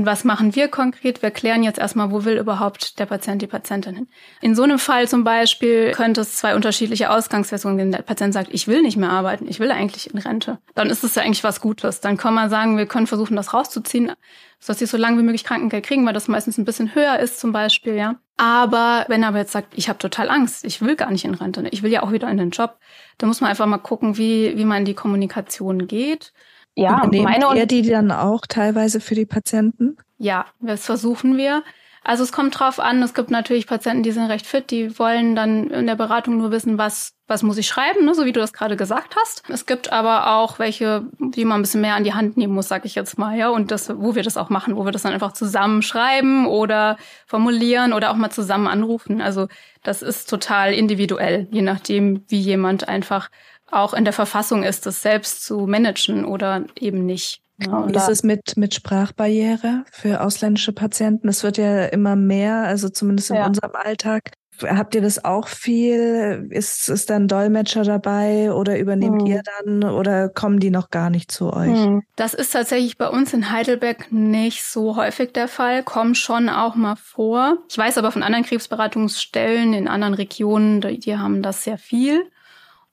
Und 0.00 0.06
was 0.06 0.24
machen 0.24 0.54
wir 0.54 0.68
konkret? 0.68 1.20
Wir 1.20 1.30
klären 1.30 1.62
jetzt 1.62 1.78
erstmal, 1.78 2.10
wo 2.10 2.24
will 2.24 2.38
überhaupt 2.38 2.98
der 2.98 3.04
Patient, 3.04 3.42
die 3.42 3.46
Patientin 3.46 3.94
hin. 3.94 4.08
In 4.40 4.54
so 4.54 4.62
einem 4.62 4.78
Fall 4.78 5.06
zum 5.06 5.24
Beispiel 5.24 5.90
könnte 5.90 6.22
es 6.22 6.36
zwei 6.36 6.54
unterschiedliche 6.54 7.10
Ausgangsversionen 7.10 7.76
geben. 7.76 7.92
Der 7.92 8.00
Patient 8.00 8.32
sagt, 8.32 8.48
ich 8.50 8.66
will 8.66 8.80
nicht 8.80 8.96
mehr 8.96 9.10
arbeiten, 9.10 9.46
ich 9.46 9.60
will 9.60 9.70
eigentlich 9.70 10.10
in 10.10 10.18
Rente. 10.18 10.56
Dann 10.74 10.88
ist 10.88 11.04
es 11.04 11.16
ja 11.16 11.22
eigentlich 11.22 11.44
was 11.44 11.60
Gutes. 11.60 12.00
Dann 12.00 12.16
kann 12.16 12.32
man 12.32 12.48
sagen, 12.48 12.78
wir 12.78 12.86
können 12.86 13.06
versuchen, 13.06 13.36
das 13.36 13.52
rauszuziehen, 13.52 14.12
sodass 14.58 14.78
sie 14.78 14.86
so 14.86 14.96
lange 14.96 15.18
wie 15.18 15.22
möglich 15.22 15.44
Krankengeld 15.44 15.84
kriegen, 15.84 16.06
weil 16.06 16.14
das 16.14 16.28
meistens 16.28 16.56
ein 16.56 16.64
bisschen 16.64 16.94
höher 16.94 17.18
ist 17.18 17.38
zum 17.38 17.52
Beispiel, 17.52 17.96
ja. 17.96 18.14
Aber 18.38 19.04
wenn 19.08 19.22
er 19.22 19.28
aber 19.28 19.38
jetzt 19.40 19.52
sagt, 19.52 19.74
ich 19.76 19.90
habe 19.90 19.98
total 19.98 20.30
Angst, 20.30 20.64
ich 20.64 20.80
will 20.80 20.96
gar 20.96 21.10
nicht 21.10 21.26
in 21.26 21.34
Rente, 21.34 21.62
ich 21.72 21.82
will 21.82 21.92
ja 21.92 22.02
auch 22.02 22.12
wieder 22.12 22.30
in 22.30 22.38
den 22.38 22.52
Job, 22.52 22.78
dann 23.18 23.28
muss 23.28 23.42
man 23.42 23.50
einfach 23.50 23.66
mal 23.66 23.76
gucken, 23.76 24.16
wie, 24.16 24.56
wie 24.56 24.64
man 24.64 24.78
in 24.78 24.84
die 24.86 24.94
Kommunikation 24.94 25.86
geht. 25.86 26.32
Ja, 26.74 26.98
Übernehmen 26.98 27.24
meine 27.24 27.48
und 27.48 27.56
ihr 27.56 27.66
die 27.66 27.82
dann 27.82 28.10
auch 28.10 28.42
teilweise 28.48 29.00
für 29.00 29.14
die 29.14 29.26
Patienten? 29.26 29.96
Ja, 30.18 30.46
das 30.60 30.84
versuchen 30.84 31.36
wir. 31.36 31.62
Also 32.02 32.22
es 32.24 32.32
kommt 32.32 32.58
drauf 32.58 32.80
an, 32.80 33.02
es 33.02 33.12
gibt 33.12 33.30
natürlich 33.30 33.66
Patienten, 33.66 34.02
die 34.02 34.12
sind 34.12 34.24
recht 34.24 34.46
fit, 34.46 34.70
die 34.70 34.98
wollen 34.98 35.36
dann 35.36 35.70
in 35.70 35.86
der 35.86 35.96
Beratung 35.96 36.38
nur 36.38 36.50
wissen, 36.50 36.78
was, 36.78 37.12
was 37.26 37.42
muss 37.42 37.58
ich 37.58 37.66
schreiben, 37.66 38.06
ne, 38.06 38.14
so 38.14 38.24
wie 38.24 38.32
du 38.32 38.40
das 38.40 38.54
gerade 38.54 38.74
gesagt 38.74 39.16
hast. 39.20 39.42
Es 39.50 39.66
gibt 39.66 39.92
aber 39.92 40.34
auch 40.34 40.58
welche, 40.58 41.06
die 41.18 41.44
man 41.44 41.60
ein 41.60 41.62
bisschen 41.62 41.82
mehr 41.82 41.96
an 41.96 42.04
die 42.04 42.14
Hand 42.14 42.38
nehmen 42.38 42.54
muss, 42.54 42.68
sag 42.68 42.86
ich 42.86 42.94
jetzt 42.94 43.18
mal, 43.18 43.36
ja, 43.36 43.50
und 43.50 43.70
das, 43.70 43.92
wo 43.94 44.14
wir 44.14 44.22
das 44.22 44.38
auch 44.38 44.48
machen, 44.48 44.76
wo 44.76 44.86
wir 44.86 44.92
das 44.92 45.02
dann 45.02 45.12
einfach 45.12 45.32
zusammen 45.32 45.82
schreiben 45.82 46.46
oder 46.46 46.96
formulieren 47.26 47.92
oder 47.92 48.10
auch 48.10 48.16
mal 48.16 48.30
zusammen 48.30 48.66
anrufen. 48.66 49.20
Also 49.20 49.48
das 49.82 50.00
ist 50.00 50.30
total 50.30 50.72
individuell, 50.72 51.48
je 51.50 51.62
nachdem, 51.62 52.24
wie 52.28 52.40
jemand 52.40 52.88
einfach 52.88 53.28
auch 53.70 53.94
in 53.94 54.04
der 54.04 54.12
Verfassung 54.12 54.62
ist, 54.62 54.86
das 54.86 55.02
selbst 55.02 55.44
zu 55.44 55.66
managen 55.66 56.24
oder 56.24 56.64
eben 56.78 57.06
nicht. 57.06 57.42
Ja, 57.66 57.78
und 57.78 57.94
ist 57.94 58.08
es 58.08 58.22
mit, 58.22 58.56
mit 58.56 58.74
Sprachbarriere 58.74 59.84
für 59.92 60.22
ausländische 60.22 60.72
Patienten? 60.72 61.28
Es 61.28 61.42
wird 61.42 61.58
ja 61.58 61.86
immer 61.86 62.16
mehr, 62.16 62.62
also 62.62 62.88
zumindest 62.88 63.30
in 63.30 63.36
ja. 63.36 63.46
unserem 63.46 63.72
Alltag. 63.74 64.32
Habt 64.62 64.94
ihr 64.94 65.00
das 65.00 65.24
auch 65.24 65.48
viel? 65.48 66.48
Ist, 66.50 66.88
ist 66.88 67.08
dann 67.08 67.28
Dolmetscher 67.28 67.82
dabei 67.82 68.52
oder 68.52 68.78
übernehmt 68.78 69.22
hm. 69.22 69.26
ihr 69.26 69.42
dann 69.42 69.84
oder 69.84 70.28
kommen 70.28 70.60
die 70.60 70.70
noch 70.70 70.90
gar 70.90 71.08
nicht 71.08 71.30
zu 71.30 71.52
euch? 71.52 71.78
Hm. 71.78 72.02
Das 72.16 72.34
ist 72.34 72.52
tatsächlich 72.52 72.98
bei 72.98 73.08
uns 73.08 73.32
in 73.32 73.50
Heidelberg 73.50 74.12
nicht 74.12 74.64
so 74.64 74.96
häufig 74.96 75.32
der 75.32 75.48
Fall, 75.48 75.82
kommt 75.82 76.18
schon 76.18 76.48
auch 76.48 76.74
mal 76.74 76.96
vor. 76.96 77.58
Ich 77.70 77.78
weiß 77.78 77.96
aber 77.98 78.12
von 78.12 78.22
anderen 78.22 78.44
Krebsberatungsstellen 78.44 79.72
in 79.72 79.88
anderen 79.88 80.14
Regionen, 80.14 80.80
die 80.80 81.16
haben 81.16 81.42
das 81.42 81.64
sehr 81.64 81.78
viel. 81.78 82.30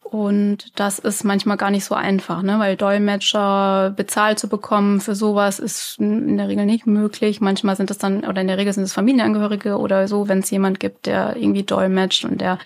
Und 0.10 0.80
das 0.80 1.00
ist 1.00 1.26
manchmal 1.26 1.58
gar 1.58 1.70
nicht 1.70 1.84
so 1.84 1.93
einfach, 1.93 2.41
ne? 2.41 2.60
weil 2.60 2.78
Dolmetscher 2.78 3.93
bezahlt 3.96 4.39
zu 4.39 4.48
bekommen 4.48 5.02
für 5.02 5.15
sowas 5.15 5.60
ist 5.60 6.00
in 6.00 6.38
der 6.38 6.48
Regel 6.48 6.65
nicht 6.65 6.88
möglich. 6.88 7.41
Manchmal 7.41 7.76
sind 7.76 7.91
es 7.91 7.98
dann, 7.98 8.24
oder 8.24 8.39
in 8.39 8.48
der 8.48 8.58
Regel 8.58 8.72
sind 8.72 8.84
es 8.84 8.93
Familienangehörige 8.93 9.78
oder 9.78 10.08
so, 10.08 10.30
wenn 10.30 10.39
es 10.39 10.50
jemand 10.50 10.80
gibt, 10.80 11.08
der 11.08 11.36
irgendwie 11.36 11.63
dolmetscht 11.63 12.24
und 12.24 12.39
der 12.39 12.58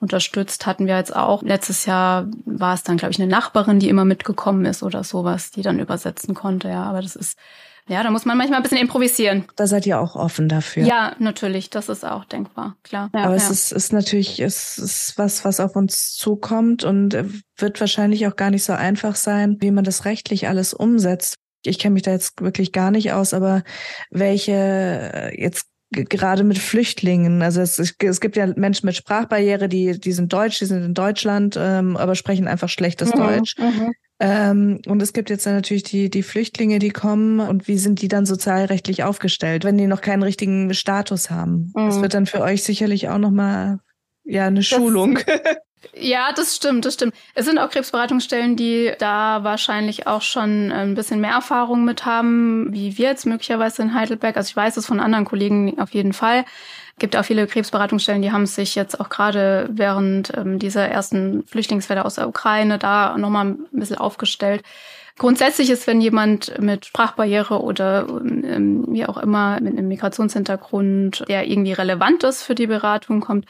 unterstützt, 0.00 0.66
hatten 0.66 0.86
wir 0.86 0.96
jetzt 0.96 1.14
auch. 1.14 1.42
Letztes 1.42 1.86
Jahr 1.86 2.26
war 2.44 2.74
es 2.74 2.82
dann, 2.82 2.96
glaube 2.96 3.12
ich, 3.12 3.20
eine 3.20 3.30
Nachbarin, 3.30 3.78
die 3.78 3.88
immer 3.88 4.04
mitgekommen 4.04 4.64
ist 4.64 4.82
oder 4.82 5.04
sowas, 5.04 5.50
die 5.52 5.62
dann 5.62 5.78
übersetzen 5.78 6.34
konnte. 6.34 6.68
Ja, 6.68 6.82
aber 6.84 7.02
das 7.02 7.16
ist 7.16 7.38
ja, 7.88 8.02
da 8.02 8.10
muss 8.10 8.24
man 8.24 8.36
manchmal 8.36 8.58
ein 8.58 8.62
bisschen 8.62 8.78
improvisieren. 8.78 9.44
Da 9.56 9.66
seid 9.66 9.86
ihr 9.86 10.00
auch 10.00 10.14
offen 10.14 10.48
dafür. 10.48 10.84
Ja, 10.84 11.16
natürlich, 11.18 11.70
das 11.70 11.88
ist 11.88 12.04
auch 12.04 12.24
denkbar, 12.24 12.76
klar. 12.82 13.10
Ja, 13.14 13.24
Aber 13.24 13.36
ja. 13.36 13.36
es 13.36 13.50
ist, 13.50 13.72
ist 13.72 13.92
natürlich, 13.92 14.40
es 14.40 14.78
ist 14.78 15.14
was, 15.16 15.44
was 15.44 15.60
auf 15.60 15.74
uns 15.74 16.14
zukommt 16.14 16.84
und 16.84 17.16
wird 17.56 17.80
wahrscheinlich 17.80 18.26
auch 18.26 18.36
gar 18.36 18.50
nicht 18.50 18.64
so 18.64 18.72
einfach 18.72 19.16
sein, 19.16 19.56
wie 19.60 19.70
man 19.70 19.84
das 19.84 20.04
rechtlich 20.04 20.48
alles 20.48 20.74
umsetzt. 20.74 21.34
Ich 21.64 21.78
kenne 21.78 21.94
mich 21.94 22.02
da 22.02 22.12
jetzt 22.12 22.40
wirklich 22.40 22.72
gar 22.72 22.90
nicht 22.90 23.12
aus, 23.12 23.34
aber 23.34 23.64
welche 24.10 24.52
äh, 24.52 25.40
jetzt 25.40 25.66
gerade 25.90 26.44
mit 26.44 26.58
Flüchtlingen. 26.58 27.42
Also 27.42 27.60
es, 27.60 27.78
es 27.78 28.20
gibt 28.20 28.36
ja 28.36 28.46
Menschen 28.56 28.86
mit 28.86 28.96
Sprachbarriere, 28.96 29.68
die, 29.68 29.98
die 29.98 30.12
sind 30.12 30.32
deutsch, 30.32 30.58
die 30.58 30.66
sind 30.66 30.84
in 30.84 30.94
Deutschland, 30.94 31.56
ähm, 31.58 31.96
aber 31.96 32.14
sprechen 32.14 32.46
einfach 32.46 32.68
schlechtes 32.68 33.14
mhm, 33.14 33.18
Deutsch. 33.18 33.54
Mhm. 33.58 33.92
Ähm, 34.20 34.80
und 34.86 35.00
es 35.00 35.12
gibt 35.12 35.30
jetzt 35.30 35.46
dann 35.46 35.54
natürlich 35.54 35.84
die, 35.84 36.10
die 36.10 36.24
Flüchtlinge, 36.24 36.80
die 36.80 36.90
kommen 36.90 37.38
und 37.38 37.68
wie 37.68 37.78
sind 37.78 38.02
die 38.02 38.08
dann 38.08 38.26
sozialrechtlich 38.26 39.04
aufgestellt, 39.04 39.64
wenn 39.64 39.78
die 39.78 39.86
noch 39.86 40.00
keinen 40.00 40.24
richtigen 40.24 40.74
Status 40.74 41.30
haben? 41.30 41.72
Mhm. 41.76 41.86
Das 41.86 42.02
wird 42.02 42.14
dann 42.14 42.26
für 42.26 42.40
euch 42.40 42.64
sicherlich 42.64 43.08
auch 43.08 43.18
nochmal 43.18 43.78
ja, 44.24 44.46
eine 44.46 44.60
das, 44.60 44.66
Schulung. 44.66 45.20
Ja, 45.94 46.32
das 46.32 46.56
stimmt, 46.56 46.84
das 46.84 46.94
stimmt. 46.94 47.14
Es 47.34 47.46
sind 47.46 47.58
auch 47.58 47.70
Krebsberatungsstellen, 47.70 48.56
die 48.56 48.92
da 48.98 49.44
wahrscheinlich 49.44 50.06
auch 50.06 50.22
schon 50.22 50.72
ein 50.72 50.94
bisschen 50.94 51.20
mehr 51.20 51.32
Erfahrung 51.32 51.84
mit 51.84 52.04
haben, 52.04 52.72
wie 52.72 52.98
wir 52.98 53.08
jetzt 53.08 53.26
möglicherweise 53.26 53.82
in 53.82 53.94
Heidelberg. 53.94 54.36
Also 54.36 54.50
ich 54.50 54.56
weiß 54.56 54.76
es 54.76 54.86
von 54.86 55.00
anderen 55.00 55.24
Kollegen 55.24 55.78
auf 55.80 55.90
jeden 55.90 56.12
Fall 56.12 56.44
gibt 56.98 57.16
auch 57.16 57.24
viele 57.24 57.46
Krebsberatungsstellen, 57.46 58.22
die 58.22 58.32
haben 58.32 58.46
sich 58.46 58.74
jetzt 58.74 59.00
auch 59.00 59.08
gerade 59.08 59.68
während 59.70 60.36
ähm, 60.36 60.58
dieser 60.58 60.88
ersten 60.88 61.44
Flüchtlingswelle 61.46 62.04
aus 62.04 62.16
der 62.16 62.28
Ukraine 62.28 62.78
da 62.78 63.16
nochmal 63.16 63.46
ein 63.46 63.66
bisschen 63.72 63.98
aufgestellt. 63.98 64.62
Grundsätzlich 65.16 65.70
ist, 65.70 65.88
wenn 65.88 66.00
jemand 66.00 66.60
mit 66.60 66.86
Sprachbarriere 66.86 67.60
oder 67.60 68.06
ähm, 68.08 68.84
wie 68.88 69.04
auch 69.04 69.16
immer 69.16 69.60
mit 69.60 69.76
einem 69.76 69.88
Migrationshintergrund, 69.88 71.24
der 71.28 71.48
irgendwie 71.48 71.72
relevant 71.72 72.22
ist 72.22 72.44
für 72.44 72.54
die 72.54 72.68
Beratung 72.68 73.20
kommt, 73.20 73.46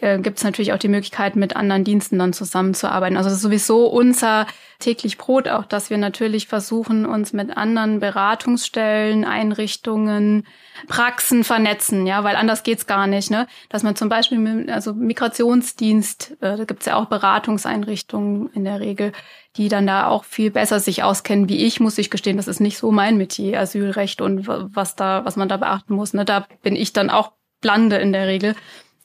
äh, 0.00 0.18
gibt 0.18 0.38
es 0.38 0.44
natürlich 0.44 0.72
auch 0.72 0.78
die 0.78 0.88
Möglichkeit, 0.88 1.36
mit 1.36 1.56
anderen 1.56 1.84
Diensten 1.84 2.18
dann 2.18 2.32
zusammenzuarbeiten. 2.32 3.16
Also 3.16 3.28
das 3.28 3.38
ist 3.38 3.42
sowieso 3.42 3.86
unser 3.86 4.46
täglich 4.78 5.18
Brot 5.18 5.48
auch, 5.48 5.64
dass 5.64 5.90
wir 5.90 5.98
natürlich 5.98 6.46
versuchen, 6.46 7.04
uns 7.04 7.32
mit 7.32 7.56
anderen 7.56 7.98
Beratungsstellen, 7.98 9.24
Einrichtungen, 9.24 10.46
Praxen 10.86 11.42
vernetzen, 11.42 12.06
ja, 12.06 12.22
weil 12.22 12.36
anders 12.36 12.62
geht's 12.62 12.86
gar 12.86 13.08
nicht, 13.08 13.30
ne? 13.30 13.48
Dass 13.68 13.82
man 13.82 13.96
zum 13.96 14.08
Beispiel, 14.08 14.38
mit, 14.38 14.70
also 14.70 14.94
Migrationsdienst, 14.94 16.36
äh, 16.40 16.56
da 16.56 16.64
gibt's 16.64 16.86
ja 16.86 16.94
auch 16.94 17.06
Beratungseinrichtungen 17.06 18.50
in 18.52 18.64
der 18.64 18.78
Regel, 18.78 19.12
die 19.56 19.68
dann 19.68 19.86
da 19.86 20.06
auch 20.06 20.22
viel 20.22 20.52
besser 20.52 20.78
sich 20.78 21.02
auskennen 21.02 21.48
wie 21.48 21.64
ich, 21.66 21.80
muss 21.80 21.98
ich 21.98 22.10
gestehen, 22.10 22.36
das 22.36 22.46
ist 22.46 22.60
nicht 22.60 22.78
so 22.78 22.92
mein 22.92 23.16
Metier, 23.16 23.58
Asylrecht 23.58 24.20
und 24.20 24.46
was 24.46 24.94
da, 24.94 25.24
was 25.24 25.34
man 25.34 25.48
da 25.48 25.56
beachten 25.56 25.94
muss, 25.94 26.14
ne? 26.14 26.24
Da 26.24 26.46
bin 26.62 26.76
ich 26.76 26.92
dann 26.92 27.10
auch 27.10 27.32
blande 27.60 27.96
in 27.96 28.12
der 28.12 28.28
Regel 28.28 28.54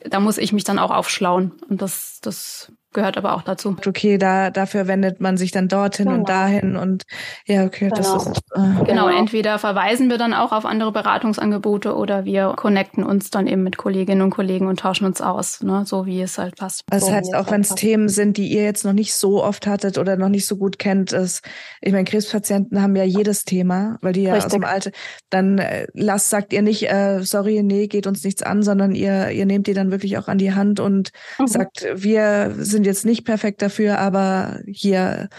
da 0.10 0.20
muss 0.20 0.38
ich 0.38 0.54
mich 0.54 0.64
dann 0.64 0.80
auch 0.80 0.92
aufschlauen. 0.92 1.54
Und 1.70 1.82
das, 1.82 2.20
das 2.22 2.72
gehört 2.94 3.18
aber 3.18 3.34
auch 3.36 3.42
dazu. 3.42 3.76
Okay, 3.86 4.18
da, 4.18 4.50
dafür 4.50 4.88
wendet 4.88 5.20
man 5.20 5.38
sich 5.38 5.52
dann 5.52 5.68
dorthin 5.68 6.06
genau. 6.06 6.20
und 6.20 6.30
dahin 6.30 6.76
und 6.76 7.04
ja, 7.46 7.66
okay, 7.66 7.90
genau. 7.90 7.96
das 7.96 8.28
ist. 8.28 8.42
Äh, 8.56 8.86
genau, 8.86 9.08
entweder 9.08 9.60
verweisen 9.60 10.10
wir 10.10 10.18
dann 10.18 10.34
auch 10.34 10.52
auf 10.52 10.66
andere 10.66 10.92
Beratungsangebote 10.92 11.96
oder 11.96 12.26
wir 12.26 12.54
connecten 12.56 13.04
uns 13.04 13.30
dann 13.30 13.48
eben 13.48 13.64
mit 13.64 13.78
Kolleginnen 13.78 14.22
und 14.22 14.30
Kollegen 14.30 14.68
und 14.68 14.80
tauschen 14.80 15.06
uns 15.06 15.22
aus, 15.22 15.62
ne, 15.62 15.84
so 15.86 16.06
wie 16.06 16.22
es 16.22 16.38
halt 16.38 16.56
passt. 16.56 16.84
Das 16.90 17.06
so 17.06 17.12
heißt, 17.12 17.36
auch 17.36 17.50
wenn 17.52 17.62
es 17.62 17.76
Themen 17.76 18.10
sind, 18.10 18.38
die 18.38 18.48
ihr 18.48 18.64
jetzt 18.64 18.86
noch 18.86 18.94
nicht 18.94 19.14
so 19.14 19.44
oft 19.44 19.68
hattet 19.68 19.98
oder 19.98 20.18
noch 20.18 20.30
nicht 20.30 20.46
so 20.46 20.58
gut 20.58 20.80
kennt, 20.80 21.12
ist, 21.12 21.44
ich 21.82 21.92
meine, 21.92 22.06
Krebspatienten 22.06 22.82
haben 22.82 22.96
ja 22.96 23.04
jedes 23.04 23.46
Thema, 23.46 23.98
weil 24.02 24.14
die 24.14 24.24
ja 24.24 24.34
Richtig. 24.34 24.46
aus 24.46 24.52
dem 24.52 24.64
Alter, 24.64 24.92
dann 25.30 25.58
äh, 25.58 25.88
lasst, 25.94 26.30
sagt 26.30 26.54
ihr 26.54 26.62
nicht, 26.62 26.90
äh, 26.90 27.22
sorry, 27.24 27.62
nee, 27.64 27.88
geht 27.88 28.08
uns 28.08 28.24
nichts 28.24 28.44
an, 28.44 28.64
sondern 28.64 28.94
ihr, 28.94 29.32
ihr 29.32 29.46
nehmt 29.46 29.68
die 29.68 29.74
dann 29.74 29.92
wirklich 29.92 30.18
auch 30.18 30.28
an 30.28 30.38
die 30.38 30.54
Hand 30.54 30.80
und 30.80 31.12
mhm. 31.40 31.48
sagt, 31.48 31.86
wir 31.94 32.54
sind 32.58 32.83
sind 32.84 32.92
jetzt 32.92 33.06
nicht 33.06 33.24
perfekt 33.26 33.62
dafür, 33.62 34.00
aber 34.00 34.60
hier 34.68 35.30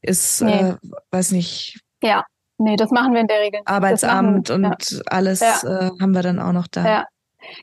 ist, 0.00 0.40
nee. 0.42 0.70
äh, 0.70 0.74
weiß 1.10 1.32
nicht. 1.32 1.80
Ja, 2.02 2.24
nee, 2.58 2.76
das 2.76 2.90
machen 2.90 3.12
wir 3.12 3.20
in 3.20 3.26
der 3.26 3.40
Regel. 3.40 3.60
Arbeitsamt 3.66 4.48
machen, 4.48 4.64
und 4.64 4.90
ja. 4.90 5.00
alles 5.06 5.40
ja. 5.40 5.60
Äh, 5.62 5.90
haben 6.00 6.12
wir 6.12 6.22
dann 6.22 6.38
auch 6.38 6.52
noch 6.52 6.66
da. 6.66 6.84
Ja. 6.84 7.04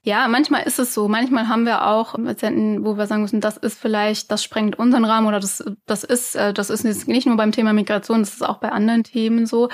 Ja, 0.04 0.27
manchmal 0.27 0.62
ist 0.62 0.77
es 0.77 0.93
so. 0.93 1.08
Manchmal 1.08 1.47
haben 1.47 1.65
wir 1.65 1.88
auch 1.88 2.13
Patienten, 2.13 2.86
wo 2.86 2.99
wir 2.99 3.08
sagen 3.08 3.23
müssen, 3.23 3.41
das 3.41 3.58
ist 3.58 3.80
vielleicht, 3.80 4.30
das 4.30 4.43
sprengt 4.43 4.77
unseren 4.77 5.06
Rahmen 5.06 5.25
oder 5.25 5.39
das, 5.39 5.63
das 5.88 6.04
ist, 6.04 6.36
äh, 6.36 6.54
das 6.54 6.69
ist 6.69 6.84
nicht 6.84 7.25
nur 7.25 7.36
beim 7.36 7.51
Thema 7.51 7.73
Migration, 7.73 8.19
das 8.19 8.36
ist 8.36 8.43
auch 8.43 8.60
bei 8.60 8.71
anderen 8.71 9.04
Themen 9.04 9.47
so. 9.47 9.69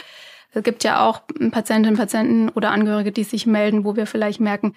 Es 0.53 0.63
gibt 0.63 0.85
ja 0.85 1.05
auch 1.05 1.23
Patientinnen, 1.51 1.97
Patienten 1.97 2.47
oder 2.47 2.71
Angehörige, 2.71 3.11
die 3.11 3.25
sich 3.25 3.45
melden, 3.45 3.83
wo 3.83 3.97
wir 3.97 4.07
vielleicht 4.07 4.39
merken, 4.39 4.75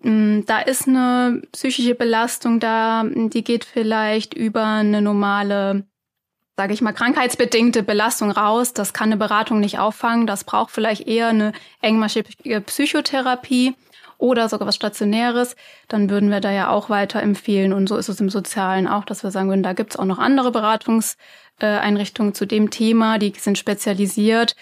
da 0.00 0.58
ist 0.60 0.86
eine 0.86 1.42
psychische 1.52 1.94
Belastung 1.94 2.60
da, 2.60 3.04
die 3.04 3.42
geht 3.42 3.64
vielleicht 3.64 4.34
über 4.34 4.64
eine 4.64 5.00
normale, 5.00 5.86
sage 6.56 6.74
ich 6.74 6.82
mal, 6.82 6.92
krankheitsbedingte 6.92 7.82
Belastung 7.82 8.30
raus. 8.30 8.74
Das 8.74 8.92
kann 8.92 9.08
eine 9.08 9.16
Beratung 9.16 9.60
nicht 9.60 9.78
auffangen. 9.78 10.26
Das 10.26 10.44
braucht 10.44 10.72
vielleicht 10.72 11.06
eher 11.06 11.28
eine 11.28 11.52
engmaschige 11.80 12.60
Psychotherapie 12.60 13.74
oder 14.18 14.48
sogar 14.48 14.68
was 14.68 14.76
Stationäres. 14.76 15.56
Dann 15.88 16.10
würden 16.10 16.30
wir 16.30 16.40
da 16.40 16.52
ja 16.52 16.70
auch 16.70 16.90
weiter 16.90 17.22
empfehlen. 17.22 17.72
Und 17.72 17.88
so 17.88 17.96
ist 17.96 18.08
es 18.08 18.20
im 18.20 18.30
Sozialen 18.30 18.86
auch, 18.86 19.04
dass 19.04 19.22
wir 19.22 19.30
sagen 19.30 19.48
würden, 19.48 19.62
da 19.62 19.72
gibt's 19.72 19.96
auch 19.96 20.04
noch 20.04 20.18
andere 20.18 20.52
Beratungseinrichtungen 20.52 22.34
zu 22.34 22.46
dem 22.46 22.70
Thema, 22.70 23.18
die 23.18 23.32
sind 23.38 23.58
spezialisiert. 23.58 24.54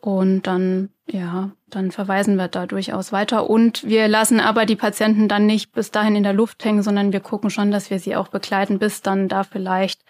Und 0.00 0.42
dann, 0.42 0.88
ja, 1.10 1.50
dann 1.68 1.90
verweisen 1.90 2.36
wir 2.36 2.48
da 2.48 2.66
durchaus 2.66 3.12
weiter. 3.12 3.50
Und 3.50 3.84
wir 3.84 4.08
lassen 4.08 4.40
aber 4.40 4.66
die 4.66 4.76
Patienten 4.76 5.28
dann 5.28 5.46
nicht 5.46 5.72
bis 5.72 5.90
dahin 5.90 6.16
in 6.16 6.22
der 6.22 6.32
Luft 6.32 6.64
hängen, 6.64 6.82
sondern 6.82 7.12
wir 7.12 7.20
gucken 7.20 7.50
schon, 7.50 7.70
dass 7.70 7.90
wir 7.90 7.98
sie 7.98 8.16
auch 8.16 8.28
begleiten, 8.28 8.78
bis 8.78 9.02
dann 9.02 9.28
da 9.28 9.44
vielleicht 9.44 10.02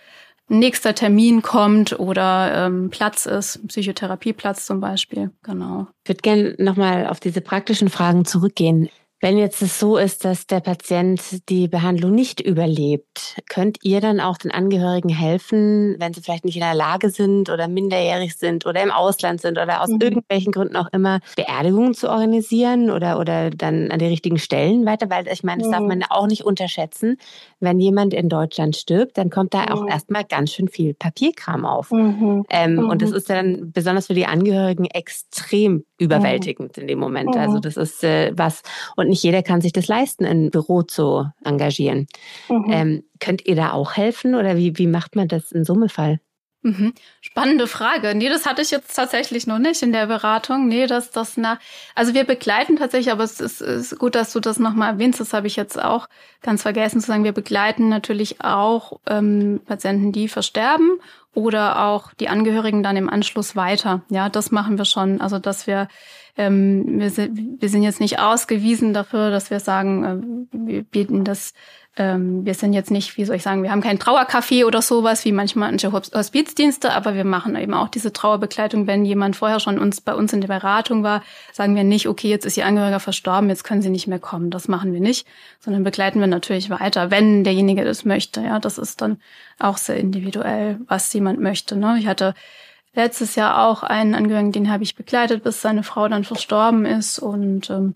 nächster 0.51 0.95
Termin 0.95 1.43
kommt 1.43 1.99
oder 1.99 2.67
ähm, 2.67 2.91
Platz 2.91 3.27
ist, 3.27 3.67
Psychotherapieplatz 3.69 4.67
zum 4.67 4.81
Beispiel. 4.81 5.31
Genau. 5.43 5.87
Ich 6.03 6.11
würde 6.11 6.23
gerne 6.23 6.55
nochmal 6.59 7.07
auf 7.07 7.21
diese 7.21 7.41
praktischen 7.41 7.89
Fragen 7.89 8.25
zurückgehen. 8.25 8.89
Wenn 9.23 9.37
jetzt 9.37 9.61
es 9.61 9.79
so 9.79 9.99
ist, 9.99 10.25
dass 10.25 10.47
der 10.47 10.61
Patient 10.61 11.21
die 11.51 11.69
Behandlung 11.69 12.13
nicht 12.13 12.41
überlebt, 12.41 13.37
könnt 13.51 13.77
ihr 13.83 14.01
dann 14.01 14.19
auch 14.19 14.39
den 14.39 14.51
Angehörigen 14.51 15.11
helfen, 15.11 15.97
wenn 15.99 16.15
sie 16.15 16.23
vielleicht 16.23 16.47
nicht 16.47 16.57
in 16.57 16.63
der 16.63 16.75
Lage 16.75 17.11
sind 17.11 17.51
oder 17.51 17.69
minderjährig 17.69 18.37
sind 18.37 18.65
oder 18.65 18.83
im 18.83 18.91
Ausland 18.91 19.43
sind 19.43 19.59
oder 19.59 19.83
aus 19.83 19.91
mhm. 19.91 20.01
irgendwelchen 20.01 20.53
Gründen 20.53 20.77
auch 20.77 20.89
immer 20.93 21.21
Beerdigungen 21.37 21.93
zu 21.93 22.09
organisieren 22.09 22.91
oder, 22.91 23.19
oder 23.19 23.51
dann 23.51 23.91
an 23.91 23.99
die 23.99 24.07
richtigen 24.07 24.39
Stellen 24.39 24.87
weiter? 24.87 25.11
Weil 25.11 25.29
ich 25.29 25.43
meine, 25.43 25.59
das 25.59 25.69
mhm. 25.69 25.73
darf 25.73 25.83
man 25.83 26.03
auch 26.09 26.27
nicht 26.27 26.45
unterschätzen. 26.45 27.19
Wenn 27.61 27.79
jemand 27.79 28.15
in 28.15 28.29
Deutschland 28.29 28.75
stirbt, 28.75 29.19
dann 29.19 29.31
kommt 29.31 29.55
da 29.55 29.63
mhm. 29.63 29.69
auch 29.69 29.87
erstmal 29.87 30.25
ganz 30.25 30.53
schön 30.53 30.69
viel 30.69 30.95
Papierkram 30.95 31.65
auf. 31.65 31.91
Mhm. 31.91 32.45
Ähm, 32.51 32.79
und 32.89 33.03
das 33.03 33.11
mhm. 33.11 33.17
ist 33.17 33.31
dann 33.31 33.73
besonders 33.73 34.07
für 34.07 34.15
die 34.15 34.27
Angehörigen 34.27 34.87
extrem 34.87 35.85
überwältigend 35.99 36.79
in 36.79 36.87
dem 36.87 36.99
Moment. 36.99 37.37
Also 37.37 37.59
das 37.59 37.77
ist 37.77 38.03
äh, 38.03 38.33
was, 38.35 38.63
und 38.97 39.09
nicht 39.09 39.23
jeder 39.23 39.43
kann 39.43 39.61
sich 39.61 39.73
das 39.73 39.89
leisten, 39.89 40.25
ein 40.25 40.51
Büro 40.51 40.83
zu 40.83 41.27
engagieren. 41.45 42.07
Mhm. 42.49 42.67
Ähm, 42.71 43.03
könnt 43.21 43.47
ihr 43.47 43.57
da 43.57 43.73
auch 43.73 43.97
helfen 43.97 44.35
oder 44.35 44.57
wie, 44.57 44.79
wie 44.79 44.87
macht 44.87 45.15
man 45.15 45.29
das 45.29 45.53
in 45.53 45.65
so 45.65 45.75
einem 45.75 45.89
Fall? 45.89 46.21
Mhm. 46.63 46.93
Spannende 47.23 47.67
Frage. 47.67 48.15
Nee, 48.15 48.29
das 48.29 48.45
hatte 48.45 48.61
ich 48.61 48.71
jetzt 48.71 48.95
tatsächlich 48.95 49.47
noch 49.47 49.59
nicht 49.59 49.83
in 49.83 49.93
der 49.93 50.07
Beratung. 50.07 50.69
Nee, 50.69 50.87
dass 50.87 51.11
das 51.11 51.39
na, 51.39 51.59
also 51.95 52.13
wir 52.13 52.25
begleiten 52.25 52.77
tatsächlich, 52.77 53.11
aber 53.11 53.25
es 53.25 53.41
ist, 53.41 53.63
ist 53.63 53.99
gut, 53.99 54.15
dass 54.15 54.33
du 54.35 54.41
das 54.41 54.59
nochmal 54.59 54.93
erwähnst. 54.93 55.21
Das 55.21 55.33
habe 55.33 55.47
ich 55.47 55.57
jetzt 55.57 55.83
auch 55.83 56.07
ganz 56.43 56.61
vergessen 56.63 57.01
zu 57.01 57.07
sagen. 57.07 57.25
Wir 57.25 57.33
begleiten 57.33 57.89
natürlich 57.89 58.43
auch 58.43 59.01
ähm, 59.07 59.61
Patienten, 59.65 60.13
die 60.13 60.29
versterben 60.29 61.01
oder 61.33 61.87
auch 61.87 62.13
die 62.15 62.29
Angehörigen 62.29 62.83
dann 62.83 62.97
im 62.97 63.09
Anschluss 63.09 63.57
weiter. 63.57 64.03
Ja, 64.11 64.29
das 64.29 64.51
machen 64.51 64.77
wir 64.77 64.85
schon. 64.85 65.23
Also, 65.23 65.39
dass 65.39 65.67
wir 65.67 65.89
ähm, 66.37 67.01
wir, 67.01 67.11
sind, 67.11 67.61
wir 67.61 67.69
sind 67.69 67.83
jetzt 67.83 68.01
nicht 68.01 68.19
ausgewiesen 68.19 68.95
dafür, 68.95 69.31
dass 69.31 69.51
wir 69.51 69.61
sagen, 69.61 70.49
äh, 70.53 70.69
wir 70.69 70.83
bieten 70.85 71.25
das 71.25 71.55
ähm, 72.01 72.47
wir 72.47 72.55
sind 72.55 72.73
jetzt 72.73 72.91
nicht, 72.91 73.19
wie 73.19 73.27
soll 73.27 73.37
ich 73.37 73.43
sagen, 73.43 73.63
wir 73.63 73.71
haben 73.71 73.83
kein 73.83 73.99
Trauercafé 73.99 74.65
oder 74.65 74.81
sowas 74.81 75.27
wie 75.27 75.33
manchmal 75.33 75.69
manche 75.69 75.93
Hospizdienste, 75.93 76.93
aber 76.93 77.15
wir 77.15 77.25
machen 77.25 77.55
eben 77.57 77.75
auch 77.75 77.89
diese 77.89 78.11
Trauerbegleitung. 78.11 78.87
Wenn 78.87 79.05
jemand 79.05 79.37
vorher 79.37 79.61
schon 79.61 79.79
uns 79.79 80.01
bei 80.01 80.15
uns 80.15 80.33
in 80.33 80.41
der 80.41 80.49
Beratung 80.49 81.03
war, 81.03 81.23
sagen 81.53 81.77
wir 81.77 81.85
nicht, 81.85 82.09
okay, 82.09 82.29
jetzt 82.29 82.47
ist 82.47 82.57
Ihr 82.57 82.65
Angehöriger 82.65 83.01
verstorben, 83.01 83.51
jetzt 83.51 83.65
können 83.65 83.83
Sie 83.83 83.91
nicht 83.91 84.07
mehr 84.07 84.19
kommen. 84.19 84.49
Das 84.49 84.67
machen 84.67 84.95
wir 84.95 85.01
nicht, 85.01 85.27
sondern 85.59 85.85
begleiten 85.85 86.21
wir 86.21 86.27
natürlich 86.27 86.71
weiter, 86.71 87.11
wenn 87.11 87.45
derjenige 87.45 87.85
das 87.85 88.07
möchte. 88.07 88.41
Ja, 88.41 88.59
das 88.59 88.79
ist 88.79 89.03
dann 89.03 89.19
auch 89.59 89.77
sehr 89.77 89.99
individuell, 89.99 90.81
was 90.87 91.13
jemand 91.13 91.39
möchte. 91.39 91.77
Ne? 91.77 91.99
Ich 91.99 92.07
hatte 92.07 92.33
letztes 92.95 93.35
Jahr 93.35 93.69
auch 93.69 93.83
einen 93.83 94.15
Angehörigen, 94.15 94.53
den 94.53 94.71
habe 94.71 94.85
ich 94.85 94.95
begleitet, 94.95 95.45
bis 95.45 95.61
seine 95.61 95.83
Frau 95.83 96.09
dann 96.09 96.25
verstorben 96.25 96.87
ist 96.87 97.19
und 97.19 97.69
ähm, 97.69 97.95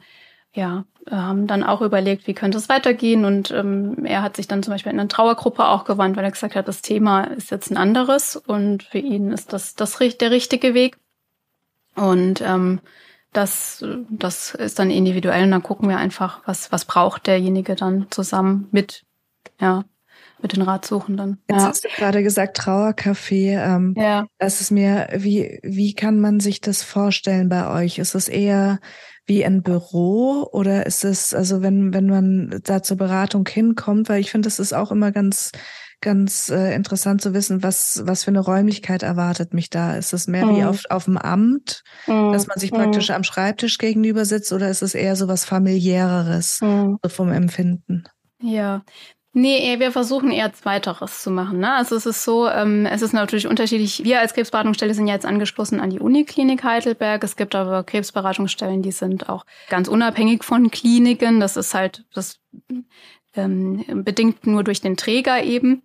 ja, 0.55 0.85
haben 1.11 1.47
dann 1.47 1.65
auch 1.65 1.83
überlegt, 1.83 2.27
wie 2.27 2.35
könnte 2.35 2.57
es 2.57 2.69
weitergehen. 2.69 3.25
Und 3.25 3.51
ähm, 3.51 4.05
er 4.05 4.23
hat 4.23 4.37
sich 4.37 4.49
dann 4.49 4.63
zum 4.63 4.73
Beispiel 4.73 4.93
in 4.93 5.01
eine 5.01 5.09
Trauergruppe 5.09 5.67
auch 5.67 5.85
gewandt, 5.85 6.17
weil 6.17 6.25
er 6.25 6.31
gesagt 6.31 6.55
hat, 6.55 6.69
das 6.69 6.81
Thema 6.81 7.25
ist 7.25 7.51
jetzt 7.51 7.71
ein 7.71 7.77
anderes 7.77 8.37
und 8.37 8.85
für 8.85 8.99
ihn 8.99 9.33
ist 9.33 9.53
das, 9.53 9.75
das 9.75 9.99
der 9.99 10.31
richtige 10.31 10.75
Weg. 10.75 10.97
Und 11.97 12.41
ähm, 12.41 12.81
das, 13.33 13.85
das 14.11 14.55
ist 14.55 14.79
dann 14.79 14.91
individuell 14.91 15.45
und 15.45 15.51
dann 15.51 15.63
gucken 15.63 15.89
wir 15.89 15.99
einfach, 15.99 16.41
was, 16.47 16.71
was 16.71 16.85
braucht 16.85 17.27
derjenige 17.27 17.75
dann 17.75 18.07
zusammen 18.11 18.69
mit, 18.71 19.05
ja, 19.61 19.85
mit 20.41 20.55
den 20.55 20.63
Ratsuchenden. 20.63 21.41
Jetzt 21.49 21.63
ja. 21.63 21.69
hast 21.69 21.85
du 21.85 21.89
gerade 21.97 22.23
gesagt, 22.23 22.61
Trauercafé. 22.61 23.59
Ähm, 23.59 23.95
ja. 23.97 24.27
Das 24.39 24.61
ist 24.61 24.71
mir, 24.71 25.09
wie, 25.17 25.59
wie 25.63 25.95
kann 25.95 26.21
man 26.21 26.39
sich 26.39 26.61
das 26.61 26.83
vorstellen 26.83 27.49
bei 27.49 27.69
euch? 27.69 27.99
Ist 27.99 28.15
es 28.15 28.29
eher 28.29 28.79
wie 29.27 29.45
ein 29.45 29.63
Büro 29.63 30.49
oder 30.53 30.87
ist 30.87 31.05
es, 31.05 31.35
also 31.35 31.63
wenn, 31.63 31.95
wenn 31.95 32.07
man 32.07 32.61
da 32.65 32.83
zur 32.83 32.97
Beratung 32.97 33.49
hinkommt, 33.49 34.09
weil 34.09 34.21
ich 34.21 34.31
finde, 34.31 34.47
das 34.47 34.59
ist 34.59 34.75
auch 34.75 34.93
immer 34.93 35.13
ganz, 35.13 35.53
ganz 36.01 36.51
äh, 36.51 36.75
interessant 36.75 37.23
zu 37.23 37.33
wissen, 37.33 37.63
was, 37.63 38.03
was 38.05 38.25
für 38.25 38.31
eine 38.31 38.41
Räumlichkeit 38.41 39.03
erwartet 39.03 39.55
mich 39.55 39.71
da. 39.71 39.97
Ist 39.97 40.13
es 40.13 40.27
mehr 40.27 40.47
mhm. 40.47 40.57
wie 40.57 40.65
auf, 40.65 40.83
auf 40.91 41.05
dem 41.05 41.17
Amt, 41.17 41.83
mhm. 42.07 42.33
dass 42.33 42.47
man 42.47 42.59
sich 42.59 42.71
praktisch 42.71 43.09
mhm. 43.09 43.17
am 43.17 43.25
Schreibtisch 43.25 43.79
gegenüber 43.79 44.27
sitzt 44.27 44.53
oder 44.53 44.69
ist 44.69 44.83
es 44.83 44.95
eher 44.95 45.17
so 45.17 45.27
was 45.29 45.45
familiäreres 45.45 46.61
mhm. 46.61 46.99
so 47.03 47.09
vom 47.09 47.33
Empfinden? 47.33 48.05
Ja, 48.43 48.83
Nee, 49.37 49.81
wir 49.81 49.91
versuchen 49.91 50.31
eher 50.31 50.53
Zweiteres 50.53 51.21
zu 51.21 51.31
machen. 51.33 51.59
Ne? 51.59 51.75
Also 51.75 51.97
es 51.97 52.07
ist 52.07 52.23
so, 52.23 52.49
ähm, 52.49 52.87
es 52.87 53.03
ist 53.03 53.13
natürlich 53.13 53.49
unterschiedlich. 53.49 54.05
Wir 54.05 54.21
als 54.21 54.33
Krebsberatungsstelle 54.33 54.95
sind 54.95 55.09
jetzt 55.09 55.27
angeschlossen 55.27 55.81
an 55.81 55.91
die 55.91 55.99
Uniklinik 55.99 56.63
Heidelberg. 56.63 57.25
Es 57.25 57.35
gibt 57.35 57.57
aber 57.57 57.83
Krebsberatungsstellen, 57.83 58.81
die 58.81 58.93
sind 58.93 59.29
auch 59.29 59.45
ganz 59.69 59.89
unabhängig 59.89 60.45
von 60.45 60.71
Kliniken. 60.71 61.41
Das 61.41 61.57
ist 61.57 61.75
halt 61.75 62.05
das 62.15 62.39
ähm, 63.35 63.85
bedingt 64.05 64.47
nur 64.47 64.63
durch 64.63 64.81
den 64.81 64.97
Träger 64.97 65.43
eben 65.43 65.83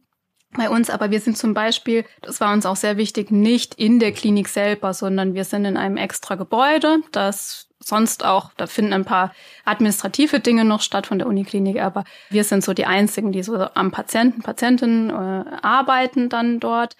bei 0.57 0.69
uns, 0.69 0.89
aber 0.89 1.12
wir 1.12 1.19
sind 1.19 1.38
zum 1.38 1.53
Beispiel, 1.53 2.05
das 2.21 2.41
war 2.41 2.53
uns 2.53 2.65
auch 2.65 2.75
sehr 2.75 2.97
wichtig, 2.97 3.31
nicht 3.31 3.75
in 3.75 3.99
der 3.99 4.12
Klinik 4.12 4.47
selber, 4.47 4.93
sondern 4.93 5.35
wir 5.35 5.43
sind 5.43 5.65
in 5.65 5.77
einem 5.77 5.97
extra 5.97 6.35
Gebäude, 6.35 6.99
das 7.12 7.67
sonst 7.79 8.25
auch, 8.25 8.51
da 8.57 8.67
finden 8.67 8.93
ein 8.93 9.05
paar 9.05 9.33
administrative 9.63 10.39
Dinge 10.39 10.65
noch 10.65 10.81
statt 10.81 11.07
von 11.07 11.19
der 11.19 11.27
Uniklinik, 11.27 11.79
aber 11.79 12.03
wir 12.29 12.43
sind 12.43 12.63
so 12.63 12.73
die 12.73 12.85
einzigen, 12.85 13.31
die 13.31 13.43
so 13.43 13.67
am 13.73 13.91
Patienten, 13.91 14.41
Patientinnen 14.41 15.09
äh, 15.09 15.45
arbeiten 15.62 16.29
dann 16.29 16.59
dort 16.59 16.95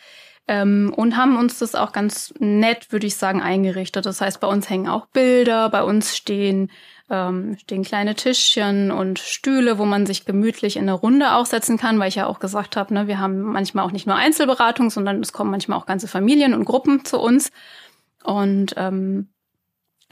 ähm, 0.48 0.94
und 0.96 1.18
haben 1.18 1.38
uns 1.38 1.60
das 1.60 1.76
auch 1.76 1.92
ganz 1.92 2.34
nett, 2.40 2.92
würde 2.92 3.08
ich 3.08 3.18
sagen, 3.18 3.42
eingerichtet. 3.42 4.06
Das 4.06 4.22
heißt, 4.22 4.40
bei 4.40 4.48
uns 4.48 4.70
hängen 4.70 4.88
auch 4.88 5.08
Bilder, 5.08 5.70
bei 5.70 5.84
uns 5.84 6.16
stehen 6.16 6.72
ähm, 7.10 7.58
stehen 7.60 7.84
kleine 7.84 8.16
Tischchen 8.16 8.92
und 8.92 9.20
Stühle, 9.20 9.78
wo 9.78 9.86
man 9.86 10.06
sich 10.06 10.26
gemütlich 10.26 10.78
in 10.78 10.84
eine 10.84 10.94
Runde 10.94 11.34
auch 11.34 11.46
setzen 11.46 11.78
kann, 11.78 12.00
weil 12.00 12.10
ich 12.10 12.16
ja 12.16 12.28
auch 12.28 12.40
gesagt 12.40 12.78
habe, 12.78 12.94
ne, 12.94 13.08
wir 13.08 13.20
haben 13.20 13.42
manchmal 13.42 13.86
auch 13.86 13.92
nicht 13.92 14.08
nur 14.08 14.16
Einzelberatung, 14.16 14.90
sondern 14.90 15.22
es 15.22 15.34
kommen 15.34 15.52
manchmal 15.52 15.78
auch 15.78 15.86
ganze 15.86 16.08
Familien 16.08 16.54
und 16.54 16.66
Gruppen 16.66 17.06
zu 17.06 17.20
uns. 17.20 17.52
Und 18.24 18.74
ähm, 18.78 19.30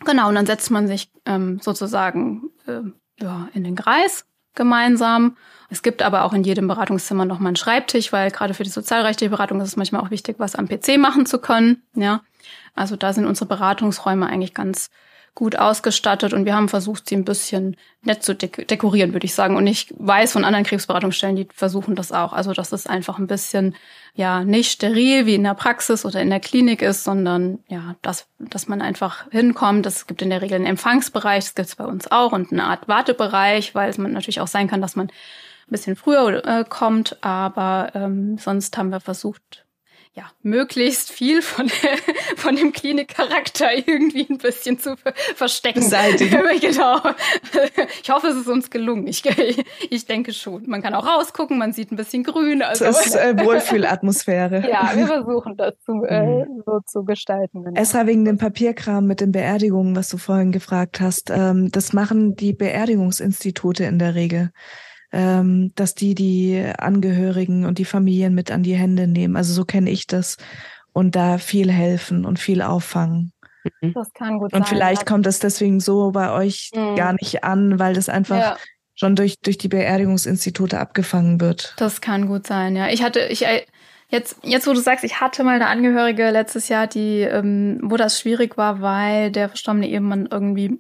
Genau, 0.06 0.30
und 0.30 0.36
dann 0.36 0.46
setzt 0.46 0.72
man 0.72 0.88
sich 0.88 1.10
ähm, 1.26 1.60
sozusagen 1.60 2.50
äh, 2.68 2.82
ja, 3.20 3.50
in 3.54 3.64
den 3.64 3.76
Kreis 3.76 4.26
gemeinsam. 4.54 5.38
Es 5.70 5.82
gibt 5.82 6.02
aber 6.02 6.24
auch 6.24 6.34
in 6.34 6.44
jedem 6.44 6.68
Beratungszimmer 6.68 7.26
nochmal 7.26 7.50
einen 7.50 7.56
Schreibtisch, 7.56 8.14
weil 8.14 8.32
gerade 8.32 8.54
für 8.54 8.64
die 8.64 8.70
sozialrechtliche 8.70 9.30
Beratung 9.30 9.60
ist 9.60 9.70
es 9.70 9.76
manchmal 9.76 10.02
auch 10.02 10.12
wichtig, 10.12 10.36
was 10.40 10.56
am 10.56 10.68
PC 10.68 10.98
machen 10.98 11.26
zu 11.26 11.40
können. 11.40 11.84
Ja, 11.94 12.22
also 12.76 12.96
da 12.96 13.12
sind 13.12 13.26
unsere 13.26 13.48
Beratungsräume 13.48 14.28
eigentlich 14.28 14.54
ganz 14.54 14.90
gut 15.38 15.56
ausgestattet 15.56 16.34
und 16.34 16.46
wir 16.46 16.56
haben 16.56 16.68
versucht, 16.68 17.08
sie 17.08 17.16
ein 17.16 17.24
bisschen 17.24 17.78
nett 18.02 18.24
zu 18.24 18.34
dekorieren, 18.34 19.14
würde 19.14 19.28
ich 19.28 19.36
sagen. 19.36 19.56
Und 19.56 19.68
ich 19.68 19.94
weiß 19.96 20.32
von 20.32 20.44
anderen 20.44 20.66
Krebsberatungsstellen, 20.66 21.36
die 21.36 21.48
versuchen 21.54 21.94
das 21.94 22.12
auch. 22.12 22.34
Also, 22.34 22.54
dass 22.54 22.72
es 22.72 22.88
einfach 22.88 23.20
ein 23.20 23.28
bisschen, 23.28 23.76
ja, 24.16 24.44
nicht 24.44 24.72
steril 24.72 25.28
wie 25.28 25.36
in 25.36 25.44
der 25.44 25.54
Praxis 25.54 26.06
oder 26.06 26.24
in 26.24 26.32
der 26.32 26.40
Klinik 26.40 26.82
ist, 26.82 27.04
sondern, 27.04 27.60
ja, 27.68 27.96
dass, 28.02 28.26
dass 28.40 28.68
man 28.68 28.82
einfach 28.82 29.30
hinkommt. 29.30 29.86
Es 29.86 30.08
gibt 30.08 30.24
in 30.24 30.32
der 30.32 30.42
Regel 30.42 30.56
einen 30.56 30.66
Empfangsbereich, 30.66 31.44
das 31.44 31.54
gibt 31.54 31.68
es 31.70 31.76
bei 31.76 31.86
uns 31.86 32.12
auch 32.12 32.32
und 32.32 32.52
eine 32.52 32.64
Art 32.64 32.88
Wartebereich, 32.88 33.76
weil 33.76 33.92
es 33.92 34.00
natürlich 34.00 34.42
auch 34.42 34.48
sein 34.48 34.68
kann, 34.68 34.82
dass 34.82 34.96
man 34.96 35.06
ein 35.06 35.70
bisschen 35.70 35.96
früher 35.96 36.44
äh, 36.48 36.66
kommt. 36.68 37.24
Aber 37.24 37.92
ähm, 37.94 38.40
sonst 38.40 38.76
haben 38.76 38.90
wir 38.90 39.02
versucht, 39.02 39.67
ja, 40.18 40.24
möglichst 40.42 41.12
viel 41.12 41.44
von, 41.44 41.70
von 42.36 42.56
dem 42.56 42.74
Klinikcharakter 42.74 43.68
irgendwie 43.76 44.26
ein 44.28 44.40
bisschen 44.40 44.80
zu 44.80 44.96
verstecken. 45.36 45.82
Beseitigen. 45.82 46.42
genau. 46.60 47.00
Ich 48.02 48.10
hoffe, 48.10 48.30
es 48.30 48.36
ist 48.36 48.48
uns 48.48 48.72
gelungen. 48.72 49.06
Ich, 49.06 49.24
ich 49.92 50.06
denke 50.08 50.34
schon. 50.34 50.68
Man 50.68 50.82
kann 50.82 50.96
auch 50.96 51.06
rausgucken, 51.06 51.60
man 51.60 51.72
sieht 51.72 51.92
ein 51.92 51.98
bisschen 51.98 52.24
grün. 52.24 52.64
Also. 52.64 52.86
Das 52.86 53.06
ist 53.06 53.16
äh, 53.16 53.38
Wohlfühlatmosphäre. 53.38 54.68
ja, 54.68 54.92
wir 54.96 55.06
versuchen 55.06 55.56
das 55.56 55.76
zu, 55.86 56.04
äh, 56.08 56.46
mhm. 56.46 56.64
so 56.66 56.80
zu 56.88 57.04
gestalten. 57.04 57.64
Genau. 57.64 57.80
Esra, 57.80 58.08
wegen 58.08 58.26
dem 58.26 58.40
Papierkram 58.40 59.06
mit 59.06 59.22
den 59.22 59.32
Beerdigungen, 59.32 59.96
was 59.96 60.10
du 60.10 60.18
vorhin 60.18 60.52
gefragt 60.52 61.00
hast, 61.00 61.30
ähm, 61.30 61.70
das 61.72 61.94
machen 61.94 62.36
die 62.36 62.54
Beerdigungsinstitute 62.54 63.84
in 63.84 64.00
der 64.00 64.16
Regel 64.16 64.50
ähm, 65.12 65.72
dass 65.76 65.96
die 65.96 66.16
die 66.16 66.64
Angehörigen 66.78 67.66
und 67.66 67.78
die 67.78 67.86
Familien 67.86 68.36
mit 68.36 68.52
an 68.52 68.64
die 68.64 68.76
Hände 68.76 69.08
nehmen. 69.08 69.36
Also 69.36 69.54
so 69.54 69.66
kenne 69.66 69.90
ich 69.90 70.08
das 70.08 70.38
und 70.94 71.16
da 71.16 71.38
viel 71.38 71.72
helfen 71.72 72.26
und 72.26 72.40
viel 72.40 72.62
auffangen. 72.62 73.32
Mhm. 73.82 73.94
Das 73.94 74.14
kann 74.14 74.40
gut 74.40 74.46
und 74.46 74.52
sein. 74.52 74.62
Und 74.62 74.68
vielleicht 74.68 75.06
kommt 75.06 75.26
das 75.26 75.40
deswegen 75.40 75.80
so 75.80 76.12
bei 76.12 76.32
euch 76.32 76.72
mhm. 76.76 76.96
gar 76.96 77.14
nicht 77.14 77.44
an, 77.44 77.80
weil 77.80 77.94
das 77.94 78.10
einfach 78.10 78.38
ja. 78.38 78.58
schon 78.96 79.16
durch, 79.16 79.40
durch 79.40 79.58
die 79.58 79.68
Beerdigungsinstitute 79.68 80.80
abgefangen 80.80 81.40
wird. 81.40 81.74
Das 81.78 82.02
kann 82.02 82.28
gut 82.28 82.48
sein, 82.48 82.76
ja. 82.76 82.90
Ich 82.90 83.04
hatte, 83.04 83.22
ich, 83.22 83.46
äh, 83.46 83.64
Jetzt, 84.10 84.38
jetzt, 84.44 84.66
wo 84.68 84.72
du 84.72 84.80
sagst, 84.80 85.04
ich 85.04 85.20
hatte 85.20 85.44
mal 85.44 85.56
eine 85.56 85.68
Angehörige 85.68 86.30
letztes 86.30 86.70
Jahr, 86.70 86.88
die, 86.88 87.24
ähm, 87.24 87.80
wo 87.84 87.98
das 87.98 88.18
schwierig 88.18 88.56
war, 88.56 88.80
weil 88.80 89.32
der 89.32 89.50
verstorbene 89.50 89.90
Ehemann 89.90 90.30
irgendwie 90.32 90.80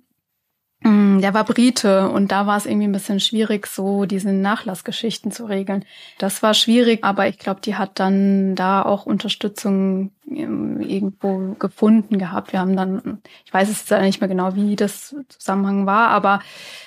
der 0.83 1.33
war 1.33 1.43
Brite 1.43 2.09
und 2.09 2.31
da 2.31 2.45
war 2.45 2.57
es 2.57 2.65
irgendwie 2.65 2.87
ein 2.87 2.91
bisschen 2.91 3.19
schwierig, 3.19 3.67
so 3.67 4.05
diese 4.05 4.31
Nachlassgeschichten 4.31 5.31
zu 5.31 5.45
regeln. 5.45 5.85
Das 6.17 6.43
war 6.43 6.53
schwierig, 6.53 7.03
aber 7.03 7.27
ich 7.27 7.39
glaube, 7.39 7.61
die 7.61 7.75
hat 7.75 7.99
dann 7.99 8.55
da 8.55 8.83
auch 8.83 9.05
Unterstützung 9.05 10.11
ähm, 10.29 10.79
irgendwo 10.81 11.55
gefunden 11.55 12.17
gehabt. 12.17 12.53
Wir 12.53 12.59
haben 12.59 12.75
dann, 12.75 13.21
ich 13.45 13.53
weiß 13.53 13.69
es 13.69 13.89
jetzt 13.89 14.01
nicht 14.01 14.21
mehr 14.21 14.27
genau, 14.27 14.55
wie 14.55 14.75
das 14.75 15.15
Zusammenhang 15.29 15.85
war, 15.85 16.09
aber 16.09 16.41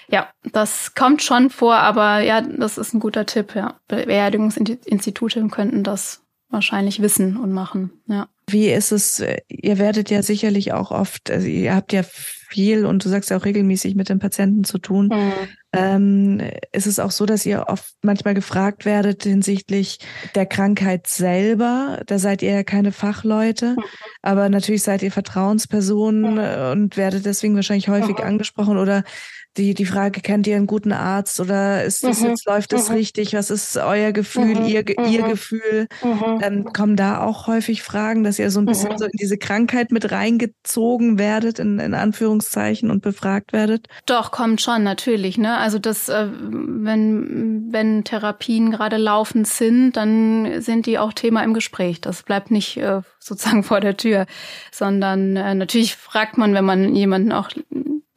ja, 0.09 0.29
das 0.53 0.95
kommt 0.95 1.23
schon 1.23 1.51
vor, 1.51 1.77
aber 1.77 2.21
ja, 2.21 2.41
das 2.41 2.79
ist 2.79 2.95
ein 2.95 3.01
guter 3.01 3.27
Tipp, 3.27 3.55
ja. 3.55 3.75
Beerdigungsinstitute 3.89 5.47
könnten 5.49 5.83
das 5.83 6.23
wahrscheinlich 6.49 7.03
wissen 7.03 7.37
und 7.37 7.53
machen, 7.53 7.91
ja. 8.07 8.29
Wie 8.53 8.71
ist 8.71 8.93
es, 8.93 9.23
ihr 9.49 9.79
werdet 9.79 10.11
ja 10.11 10.23
sicherlich 10.23 10.73
auch 10.73 10.91
oft, 10.91 11.31
also 11.31 11.47
ihr 11.47 11.75
habt 11.75 11.93
ja 11.93 12.03
viel 12.51 12.85
und 12.85 13.05
du 13.05 13.09
sagst 13.09 13.31
ja 13.31 13.37
auch 13.37 13.45
regelmäßig 13.45 13.95
mit 13.95 14.09
den 14.09 14.19
Patienten 14.19 14.65
zu 14.65 14.79
tun. 14.79 15.09
Mhm. 15.09 15.33
Ähm, 15.73 16.43
ist 16.73 16.89
es 16.89 16.99
auch 16.99 17.13
so, 17.13 17.27
dass 17.27 17.47
ihr 17.47 17.67
oft 17.69 17.95
manchmal 18.03 18.35
gefragt 18.35 18.85
werdet 18.85 19.23
hinsichtlich 19.23 20.01
der 20.35 20.47
Krankheit 20.47 21.07
selber? 21.07 22.03
Da 22.07 22.19
seid 22.19 22.43
ihr 22.43 22.51
ja 22.51 22.65
keine 22.65 22.91
Fachleute, 22.91 23.77
mhm. 23.77 23.85
aber 24.23 24.49
natürlich 24.49 24.83
seid 24.83 25.03
ihr 25.03 25.13
Vertrauenspersonen 25.13 26.35
mhm. 26.35 26.73
und 26.73 26.97
werdet 26.97 27.25
deswegen 27.25 27.55
wahrscheinlich 27.55 27.89
häufig 27.89 28.19
mhm. 28.19 28.25
angesprochen 28.25 28.79
oder 28.79 29.05
die, 29.57 29.75
die 29.75 29.87
Frage, 29.87 30.21
kennt 30.21 30.47
ihr 30.47 30.55
einen 30.55 30.69
guten 30.69 30.93
Arzt 30.93 31.41
oder 31.41 31.83
ist 31.83 32.05
das 32.05 32.21
mhm. 32.21 32.29
jetzt, 32.29 32.47
läuft 32.47 32.73
das 32.73 32.89
mhm. 32.89 32.95
richtig? 32.97 33.35
Was 33.35 33.51
ist 33.51 33.77
euer 33.77 34.13
Gefühl, 34.13 34.55
mhm. 34.55 34.65
ihr, 34.65 34.89
ihr 34.89 35.25
mhm. 35.25 35.29
Gefühl? 35.29 35.89
Mhm. 36.05 36.41
Ähm, 36.41 36.65
kommen 36.73 36.95
da 36.95 37.23
auch 37.23 37.49
häufig 37.49 37.83
Fragen, 37.83 38.23
dass 38.23 38.39
ihr 38.39 38.51
so 38.51 38.61
ein 38.61 38.67
bisschen 38.67 38.93
mhm. 38.93 38.99
so 38.99 39.05
in 39.07 39.17
diese 39.21 39.39
Krankheit 39.39 39.91
mit 39.91 40.13
reingezogen 40.13 41.19
werdet, 41.19 41.59
in, 41.59 41.81
in 41.81 41.95
Anführungszeichen, 41.95 42.91
und 42.91 43.03
befragt 43.03 43.53
werdet? 43.53 43.89
Doch, 44.07 44.31
kommt 44.31 44.61
schon, 44.61 44.85
natürlich. 44.85 45.37
Ne? 45.37 45.59
Also 45.59 45.81
das, 45.81 46.09
äh, 46.09 46.29
wenn, 46.31 47.73
wenn 47.73 48.05
Therapien 48.05 48.71
gerade 48.71 48.99
laufend 48.99 49.49
sind, 49.49 49.97
dann 49.97 50.63
sind 50.63 50.87
die 50.87 50.99
auch 50.99 51.13
Thema 51.13 51.43
im 51.43 51.55
Gespräch. 51.55 52.01
Das 52.01 52.23
bleibt 52.23 52.53
nicht 52.53 52.77
äh, 52.77 53.01
sozusagen 53.19 53.63
vor 53.65 53.81
der 53.81 53.97
Tür, 53.97 54.27
sondern 54.71 55.37
äh, 55.37 55.57
natürlich 55.57 55.97
fragt 55.97 56.39
man, 56.39 56.55
wenn 56.55 56.65
man 56.65 56.95
jemanden 56.95 57.33
auch 57.33 57.51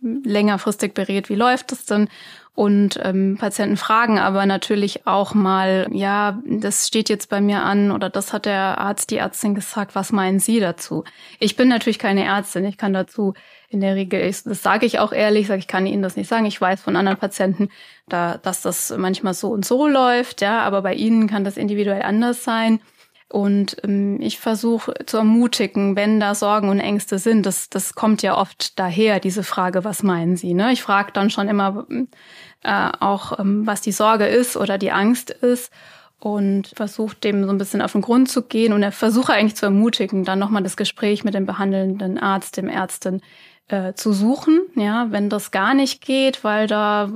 längerfristig 0.03 0.93
berät, 0.93 1.29
wie 1.29 1.35
läuft 1.35 1.71
es 1.71 1.85
denn? 1.85 2.09
Und 2.55 2.99
ähm, 3.01 3.37
Patienten 3.39 3.77
fragen 3.77 4.19
aber 4.19 4.45
natürlich 4.45 5.07
auch 5.07 5.33
mal, 5.33 5.87
ja, 5.91 6.39
das 6.45 6.87
steht 6.87 7.09
jetzt 7.09 7.29
bei 7.29 7.41
mir 7.41 7.63
an 7.63 7.89
oder 7.89 8.11
das 8.11 8.31
hat 8.31 8.45
der 8.45 8.77
Arzt, 8.77 9.09
die 9.09 9.17
Ärztin 9.17 9.55
gesagt, 9.55 9.95
was 9.95 10.11
meinen 10.11 10.39
Sie 10.39 10.59
dazu? 10.59 11.03
Ich 11.39 11.55
bin 11.55 11.67
natürlich 11.67 11.97
keine 11.97 12.25
Ärztin, 12.25 12.65
ich 12.65 12.77
kann 12.77 12.93
dazu 12.93 13.33
in 13.69 13.81
der 13.81 13.95
Regel, 13.95 14.21
ich, 14.21 14.43
das 14.43 14.61
sage 14.61 14.85
ich 14.85 14.99
auch 14.99 15.11
ehrlich, 15.13 15.47
sage 15.47 15.59
ich 15.59 15.67
kann 15.67 15.87
Ihnen 15.87 16.03
das 16.03 16.15
nicht 16.15 16.29
sagen. 16.29 16.45
Ich 16.45 16.61
weiß 16.61 16.79
von 16.81 16.95
anderen 16.95 17.17
Patienten, 17.17 17.69
da, 18.07 18.37
dass 18.37 18.61
das 18.61 18.93
manchmal 18.95 19.33
so 19.33 19.49
und 19.49 19.65
so 19.65 19.87
läuft, 19.87 20.41
ja, 20.41 20.61
aber 20.61 20.83
bei 20.83 20.93
Ihnen 20.93 21.27
kann 21.27 21.43
das 21.43 21.57
individuell 21.57 22.03
anders 22.03 22.43
sein. 22.43 22.81
Und 23.33 23.77
ähm, 23.83 24.21
ich 24.21 24.37
versuche 24.37 24.93
zu 25.07 25.17
ermutigen, 25.17 25.95
wenn 25.95 26.19
da 26.19 26.35
Sorgen 26.35 26.69
und 26.69 26.79
Ängste 26.79 27.17
sind, 27.17 27.47
das, 27.47 27.67
das 27.67 27.95
kommt 27.95 28.21
ja 28.21 28.37
oft 28.37 28.77
daher, 28.77 29.19
diese 29.19 29.41
Frage, 29.41 29.83
was 29.83 30.03
meinen 30.03 30.37
Sie? 30.37 30.53
Ne? 30.53 30.71
Ich 30.71 30.83
frage 30.83 31.11
dann 31.13 31.31
schon 31.31 31.47
immer 31.47 31.87
äh, 32.61 32.89
auch, 32.99 33.39
ähm, 33.39 33.65
was 33.65 33.81
die 33.81 33.91
Sorge 33.91 34.27
ist 34.27 34.55
oder 34.55 34.77
die 34.77 34.91
Angst 34.91 35.31
ist 35.31 35.73
und 36.19 36.73
versuche 36.75 37.15
dem 37.15 37.43
so 37.43 37.49
ein 37.49 37.57
bisschen 37.57 37.81
auf 37.81 37.93
den 37.93 38.01
Grund 38.01 38.29
zu 38.29 38.43
gehen 38.43 38.71
und 38.71 38.85
versuche 38.93 39.33
eigentlich 39.33 39.55
zu 39.55 39.65
ermutigen, 39.65 40.25
dann 40.25 40.37
nochmal 40.37 40.61
das 40.61 40.77
Gespräch 40.77 41.23
mit 41.23 41.33
dem 41.33 41.47
behandelnden 41.47 42.19
Arzt, 42.19 42.57
dem 42.57 42.67
Ärztin 42.67 43.23
äh, 43.73 43.95
zu 43.95 44.13
suchen, 44.13 44.62
ja, 44.75 45.07
wenn 45.09 45.29
das 45.29 45.49
gar 45.49 45.73
nicht 45.73 46.05
geht, 46.05 46.43
weil 46.43 46.67
da 46.67 47.09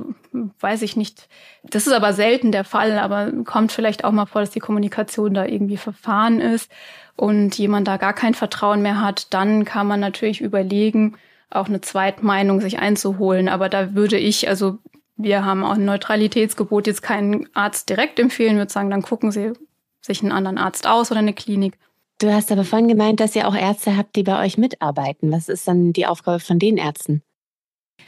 weiß 0.58 0.82
ich 0.82 0.96
nicht, 0.96 1.28
das 1.62 1.86
ist 1.86 1.92
aber 1.92 2.12
selten 2.12 2.50
der 2.50 2.64
Fall, 2.64 2.98
aber 2.98 3.30
kommt 3.44 3.70
vielleicht 3.70 4.04
auch 4.04 4.10
mal 4.10 4.26
vor, 4.26 4.40
dass 4.40 4.50
die 4.50 4.58
Kommunikation 4.58 5.34
da 5.34 5.44
irgendwie 5.44 5.76
verfahren 5.76 6.40
ist 6.40 6.68
und 7.14 7.56
jemand 7.56 7.86
da 7.86 7.96
gar 7.96 8.12
kein 8.12 8.34
Vertrauen 8.34 8.82
mehr 8.82 9.00
hat, 9.00 9.32
dann 9.32 9.64
kann 9.64 9.86
man 9.86 10.00
natürlich 10.00 10.40
überlegen, 10.40 11.16
auch 11.48 11.68
eine 11.68 11.80
Zweitmeinung 11.80 12.60
sich 12.60 12.80
einzuholen, 12.80 13.48
aber 13.48 13.68
da 13.68 13.94
würde 13.94 14.18
ich, 14.18 14.48
also 14.48 14.78
wir 15.16 15.44
haben 15.44 15.62
auch 15.62 15.74
ein 15.74 15.84
Neutralitätsgebot, 15.84 16.88
jetzt 16.88 17.02
keinen 17.02 17.48
Arzt 17.54 17.88
direkt 17.88 18.18
empfehlen, 18.18 18.56
würde 18.56 18.72
sagen, 18.72 18.90
dann 18.90 19.02
gucken 19.02 19.30
Sie 19.30 19.52
sich 20.00 20.22
einen 20.22 20.32
anderen 20.32 20.58
Arzt 20.58 20.88
aus 20.88 21.12
oder 21.12 21.20
eine 21.20 21.34
Klinik. 21.34 21.78
Du 22.20 22.32
hast 22.32 22.50
aber 22.50 22.64
vorhin 22.64 22.88
gemeint, 22.88 23.20
dass 23.20 23.36
ihr 23.36 23.46
auch 23.46 23.54
Ärzte 23.54 23.96
habt, 23.96 24.16
die 24.16 24.24
bei 24.24 24.44
euch 24.44 24.58
mitarbeiten. 24.58 25.30
Was 25.30 25.48
ist 25.48 25.68
dann 25.68 25.92
die 25.92 26.06
Aufgabe 26.06 26.40
von 26.40 26.58
den 26.58 26.76
Ärzten? 26.76 27.22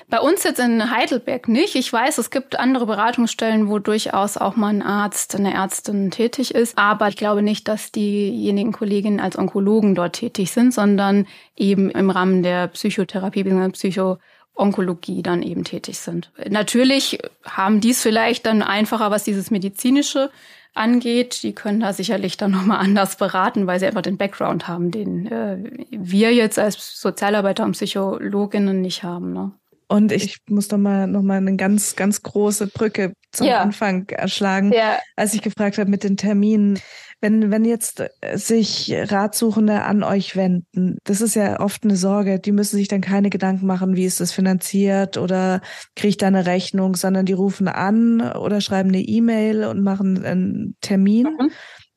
Bei 0.08 0.18
uns 0.18 0.42
jetzt 0.42 0.58
in 0.58 0.90
Heidelberg 0.90 1.46
nicht. 1.46 1.76
Ich 1.76 1.92
weiß, 1.92 2.18
es 2.18 2.30
gibt 2.30 2.58
andere 2.58 2.86
Beratungsstellen, 2.86 3.68
wo 3.68 3.78
durchaus 3.78 4.36
auch 4.36 4.56
mal 4.56 4.68
ein 4.68 4.82
Arzt, 4.82 5.36
eine 5.36 5.54
Ärztin 5.54 6.10
tätig 6.10 6.52
ist. 6.52 6.76
Aber 6.76 7.06
ich 7.08 7.16
glaube 7.16 7.42
nicht, 7.42 7.68
dass 7.68 7.92
diejenigen 7.92 8.72
Kolleginnen 8.72 9.20
als 9.20 9.38
Onkologen 9.38 9.94
dort 9.94 10.14
tätig 10.14 10.50
sind, 10.50 10.74
sondern 10.74 11.28
eben 11.56 11.90
im 11.90 12.10
Rahmen 12.10 12.42
der 12.42 12.68
Psychotherapie 12.68 13.44
bzw. 13.44 13.70
Psycho-Onkologie 13.70 15.22
dann 15.22 15.42
eben 15.42 15.62
tätig 15.62 15.98
sind. 15.98 16.32
Natürlich 16.48 17.18
haben 17.44 17.80
dies 17.80 18.02
vielleicht 18.02 18.46
dann 18.46 18.62
einfacher, 18.62 19.12
was 19.12 19.22
dieses 19.22 19.52
medizinische 19.52 20.30
angeht, 20.74 21.42
die 21.42 21.54
können 21.54 21.80
da 21.80 21.92
sicherlich 21.92 22.36
dann 22.36 22.50
nochmal 22.52 22.78
anders 22.78 23.16
beraten, 23.16 23.66
weil 23.66 23.80
sie 23.80 23.86
einfach 23.86 24.02
den 24.02 24.16
Background 24.18 24.68
haben, 24.68 24.90
den 24.90 25.26
äh, 25.26 25.58
wir 25.90 26.32
jetzt 26.32 26.58
als 26.58 27.00
Sozialarbeiter 27.00 27.64
und 27.64 27.72
Psychologinnen 27.72 28.80
nicht 28.80 29.02
haben. 29.02 29.32
Ne? 29.32 29.52
Und 29.90 30.12
ich 30.12 30.38
muss 30.48 30.70
noch 30.70 30.78
mal 30.78 31.08
noch 31.08 31.22
mal 31.22 31.38
eine 31.38 31.56
ganz 31.56 31.96
ganz 31.96 32.22
große 32.22 32.68
Brücke 32.68 33.12
zum 33.32 33.48
ja. 33.48 33.60
Anfang 33.60 34.08
erschlagen, 34.08 34.72
ja. 34.72 35.00
als 35.16 35.34
ich 35.34 35.42
gefragt 35.42 35.78
habe 35.78 35.90
mit 35.90 36.04
den 36.04 36.16
Terminen. 36.16 36.78
Wenn, 37.20 37.50
wenn 37.50 37.64
jetzt 37.64 38.02
sich 38.34 38.94
Ratsuchende 38.94 39.82
an 39.82 40.04
euch 40.04 40.36
wenden, 40.36 40.96
das 41.04 41.20
ist 41.20 41.34
ja 41.34 41.58
oft 41.60 41.82
eine 41.82 41.96
Sorge, 41.96 42.38
die 42.38 42.52
müssen 42.52 42.76
sich 42.76 42.86
dann 42.86 43.00
keine 43.00 43.30
Gedanken 43.30 43.66
machen, 43.66 43.96
wie 43.96 44.06
ist 44.06 44.20
das 44.20 44.32
finanziert 44.32 45.18
oder 45.18 45.60
kriege 45.96 46.10
ich 46.10 46.16
da 46.16 46.28
eine 46.28 46.46
Rechnung, 46.46 46.94
sondern 46.94 47.26
die 47.26 47.34
rufen 47.34 47.66
an 47.66 48.20
oder 48.20 48.60
schreiben 48.60 48.90
eine 48.90 49.02
E-Mail 49.02 49.64
und 49.64 49.82
machen 49.82 50.24
einen 50.24 50.76
Termin. 50.80 51.24
Mhm 51.24 51.50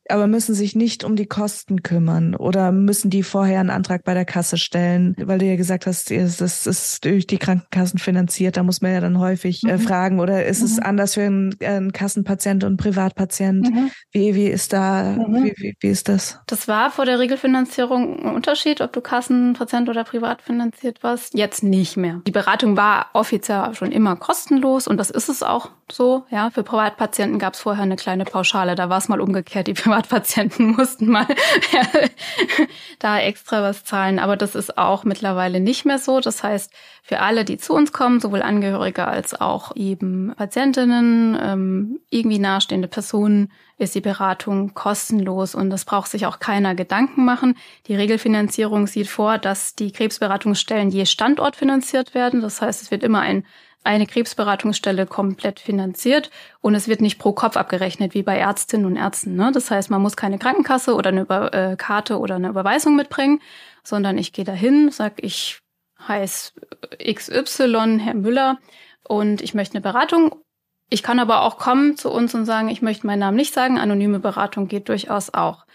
aber 0.08 0.26
müssen 0.26 0.54
sich 0.54 0.74
nicht 0.74 1.04
um 1.04 1.16
die 1.16 1.26
Kosten 1.26 1.82
kümmern 1.82 2.34
oder 2.34 2.72
müssen 2.72 3.10
die 3.10 3.22
vorher 3.22 3.60
einen 3.60 3.70
Antrag 3.70 4.04
bei 4.04 4.14
der 4.14 4.24
Kasse 4.24 4.58
stellen, 4.58 5.14
weil 5.18 5.38
du 5.38 5.46
ja 5.46 5.56
gesagt 5.56 5.86
hast, 5.86 6.10
das 6.10 6.66
ist 6.66 7.04
durch 7.04 7.26
die 7.26 7.38
Krankenkassen 7.38 7.98
finanziert, 7.98 8.56
da 8.56 8.62
muss 8.62 8.80
man 8.80 8.92
ja 8.92 9.00
dann 9.00 9.18
häufig 9.18 9.62
äh, 9.64 9.76
mhm. 9.76 9.78
fragen 9.78 10.20
oder 10.20 10.44
ist 10.44 10.60
mhm. 10.60 10.66
es 10.66 10.78
anders 10.78 11.14
für 11.14 11.22
einen, 11.22 11.56
einen 11.60 11.92
Kassenpatient 11.92 12.64
und 12.64 12.68
einen 12.68 12.76
Privatpatient? 12.76 13.70
Mhm. 13.70 13.90
Wie, 14.12 14.34
wie 14.34 14.46
ist 14.46 14.72
da, 14.72 15.02
mhm. 15.04 15.44
wie, 15.44 15.54
wie, 15.56 15.76
wie 15.80 15.88
ist 15.88 16.08
das? 16.08 16.40
Das 16.46 16.68
war 16.68 16.90
vor 16.90 17.06
der 17.06 17.18
Regelfinanzierung 17.18 18.24
ein 18.24 18.34
Unterschied, 18.34 18.80
ob 18.80 18.92
du 18.92 19.00
Kassenpatient 19.00 19.88
oder 19.88 20.04
privat 20.04 20.42
finanziert 20.42 21.02
warst. 21.02 21.34
Jetzt 21.34 21.62
nicht 21.62 21.96
mehr. 21.96 22.20
Die 22.26 22.32
Beratung 22.32 22.76
war 22.76 23.10
offiziell 23.12 23.74
schon 23.74 23.92
immer 23.92 24.16
kostenlos 24.16 24.86
und 24.86 24.98
das 24.98 25.10
ist 25.10 25.28
es 25.28 25.42
auch 25.42 25.70
so. 25.90 26.24
Ja, 26.30 26.50
für 26.50 26.62
Privatpatienten 26.62 27.38
gab 27.38 27.54
es 27.54 27.60
vorher 27.60 27.82
eine 27.82 27.96
kleine 27.96 28.24
Pauschale. 28.24 28.74
Da 28.74 28.88
war 28.88 28.98
es 28.98 29.08
mal 29.08 29.20
umgekehrt. 29.20 29.66
Die 29.66 29.74
Privatpatienten 29.94 30.72
mussten 30.76 31.08
mal 31.08 31.26
da 32.98 33.20
extra 33.20 33.62
was 33.62 33.84
zahlen. 33.84 34.18
Aber 34.18 34.36
das 34.36 34.54
ist 34.54 34.76
auch 34.76 35.04
mittlerweile 35.04 35.60
nicht 35.60 35.84
mehr 35.84 35.98
so. 35.98 36.20
Das 36.20 36.42
heißt, 36.42 36.72
für 37.02 37.20
alle, 37.20 37.44
die 37.44 37.58
zu 37.58 37.74
uns 37.74 37.92
kommen, 37.92 38.20
sowohl 38.20 38.42
Angehörige 38.42 39.06
als 39.06 39.40
auch 39.40 39.76
eben 39.76 40.32
Patientinnen, 40.36 41.38
ähm, 41.40 42.00
irgendwie 42.10 42.38
nahestehende 42.38 42.88
Personen, 42.88 43.52
ist 43.76 43.94
die 43.94 44.00
Beratung 44.00 44.74
kostenlos 44.74 45.54
und 45.54 45.68
das 45.68 45.84
braucht 45.84 46.10
sich 46.10 46.26
auch 46.26 46.38
keiner 46.38 46.74
Gedanken 46.74 47.24
machen. 47.24 47.56
Die 47.88 47.96
Regelfinanzierung 47.96 48.86
sieht 48.86 49.08
vor, 49.08 49.38
dass 49.38 49.74
die 49.74 49.90
Krebsberatungsstellen 49.90 50.90
je 50.90 51.06
Standort 51.06 51.56
finanziert 51.56 52.14
werden. 52.14 52.40
Das 52.40 52.62
heißt, 52.62 52.82
es 52.82 52.90
wird 52.92 53.02
immer 53.02 53.20
ein 53.20 53.44
eine 53.84 54.06
Krebsberatungsstelle 54.06 55.06
komplett 55.06 55.60
finanziert 55.60 56.30
und 56.60 56.74
es 56.74 56.88
wird 56.88 57.00
nicht 57.00 57.18
pro 57.18 57.32
Kopf 57.32 57.56
abgerechnet 57.56 58.14
wie 58.14 58.22
bei 58.22 58.36
Ärztinnen 58.36 58.86
und 58.86 58.96
Ärzten. 58.96 59.36
Ne? 59.36 59.52
Das 59.52 59.70
heißt, 59.70 59.90
man 59.90 60.02
muss 60.02 60.16
keine 60.16 60.38
Krankenkasse 60.38 60.94
oder 60.94 61.10
eine 61.10 61.20
Über 61.20 61.52
äh, 61.54 61.76
Karte 61.76 62.18
oder 62.18 62.36
eine 62.36 62.48
Überweisung 62.48 62.96
mitbringen, 62.96 63.40
sondern 63.82 64.18
ich 64.18 64.32
gehe 64.32 64.44
dahin, 64.44 64.90
sag 64.90 65.22
ich 65.22 65.60
heiße 66.08 66.52
XY, 67.00 68.00
Herr 68.02 68.14
Müller, 68.14 68.58
und 69.06 69.42
ich 69.42 69.54
möchte 69.54 69.74
eine 69.74 69.82
Beratung. 69.82 70.34
Ich 70.90 71.02
kann 71.02 71.18
aber 71.18 71.42
auch 71.42 71.58
kommen 71.58 71.96
zu 71.96 72.10
uns 72.10 72.34
und 72.34 72.46
sagen, 72.46 72.68
ich 72.68 72.82
möchte 72.82 73.06
meinen 73.06 73.20
Namen 73.20 73.36
nicht 73.36 73.54
sagen. 73.54 73.78
Anonyme 73.78 74.18
Beratung 74.18 74.68
geht 74.68 74.88
durchaus 74.88 75.32
auch. 75.32 75.66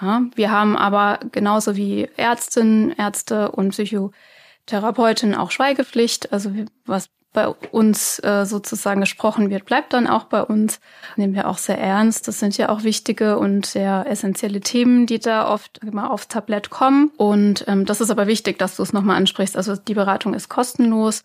Ja, 0.00 0.22
wir 0.34 0.50
haben 0.50 0.76
aber 0.76 1.20
genauso 1.32 1.76
wie 1.76 2.08
Ärztinnen, 2.16 2.92
Ärzte 2.92 3.52
und 3.52 3.70
Psychotherapeuten 3.70 5.34
auch 5.34 5.50
Schweigepflicht. 5.50 6.32
Also 6.32 6.50
was 6.84 7.08
bei 7.34 7.48
uns 7.48 8.20
äh, 8.20 8.46
sozusagen 8.46 9.00
gesprochen 9.00 9.50
wird, 9.50 9.66
bleibt 9.66 9.92
dann 9.92 10.06
auch 10.06 10.24
bei 10.24 10.42
uns. 10.42 10.80
Nehmen 11.16 11.34
wir 11.34 11.48
auch 11.48 11.58
sehr 11.58 11.76
ernst. 11.76 12.26
Das 12.28 12.38
sind 12.38 12.56
ja 12.56 12.70
auch 12.70 12.84
wichtige 12.84 13.38
und 13.38 13.66
sehr 13.66 14.06
essentielle 14.08 14.60
Themen, 14.60 15.06
die 15.06 15.18
da 15.18 15.52
oft 15.52 15.78
immer 15.78 16.10
aufs 16.10 16.28
Tablett 16.28 16.70
kommen. 16.70 17.10
Und 17.16 17.64
ähm, 17.68 17.84
das 17.84 18.00
ist 18.00 18.10
aber 18.10 18.28
wichtig, 18.28 18.58
dass 18.58 18.76
du 18.76 18.82
es 18.84 18.92
nochmal 18.92 19.16
ansprichst. 19.16 19.56
Also 19.56 19.76
die 19.76 19.94
Beratung 19.94 20.32
ist 20.32 20.48
kostenlos 20.48 21.24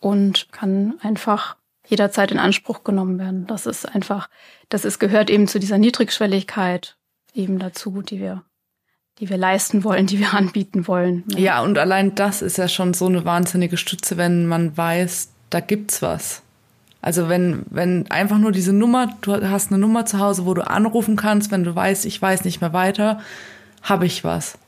und 0.00 0.48
kann 0.52 0.94
einfach 1.00 1.56
jederzeit 1.86 2.32
in 2.32 2.38
Anspruch 2.38 2.82
genommen 2.82 3.18
werden. 3.18 3.46
Das 3.46 3.66
ist 3.66 3.86
einfach, 3.86 4.28
das 4.68 4.84
ist, 4.84 4.98
gehört 4.98 5.30
eben 5.30 5.46
zu 5.46 5.60
dieser 5.60 5.78
Niedrigschwelligkeit 5.78 6.96
eben 7.32 7.58
dazu, 7.58 8.02
die 8.02 8.20
wir 8.20 8.42
die 9.20 9.30
wir 9.30 9.36
leisten 9.36 9.84
wollen, 9.84 10.08
die 10.08 10.18
wir 10.18 10.34
anbieten 10.34 10.88
wollen. 10.88 11.22
Ja. 11.28 11.38
ja, 11.38 11.62
und 11.62 11.78
allein 11.78 12.16
das 12.16 12.42
ist 12.42 12.58
ja 12.58 12.66
schon 12.66 12.94
so 12.94 13.06
eine 13.06 13.24
wahnsinnige 13.24 13.76
Stütze, 13.76 14.16
wenn 14.16 14.46
man 14.46 14.76
weiß, 14.76 15.33
da 15.54 15.60
gibt's 15.60 16.02
was. 16.02 16.42
Also 17.00 17.28
wenn, 17.28 17.64
wenn 17.70 18.10
einfach 18.10 18.38
nur 18.38 18.50
diese 18.50 18.72
Nummer, 18.72 19.14
du 19.20 19.34
hast 19.48 19.70
eine 19.70 19.78
Nummer 19.78 20.06
zu 20.06 20.18
Hause, 20.18 20.46
wo 20.46 20.54
du 20.54 20.66
anrufen 20.66 21.16
kannst, 21.16 21.50
wenn 21.50 21.62
du 21.62 21.74
weißt, 21.74 22.06
ich 22.06 22.20
weiß 22.20 22.44
nicht 22.44 22.60
mehr 22.60 22.72
weiter, 22.72 23.20
habe 23.82 24.06
ich 24.06 24.24
was. 24.24 24.58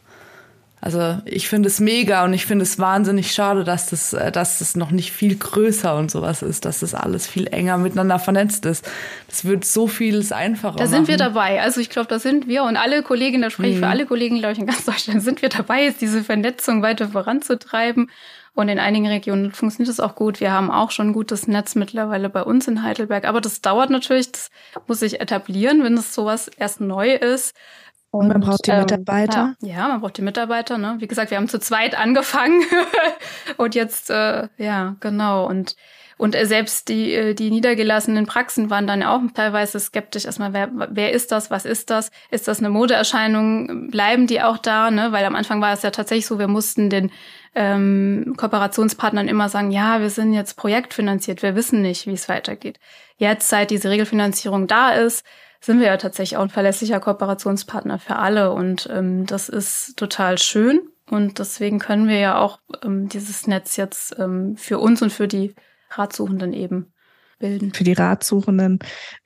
Also 0.81 1.19
ich 1.25 1.49
finde 1.49 1.69
es 1.69 1.81
mega 1.81 2.25
und 2.25 2.35
ich 2.35 2.47
finde 2.47 2.63
es 2.63 2.79
wahnsinnig 2.79 3.33
schade, 3.33 3.65
dass 3.65 3.89
das, 3.89 4.13
äh, 4.13 4.31
dass 4.31 4.59
das 4.59 4.77
noch 4.77 4.91
nicht 4.91 5.11
viel 5.11 5.35
größer 5.35 5.97
und 5.97 6.11
sowas 6.11 6.43
ist, 6.43 6.67
dass 6.67 6.81
das 6.81 6.95
alles 6.95 7.27
viel 7.27 7.47
enger 7.47 7.79
miteinander 7.79 8.19
vernetzt 8.19 8.67
ist. 8.67 8.89
Das 9.27 9.47
wird 9.47 9.65
so 9.65 9.89
vieles 9.89 10.31
einfacher. 10.31 10.77
Da 10.77 10.87
sind 10.87 10.99
machen. 10.99 11.09
wir 11.09 11.17
dabei. 11.17 11.63
Also 11.63 11.81
ich 11.81 11.91
glaube, 11.91 12.09
da 12.09 12.19
sind 12.19 12.47
wir 12.47 12.63
und 12.65 12.77
alle 12.77 13.03
Kollegen, 13.03 13.43
da 13.43 13.51
spreche 13.51 13.71
ich 13.71 13.77
mhm. 13.77 13.81
für 13.81 13.89
alle 13.89 14.07
Kollegen, 14.07 14.39
glaube 14.39 14.53
ich, 14.53 14.59
in 14.59 14.67
ganz 14.67 14.85
Deutschland, 14.85 15.23
sind 15.25 15.41
wir 15.43 15.49
dabei, 15.49 15.87
ist 15.87 16.03
diese 16.03 16.23
Vernetzung 16.23 16.83
weiter 16.83 17.09
voranzutreiben. 17.09 18.11
Und 18.57 18.71
in 18.71 18.79
einigen 18.79 19.07
Regionen 19.07 19.53
funktioniert 19.53 19.93
es 19.93 20.01
auch 20.01 20.15
gut. 20.15 20.41
Wir 20.41 20.51
haben 20.51 20.71
auch 20.71 20.91
schon 20.91 21.09
ein 21.09 21.13
gutes 21.13 21.47
Netz 21.47 21.75
mittlerweile 21.75 22.31
bei 22.31 22.43
uns 22.43 22.67
in 22.67 22.83
Heidelberg. 22.83 23.27
Aber 23.27 23.43
das 23.43 23.61
dauert 23.61 23.91
natürlich, 23.91 24.33
das 24.33 24.51
muss 24.87 25.01
sich 25.01 25.21
etablieren, 25.21 25.85
wenn 25.85 25.93
es 25.93 26.15
sowas 26.15 26.49
erst 26.57 26.81
neu 26.81 27.13
ist. 27.13 27.55
Und, 28.11 28.29
man 28.29 28.41
braucht 28.41 28.67
die 28.67 28.71
ähm, 28.71 28.81
Mitarbeiter. 28.81 29.57
Ja, 29.61 29.69
ja, 29.69 29.89
man 29.89 30.01
braucht 30.01 30.17
die 30.17 30.23
Mitarbeiter. 30.23 30.79
Ne? 30.79 30.97
Wie 31.01 31.07
gesagt, 31.07 31.31
wir 31.31 31.37
haben 31.37 31.49
zu 31.49 31.59
zweit 31.59 31.99
angefangen 31.99 32.63
und 33.59 33.75
jetzt, 33.75 34.09
äh, 34.09 34.49
ja, 34.57 34.97
genau. 35.01 35.47
Und 35.47 35.77
und 36.19 36.35
selbst 36.35 36.89
die, 36.89 37.13
äh, 37.13 37.35
die 37.35 37.51
niedergelassenen 37.51 38.27
Praxen 38.27 38.71
waren 38.71 38.87
dann 38.87 39.03
auch 39.03 39.21
teilweise 39.35 39.79
skeptisch. 39.79 40.25
Erstmal, 40.25 40.55
wer, 40.55 40.71
wer 40.73 41.13
ist 41.13 41.31
das? 41.31 41.51
Was 41.51 41.67
ist 41.67 41.91
das? 41.91 42.11
Ist 42.31 42.49
das 42.49 42.59
eine 42.59 42.71
Modeerscheinung? 42.71 43.91
Bleiben 43.91 44.27
die 44.27 44.41
auch 44.41 44.57
da? 44.57 44.91
Ne? 44.91 45.13
Weil 45.13 45.27
am 45.27 45.35
Anfang 45.35 45.61
war 45.61 45.75
es 45.75 45.83
ja 45.83 45.91
tatsächlich 45.91 46.27
so, 46.27 46.39
wir 46.39 46.49
mussten 46.49 46.89
den 46.89 47.11
ähm, 47.57 48.35
Kooperationspartnern 48.37 49.29
immer 49.29 49.49
sagen, 49.49 49.71
ja, 49.71 50.01
wir 50.01 50.11
sind 50.11 50.35
jetzt 50.35 50.57
projektfinanziert, 50.57 51.43
wir 51.43 51.57
wissen 51.57 51.81
nicht, 51.81 52.07
wie 52.07 52.13
es 52.13 52.29
weitergeht. 52.29 52.79
Jetzt, 53.17 53.49
seit 53.49 53.71
diese 53.71 53.89
Regelfinanzierung 53.89 54.67
da 54.67 54.91
ist, 54.91 55.25
sind 55.61 55.81
wir 55.81 55.87
ja 55.87 55.97
tatsächlich 55.97 56.37
auch 56.37 56.43
ein 56.43 56.51
verlässlicher 56.51 57.01
Kooperationspartner 57.01 57.99
für 57.99 58.17
alle 58.17 58.53
und 58.53 58.89
ähm, 58.93 59.25
das 59.25 59.49
ist 59.49 59.97
total 59.97 60.39
schön 60.39 60.81
und 61.11 61.39
deswegen 61.39 61.79
können 61.79 62.09
wir 62.09 62.19
ja 62.19 62.39
auch 62.39 62.61
ähm, 62.85 63.09
dieses 63.09 63.47
Netz 63.47 63.77
jetzt 63.77 64.19
ähm, 64.19 64.57
für 64.57 64.79
uns 64.79 65.01
und 65.01 65.13
für 65.13 65.27
die 65.27 65.55
Ratsuchenden 65.91 66.53
eben 66.53 66.93
bilden. 67.39 67.73
Für 67.73 67.85
die 67.85 67.93
Ratsuchenden, 67.93 68.79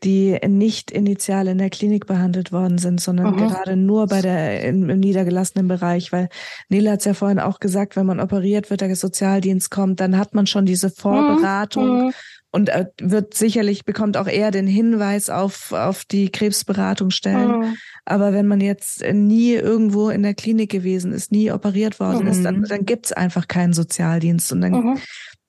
die 0.02 0.38
nicht 0.46 0.90
initial 0.90 1.48
in 1.48 1.58
der 1.58 1.70
Klinik 1.70 2.06
behandelt 2.06 2.52
worden 2.52 2.78
sind, 2.78 3.00
sondern 3.00 3.34
mhm. 3.34 3.36
gerade 3.36 3.76
nur 3.76 4.06
bei 4.06 4.20
der 4.20 4.64
im, 4.64 4.88
im, 4.90 5.00
niedergelassenen 5.00 5.68
Bereich, 5.68 6.12
weil 6.12 6.28
Nela 6.68 6.92
hat 6.92 7.00
es 7.00 7.04
ja 7.04 7.14
vorhin 7.14 7.38
auch 7.38 7.60
gesagt, 7.60 7.96
wenn 7.96 8.06
man 8.06 8.20
operiert 8.20 8.70
wird, 8.70 8.80
der 8.80 8.94
Sozialdienst 8.96 9.70
kommt, 9.70 10.00
dann 10.00 10.16
hat 10.16 10.34
man 10.34 10.46
schon 10.46 10.66
diese 10.66 10.90
Vorberatung 10.90 12.06
mhm 12.06 12.12
und 12.52 12.68
äh, 12.68 12.86
wird 13.00 13.34
sicherlich 13.34 13.84
bekommt 13.84 14.16
auch 14.16 14.26
eher 14.26 14.50
den 14.50 14.66
Hinweis 14.66 15.30
auf 15.30 15.72
auf 15.72 16.04
die 16.04 16.30
Krebsberatungsstellen. 16.30 17.60
Mhm. 17.60 17.76
Aber 18.04 18.32
wenn 18.32 18.46
man 18.46 18.60
jetzt 18.60 19.04
nie 19.12 19.52
irgendwo 19.52 20.10
in 20.10 20.22
der 20.22 20.34
Klinik 20.34 20.70
gewesen 20.70 21.12
ist, 21.12 21.30
nie 21.30 21.52
operiert 21.52 22.00
worden 22.00 22.24
mhm. 22.24 22.30
ist, 22.30 22.44
dann, 22.44 22.62
dann 22.64 22.84
gibt's 22.84 23.12
einfach 23.12 23.46
keinen 23.46 23.72
Sozialdienst 23.72 24.52
und 24.52 24.62
dann 24.62 24.72
mhm. 24.72 24.98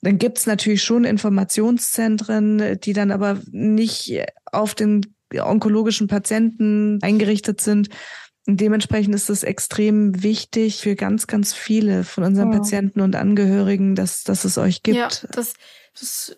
Dann 0.01 0.17
gibt's 0.17 0.47
natürlich 0.47 0.83
schon 0.83 1.03
Informationszentren, 1.03 2.79
die 2.79 2.93
dann 2.93 3.11
aber 3.11 3.39
nicht 3.51 4.23
auf 4.51 4.75
den 4.75 5.15
onkologischen 5.33 6.07
Patienten 6.07 6.99
eingerichtet 7.01 7.61
sind. 7.61 7.89
Und 8.47 8.59
dementsprechend 8.59 9.13
ist 9.13 9.29
es 9.29 9.43
extrem 9.43 10.23
wichtig 10.23 10.77
für 10.77 10.95
ganz, 10.95 11.27
ganz 11.27 11.53
viele 11.53 12.03
von 12.03 12.23
unseren 12.23 12.47
mhm. 12.47 12.53
Patienten 12.53 13.01
und 13.01 13.15
Angehörigen, 13.15 13.93
dass, 13.95 14.23
dass 14.23 14.45
es 14.45 14.57
euch 14.57 14.81
gibt. 14.81 14.97
Ja, 14.97 15.09
das, 15.31 15.53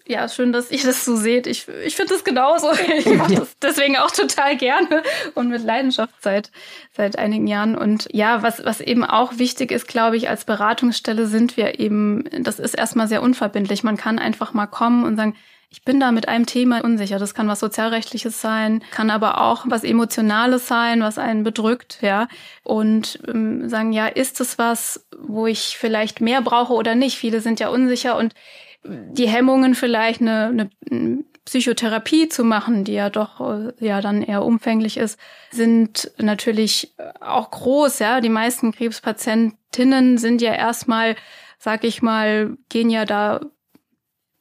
ja, 0.07 0.27
schön, 0.27 0.51
dass 0.51 0.71
ihr 0.71 0.83
das 0.83 1.05
so 1.05 1.15
seht. 1.15 1.47
Ich, 1.47 1.67
ich 1.85 1.95
finde 1.95 2.13
das 2.13 2.23
genauso. 2.23 2.71
Ich 2.97 3.05
mache 3.05 3.35
das 3.35 3.57
deswegen 3.61 3.97
auch 3.97 4.11
total 4.11 4.57
gerne 4.57 5.03
und 5.35 5.49
mit 5.49 5.63
Leidenschaft 5.63 6.13
seit, 6.21 6.51
seit 6.91 7.17
einigen 7.17 7.47
Jahren. 7.47 7.77
Und 7.77 8.07
ja, 8.11 8.43
was, 8.43 8.65
was 8.65 8.81
eben 8.81 9.03
auch 9.03 9.37
wichtig 9.37 9.71
ist, 9.71 9.87
glaube 9.87 10.17
ich, 10.17 10.29
als 10.29 10.45
Beratungsstelle 10.45 11.27
sind 11.27 11.57
wir 11.57 11.79
eben, 11.79 12.23
das 12.43 12.59
ist 12.59 12.73
erstmal 12.73 13.07
sehr 13.07 13.21
unverbindlich. 13.21 13.83
Man 13.83 13.97
kann 13.97 14.19
einfach 14.19 14.53
mal 14.53 14.67
kommen 14.67 15.03
und 15.03 15.15
sagen, 15.15 15.35
ich 15.69 15.83
bin 15.83 15.99
da 15.99 16.11
mit 16.11 16.27
einem 16.27 16.45
Thema 16.45 16.83
unsicher. 16.83 17.17
Das 17.17 17.33
kann 17.33 17.47
was 17.47 17.59
Sozialrechtliches 17.59 18.39
sein, 18.39 18.83
kann 18.91 19.09
aber 19.09 19.41
auch 19.41 19.65
was 19.67 19.83
Emotionales 19.83 20.67
sein, 20.67 21.01
was 21.01 21.17
einen 21.17 21.43
bedrückt, 21.43 21.97
ja. 22.01 22.27
Und 22.61 23.19
ähm, 23.27 23.67
sagen, 23.69 23.91
ja, 23.91 24.05
ist 24.05 24.39
es 24.39 24.59
was, 24.59 25.07
wo 25.17 25.47
ich 25.47 25.75
vielleicht 25.79 26.21
mehr 26.21 26.41
brauche 26.41 26.73
oder 26.73 26.93
nicht? 26.93 27.17
Viele 27.17 27.41
sind 27.41 27.59
ja 27.59 27.69
unsicher 27.69 28.17
und 28.17 28.35
die 28.83 29.27
Hemmungen 29.27 29.75
vielleicht 29.75 30.21
eine, 30.21 30.69
eine 30.89 31.23
Psychotherapie 31.45 32.29
zu 32.29 32.43
machen, 32.43 32.83
die 32.83 32.93
ja 32.93 33.09
doch 33.09 33.41
äh, 33.41 33.73
ja 33.79 34.01
dann 34.01 34.21
eher 34.21 34.43
umfänglich 34.43 34.97
ist, 34.97 35.19
sind 35.51 36.11
natürlich 36.17 36.93
auch 37.19 37.51
groß. 37.51 37.99
Ja, 37.99 38.21
die 38.21 38.29
meisten 38.29 38.71
Krebspatientinnen 38.71 40.17
sind 40.17 40.41
ja 40.41 40.53
erstmal, 40.53 41.15
sag 41.59 41.83
ich 41.83 42.01
mal, 42.01 42.57
gehen 42.69 42.89
ja 42.89 43.05
da 43.05 43.41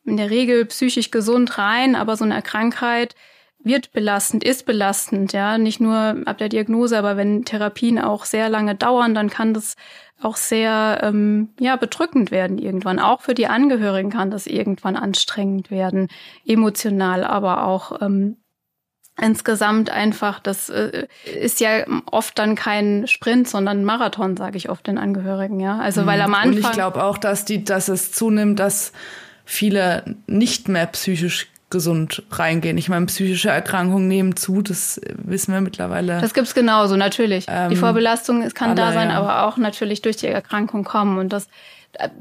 in 0.05 0.16
der 0.16 0.30
Regel 0.30 0.64
psychisch 0.66 1.11
gesund 1.11 1.59
rein, 1.59 1.95
aber 1.97 2.16
so 2.16 2.24
eine 2.24 2.40
Krankheit 2.43 3.14
wird 3.65 3.93
belastend, 3.93 4.45
ist 4.45 4.67
belastend, 4.67 5.33
ja, 5.33 5.59
nicht 5.59 5.81
nur 5.81 6.17
ab 6.25 6.39
der 6.39 6.49
Diagnose, 6.49 6.99
aber 6.99 7.17
wenn 7.17 7.45
Therapien 7.45 7.99
auch 7.99 8.25
sehr 8.25 8.49
lange 8.49 8.75
dauern, 8.75 9.15
dann 9.15 9.31
kann 9.31 9.55
das 9.55 9.77
auch 10.21 10.37
sehr 10.37 11.01
ähm, 11.03 11.51
ja 11.59 11.77
bedrückend 11.77 12.31
werden 12.31 12.59
irgendwann. 12.59 12.99
Auch 12.99 13.23
für 13.23 13.35
die 13.35 13.47
Angehörigen 13.47 14.11
kann 14.11 14.31
das 14.31 14.47
irgendwann 14.47 14.97
anstrengend 14.97 15.71
werden, 15.71 16.09
emotional, 16.47 17.25
aber 17.25 17.65
auch 17.65 18.01
ähm, 18.01 18.37
insgesamt 19.21 19.91
einfach. 19.91 20.41
Das 20.41 20.69
äh, 20.69 21.07
ist 21.25 21.61
ja 21.61 21.85
oft 22.11 22.39
dann 22.39 22.55
kein 22.55 23.07
Sprint, 23.07 23.49
sondern 23.49 23.81
ein 23.81 23.85
Marathon, 23.85 24.37
sage 24.37 24.57
ich 24.57 24.71
oft 24.71 24.87
den 24.87 24.99
Angehörigen. 24.99 25.61
Ja, 25.61 25.79
also 25.79 26.07
weil 26.07 26.21
am 26.21 26.35
Anfang. 26.35 26.53
Und 26.53 26.59
ich 26.59 26.73
glaube 26.73 27.03
auch, 27.03 27.19
dass 27.19 27.45
die, 27.45 27.65
dass 27.65 27.89
es 27.89 28.13
zunimmt, 28.13 28.59
dass 28.59 28.93
viele 29.45 30.17
nicht 30.27 30.69
mehr 30.69 30.87
psychisch 30.87 31.51
gesund 31.73 32.23
reingehen. 32.31 32.79
Ich 32.79 32.89
meine, 32.89 33.07
psychische 33.07 33.49
Erkrankungen 33.49 34.07
nehmen 34.07 34.37
zu, 34.37 34.62
das 34.62 35.01
wissen 35.16 35.53
wir 35.53 35.61
mittlerweile. 35.61 36.20
Das 36.20 36.35
gibt's 36.35 36.55
genauso, 36.55 36.95
natürlich. 36.95 37.47
Ähm, 37.49 37.70
die 37.70 37.77
Vorbelastung 37.77 38.49
kann 38.51 38.70
alle, 38.70 38.77
da 38.77 38.93
sein, 38.93 39.09
ja. 39.09 39.18
aber 39.18 39.47
auch 39.47 39.57
natürlich 39.57 40.03
durch 40.03 40.16
die 40.16 40.29
Erkrankung 40.29 40.85
kommen. 40.85 41.18
Und 41.18 41.33
das 41.33 41.49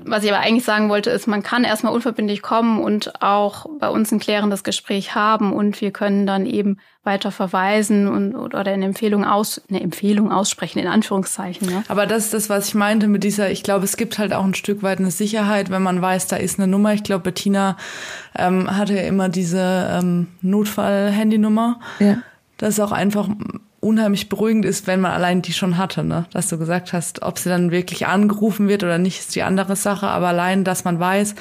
was 0.03 0.23
ich 0.23 0.31
aber 0.31 0.41
eigentlich 0.41 0.65
sagen 0.65 0.89
wollte, 0.89 1.09
ist, 1.11 1.27
man 1.27 1.43
kann 1.43 1.63
erstmal 1.63 1.93
unverbindlich 1.93 2.41
kommen 2.41 2.81
und 2.81 3.21
auch 3.21 3.67
bei 3.79 3.87
uns 3.89 4.11
ein 4.11 4.19
klärendes 4.19 4.63
Gespräch 4.63 5.15
haben 5.15 5.53
und 5.53 5.79
wir 5.79 5.91
können 5.91 6.27
dann 6.27 6.45
eben 6.45 6.77
weiter 7.03 7.31
verweisen 7.31 8.07
und 8.07 8.35
oder 8.35 8.71
eine 8.71 8.85
Empfehlung 8.85 9.23
aus 9.23 9.61
eine 9.69 9.81
Empfehlung 9.81 10.31
aussprechen 10.31 10.79
in 10.79 10.87
Anführungszeichen. 10.87 11.69
Ja. 11.69 11.83
Aber 11.87 12.05
das 12.05 12.25
ist 12.25 12.33
das, 12.33 12.49
was 12.49 12.67
ich 12.67 12.75
meinte 12.75 13.07
mit 13.07 13.23
dieser. 13.23 13.49
Ich 13.49 13.63
glaube, 13.63 13.85
es 13.85 13.95
gibt 13.95 14.19
halt 14.19 14.33
auch 14.33 14.43
ein 14.43 14.53
Stück 14.53 14.83
weit 14.83 14.99
eine 14.99 15.09
Sicherheit, 15.09 15.69
wenn 15.69 15.81
man 15.81 16.01
weiß, 16.01 16.27
da 16.27 16.35
ist 16.35 16.59
eine 16.59 16.67
Nummer. 16.67 16.93
Ich 16.93 17.03
glaube, 17.03 17.23
Bettina 17.23 17.77
ähm, 18.37 18.75
hatte 18.77 18.95
ja 18.95 19.03
immer 19.03 19.29
diese 19.29 19.99
ähm, 19.99 20.27
Notfall-Handynummer. 20.41 21.79
Ja. 21.99 22.17
Das 22.57 22.69
ist 22.75 22.79
auch 22.81 22.91
einfach 22.91 23.29
unheimlich 23.81 24.29
beruhigend 24.29 24.63
ist, 24.63 24.87
wenn 24.87 25.01
man 25.01 25.11
allein 25.11 25.41
die 25.41 25.53
schon 25.53 25.77
hatte, 25.77 26.03
ne? 26.03 26.25
Dass 26.31 26.47
du 26.47 26.57
gesagt 26.57 26.93
hast, 26.93 27.23
ob 27.23 27.37
sie 27.37 27.49
dann 27.49 27.71
wirklich 27.71 28.07
angerufen 28.07 28.67
wird 28.67 28.83
oder 28.83 28.97
nicht, 28.97 29.19
ist 29.19 29.35
die 29.35 29.43
andere 29.43 29.75
Sache. 29.75 30.07
Aber 30.07 30.29
allein, 30.29 30.63
dass 30.63 30.85
man 30.85 30.99
weiß, 30.99 31.35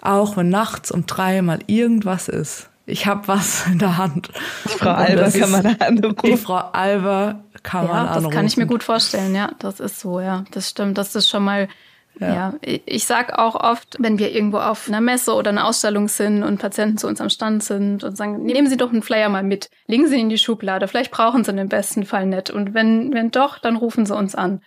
auch 0.00 0.36
wenn 0.36 0.50
nachts 0.50 0.92
um 0.92 1.06
drei 1.06 1.42
mal 1.42 1.60
irgendwas 1.66 2.28
ist, 2.28 2.68
ich 2.86 3.06
habe 3.06 3.26
was 3.28 3.66
in 3.72 3.78
der 3.78 3.96
Hand. 3.96 4.30
Frau 4.66 4.90
Alber 4.90 5.30
kann 5.30 5.50
man 5.50 5.66
anrufen. 5.80 6.16
Die 6.24 6.36
Frau 6.36 6.56
Alber 6.56 7.40
kann 7.62 7.86
ja, 7.86 7.92
man 7.92 8.08
anrufen. 8.08 8.24
Das 8.24 8.34
kann 8.34 8.46
ich 8.46 8.56
mir 8.56 8.66
gut 8.66 8.82
vorstellen, 8.82 9.34
ja. 9.34 9.50
Das 9.58 9.80
ist 9.80 10.00
so, 10.00 10.20
ja. 10.20 10.44
Das 10.50 10.68
stimmt. 10.68 10.98
Das 10.98 11.14
ist 11.14 11.28
schon 11.28 11.44
mal 11.44 11.68
ja. 12.20 12.34
ja. 12.34 12.54
ich 12.62 13.06
sag 13.06 13.38
auch 13.38 13.54
oft, 13.54 13.96
wenn 13.98 14.18
wir 14.18 14.32
irgendwo 14.32 14.58
auf 14.58 14.88
einer 14.88 15.00
Messe 15.00 15.34
oder 15.34 15.50
einer 15.50 15.66
Ausstellung 15.66 16.08
sind 16.08 16.42
und 16.42 16.60
Patienten 16.60 16.98
zu 16.98 17.06
uns 17.06 17.20
am 17.20 17.30
Stand 17.30 17.62
sind 17.62 18.04
und 18.04 18.16
sagen, 18.16 18.42
nehmen 18.44 18.68
Sie 18.68 18.76
doch 18.76 18.90
einen 18.90 19.02
Flyer 19.02 19.28
mal 19.28 19.42
mit, 19.42 19.70
legen 19.86 20.06
Sie 20.06 20.14
ihn 20.14 20.22
in 20.22 20.28
die 20.28 20.38
Schublade, 20.38 20.88
vielleicht 20.88 21.10
brauchen 21.10 21.44
Sie 21.44 21.50
ihn 21.50 21.58
im 21.58 21.68
besten 21.68 22.04
Fall 22.04 22.26
nicht. 22.26 22.50
Und 22.50 22.74
wenn, 22.74 23.12
wenn 23.12 23.30
doch, 23.30 23.58
dann 23.58 23.76
rufen 23.76 24.06
Sie 24.06 24.14
uns 24.14 24.34
an. 24.34 24.60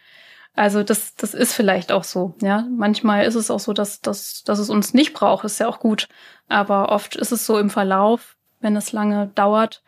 Also 0.55 0.81
das, 0.81 1.15
das 1.15 1.35
ist 1.35 1.53
vielleicht 1.53 1.91
auch 1.91 2.03
so. 2.03 2.33
Ja, 2.41 2.65
manchmal 2.69 3.25
ist 3.25 3.35
es 3.35 3.51
auch 3.51 3.59
so, 3.59 3.73
dass, 3.73 4.01
dass, 4.01 4.43
dass 4.43 4.57
es 4.57 4.71
uns 4.71 4.93
nicht 4.93 5.13
braucht, 5.13 5.45
ist 5.45 5.59
ja 5.59 5.67
auch 5.67 5.79
gut. 5.79 6.07
Aber 6.49 6.89
oft 6.89 7.15
ist 7.15 7.31
es 7.31 7.45
so 7.45 7.59
im 7.59 7.69
Verlauf, 7.69 8.37
wenn 8.59 8.75
es 8.75 8.91
lange 8.91 9.27
dauert, 9.35 9.83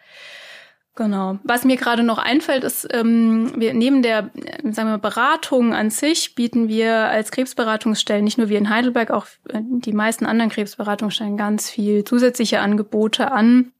Genau. 1.00 1.39
Was 1.43 1.64
mir 1.64 1.78
gerade 1.78 2.04
noch 2.04 2.18
einfällt, 2.18 2.66
ist, 2.66 2.86
ähm, 2.91 3.54
wir 3.56 3.74
neben 3.74 4.02
der 4.02 4.32
sagen 4.70 4.89
wir, 4.89 4.97
Beratung 4.97 5.74
an 5.74 5.91
sich 5.91 6.36
bieten 6.36 6.68
wir 6.68 6.93
als 7.08 7.32
Krebsberatungsstellen, 7.32 8.26
nicht 8.26 8.38
nur 8.38 8.50
wir 8.50 8.58
in 8.58 8.70
Heidelberg, 8.70 9.10
auch 9.10 9.26
die 9.54 9.93
meisten 9.93 10.26
anderen 10.26 10.52
Krebsberatungsstellen 10.52 11.38
ganz 11.38 11.70
viel 11.70 12.04
zusätzliche 12.04 12.60
Angebote 12.60 13.32
an, 13.32 13.72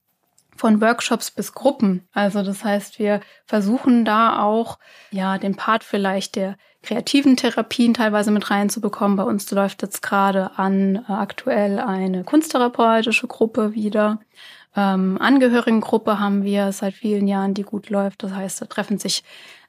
von 0.56 0.80
Workshops 0.80 1.32
bis 1.32 1.54
Gruppen. 1.54 2.08
Also 2.14 2.42
das 2.42 2.64
heißt, 2.64 3.00
wir 3.00 3.20
versuchen 3.46 4.06
da 4.06 4.42
auch 4.42 4.80
ja 5.12 5.38
den 5.38 5.56
Part 5.56 5.84
vielleicht 5.84 6.38
der 6.38 6.56
kreativen 6.84 7.36
Therapien 7.36 7.94
teilweise 7.94 8.32
mit 8.32 8.50
reinzubekommen. 8.50 9.18
Bei 9.18 9.24
uns 9.24 9.52
läuft 9.52 9.82
jetzt 9.82 10.02
gerade 10.02 10.52
an 10.58 11.06
äh, 11.08 11.12
aktuell 11.12 11.80
eine 11.80 12.24
kunsttherapeutische 12.24 13.28
Gruppe 13.28 13.74
wieder 13.74 14.20
ähm, 14.80 15.18
Angehörigengruppe 15.20 16.20
haben 16.20 16.44
wir 16.44 16.72
seit 16.72 16.94
vielen 16.94 17.28
Jahren, 17.28 17.54
die 17.54 17.64
gut 17.64 17.90
läuft. 17.90 18.24
Das 18.24 18.34
heißt, 18.34 18.62
da 18.62 18.66
treffen 18.66 18.98
sich 18.98 19.24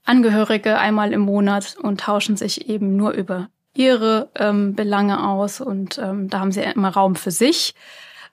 Angehörige 0.05 0.79
einmal 0.79 1.13
im 1.13 1.21
Monat 1.21 1.77
und 1.83 2.01
tauschen 2.01 2.37
sich 2.37 2.69
eben 2.69 2.97
nur 2.97 3.11
über 3.11 3.49
ihre 3.75 4.31
ähm, 4.37 4.75
Belange 4.75 5.29
aus 5.29 5.61
und 5.61 5.99
ähm, 5.99 6.29
da 6.29 6.41
haben 6.41 6.53
sie 6.53 6.63
immer 6.63 6.89
Raum 6.89 7.17
für 7.17 7.31
sich. 7.31 7.75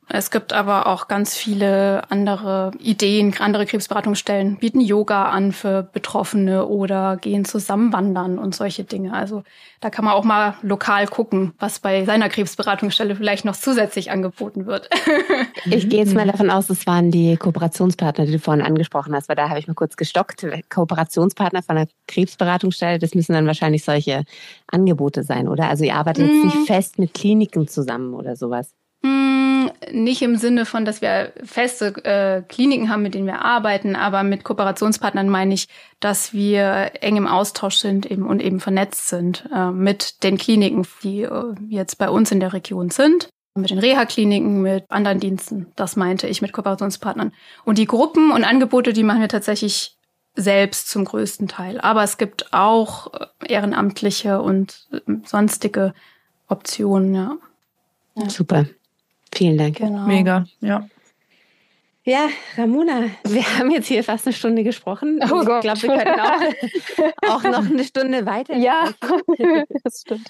Es 0.09 0.31
gibt 0.31 0.53
aber 0.53 0.87
auch 0.87 1.09
ganz 1.09 1.35
viele 1.35 2.09
andere 2.09 2.71
Ideen. 2.79 3.35
Andere 3.39 3.65
Krebsberatungsstellen 3.65 4.57
bieten 4.57 4.79
Yoga 4.79 5.25
an 5.25 5.51
für 5.51 5.83
Betroffene 5.83 6.65
oder 6.65 7.17
gehen 7.17 7.43
zusammen 7.43 7.91
wandern 7.91 8.39
und 8.39 8.55
solche 8.55 8.85
Dinge. 8.85 9.13
Also 9.13 9.43
da 9.81 9.89
kann 9.89 10.05
man 10.05 10.13
auch 10.13 10.23
mal 10.23 10.55
lokal 10.61 11.07
gucken, 11.07 11.53
was 11.59 11.79
bei 11.79 12.05
seiner 12.05 12.29
Krebsberatungsstelle 12.29 13.15
vielleicht 13.17 13.43
noch 13.43 13.55
zusätzlich 13.55 14.09
angeboten 14.09 14.65
wird. 14.65 14.89
ich 15.65 15.89
gehe 15.89 15.99
jetzt 15.99 16.15
mal 16.15 16.25
davon 16.25 16.49
aus, 16.49 16.67
das 16.67 16.87
waren 16.87 17.11
die 17.11 17.35
Kooperationspartner, 17.35 18.25
die 18.25 18.31
du 18.31 18.39
vorhin 18.39 18.63
angesprochen 18.63 19.13
hast, 19.13 19.27
weil 19.27 19.35
da 19.35 19.49
habe 19.49 19.59
ich 19.59 19.67
mal 19.67 19.73
kurz 19.73 19.97
gestockt. 19.97 20.47
Kooperationspartner 20.69 21.63
von 21.63 21.77
einer 21.77 21.87
Krebsberatungsstelle, 22.07 22.97
das 22.97 23.13
müssen 23.13 23.33
dann 23.33 23.45
wahrscheinlich 23.45 23.83
solche 23.83 24.23
Angebote 24.67 25.23
sein, 25.23 25.49
oder? 25.49 25.67
Also 25.67 25.83
ihr 25.83 25.95
arbeitet 25.95 26.27
jetzt 26.27 26.45
nicht 26.45 26.55
mhm. 26.55 26.65
fest 26.65 26.97
mit 26.97 27.13
Kliniken 27.13 27.67
zusammen 27.67 28.13
oder 28.13 28.37
sowas. 28.37 28.71
Nicht 29.91 30.21
im 30.21 30.37
Sinne 30.37 30.65
von, 30.65 30.85
dass 30.85 31.01
wir 31.01 31.33
feste 31.43 31.87
äh, 32.03 32.41
Kliniken 32.41 32.89
haben, 32.89 33.03
mit 33.03 33.13
denen 33.13 33.27
wir 33.27 33.41
arbeiten, 33.41 33.95
aber 33.95 34.23
mit 34.23 34.43
Kooperationspartnern 34.43 35.29
meine 35.29 35.53
ich, 35.53 35.67
dass 35.99 36.33
wir 36.33 36.91
eng 37.01 37.17
im 37.17 37.27
Austausch 37.27 37.75
sind 37.75 38.09
eben 38.09 38.27
und 38.27 38.41
eben 38.41 38.59
vernetzt 38.59 39.09
sind 39.09 39.47
äh, 39.53 39.71
mit 39.71 40.23
den 40.23 40.37
Kliniken, 40.37 40.85
die 41.03 41.23
äh, 41.23 41.55
jetzt 41.69 41.97
bei 41.97 42.09
uns 42.09 42.31
in 42.31 42.39
der 42.39 42.53
Region 42.53 42.89
sind 42.89 43.29
mit 43.57 43.71
den 43.71 43.79
Reha-Kliniken, 43.79 44.61
mit 44.61 44.85
anderen 44.89 45.19
Diensten. 45.19 45.67
Das 45.75 45.95
meinte 45.95 46.27
ich 46.27 46.41
mit 46.41 46.53
Kooperationspartnern. 46.53 47.33
Und 47.65 47.77
die 47.77 47.87
Gruppen 47.87 48.31
und 48.31 48.43
Angebote, 48.43 48.93
die 48.93 49.03
machen 49.03 49.21
wir 49.21 49.29
tatsächlich 49.29 49.97
selbst 50.35 50.89
zum 50.89 51.05
größten 51.05 51.47
Teil. 51.47 51.81
Aber 51.81 52.03
es 52.03 52.17
gibt 52.17 52.53
auch 52.53 53.13
äh, 53.13 53.25
ehrenamtliche 53.47 54.41
und 54.41 54.87
äh, 54.91 54.99
sonstige 55.25 55.93
Optionen, 56.47 57.15
ja. 57.15 57.37
ja. 58.15 58.29
Super. 58.29 58.67
Vielen 59.37 59.57
Dank. 59.57 59.77
Genau. 59.77 60.07
Mega, 60.07 60.45
ja. 60.61 60.87
Ja, 62.07 62.29
Ramona, 62.57 63.09
wir 63.25 63.43
haben 63.59 63.69
jetzt 63.69 63.87
hier 63.87 64.01
fast 64.01 64.25
eine 64.25 64.33
Stunde 64.33 64.63
gesprochen. 64.63 65.19
Oh 65.29 65.41
ich 65.41 65.45
glaube, 65.45 65.81
wir 65.81 65.89
können 65.89 66.19
auch, 66.19 67.29
auch, 67.29 67.43
noch 67.43 67.69
eine 67.69 67.83
Stunde 67.83 68.25
weiter. 68.25 68.55
Ja, 68.55 68.91
das 69.83 70.01
stimmt. 70.01 70.25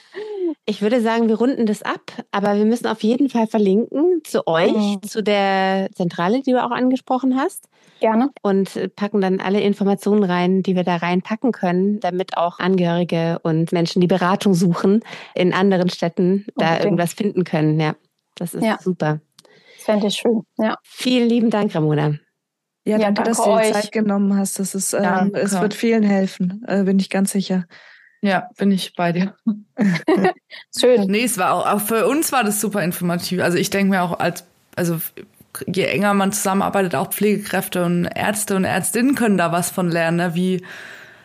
Ich 0.66 0.82
würde 0.82 1.02
sagen, 1.02 1.30
wir 1.30 1.38
runden 1.38 1.68
das 1.68 1.84
ab, 1.84 2.02
aber 2.32 2.58
wir 2.58 2.66
müssen 2.66 2.88
auf 2.88 3.04
jeden 3.04 3.30
Fall 3.30 3.46
verlinken 3.46 4.22
zu 4.24 4.48
euch, 4.48 4.74
mhm. 4.74 5.04
zu 5.04 5.22
der 5.22 5.90
Zentrale, 5.94 6.42
die 6.42 6.52
du 6.52 6.66
auch 6.66 6.72
angesprochen 6.72 7.40
hast. 7.40 7.70
Gerne. 8.00 8.32
Und 8.42 8.96
packen 8.96 9.22
dann 9.22 9.40
alle 9.40 9.62
Informationen 9.62 10.24
rein, 10.24 10.64
die 10.64 10.76
wir 10.76 10.84
da 10.84 10.96
reinpacken 10.96 11.52
können, 11.52 12.00
damit 12.00 12.38
auch 12.38 12.58
Angehörige 12.58 13.40
und 13.44 13.72
Menschen, 13.72 14.02
die 14.02 14.08
Beratung 14.08 14.56
suchen, 14.56 15.02
in 15.36 15.54
anderen 15.54 15.90
Städten 15.92 16.48
da 16.56 16.80
irgendwas 16.80 17.14
finden 17.14 17.44
können. 17.44 17.80
Ja. 17.80 17.96
Das 18.40 18.54
ist 18.54 18.64
ja. 18.64 18.78
super. 18.82 19.20
Das 19.44 19.86
fände 19.86 20.08
ich 20.08 20.16
schön, 20.16 20.44
ja. 20.58 20.76
Vielen 20.84 21.30
lieben 21.30 21.50
Dank, 21.50 21.74
Ramona. 21.76 22.18
Ja, 22.88 22.98
ja 22.98 22.98
danke, 23.00 23.24
danke, 23.24 23.30
dass 23.30 23.44
du 23.44 23.58
dir 23.58 23.74
Zeit 23.74 23.92
genommen 23.92 24.38
hast. 24.38 24.60
Das 24.60 24.74
ist, 24.74 24.94
ähm, 24.94 25.32
es 25.34 25.60
wird 25.60 25.74
vielen 25.74 26.04
helfen, 26.04 26.64
äh, 26.68 26.84
bin 26.84 27.00
ich 27.00 27.10
ganz 27.10 27.32
sicher. 27.32 27.66
Ja, 28.22 28.50
bin 28.58 28.72
ich 28.72 28.94
bei 28.96 29.12
dir. 29.12 29.36
Schön. 30.80 31.04
Nee, 31.08 31.24
es 31.24 31.38
war 31.38 31.54
auch, 31.54 31.68
auch 31.68 31.82
für 31.82 32.08
uns 32.08 32.32
war 32.32 32.44
das 32.44 32.62
super 32.62 32.84
informativ. 32.84 33.42
Also 33.42 33.58
ich 33.58 33.70
denke 33.70 33.92
mir 33.92 34.02
auch 34.02 34.20
als, 34.20 34.46
also 34.76 35.00
je 35.68 35.84
enger 35.84 36.14
man 36.14 36.32
zusammenarbeitet, 36.32 36.96
auch 36.96 37.12
Pflegekräfte 37.12 37.86
und 37.86 38.06
Ärzte 38.06 38.56
und 38.56 38.64
Ärztinnen 38.64 39.16
können 39.16 39.38
da 39.38 39.52
was 39.52 39.70
von 39.70 39.90
lernen, 39.90 40.18
ne? 40.18 40.36
wie 40.36 40.64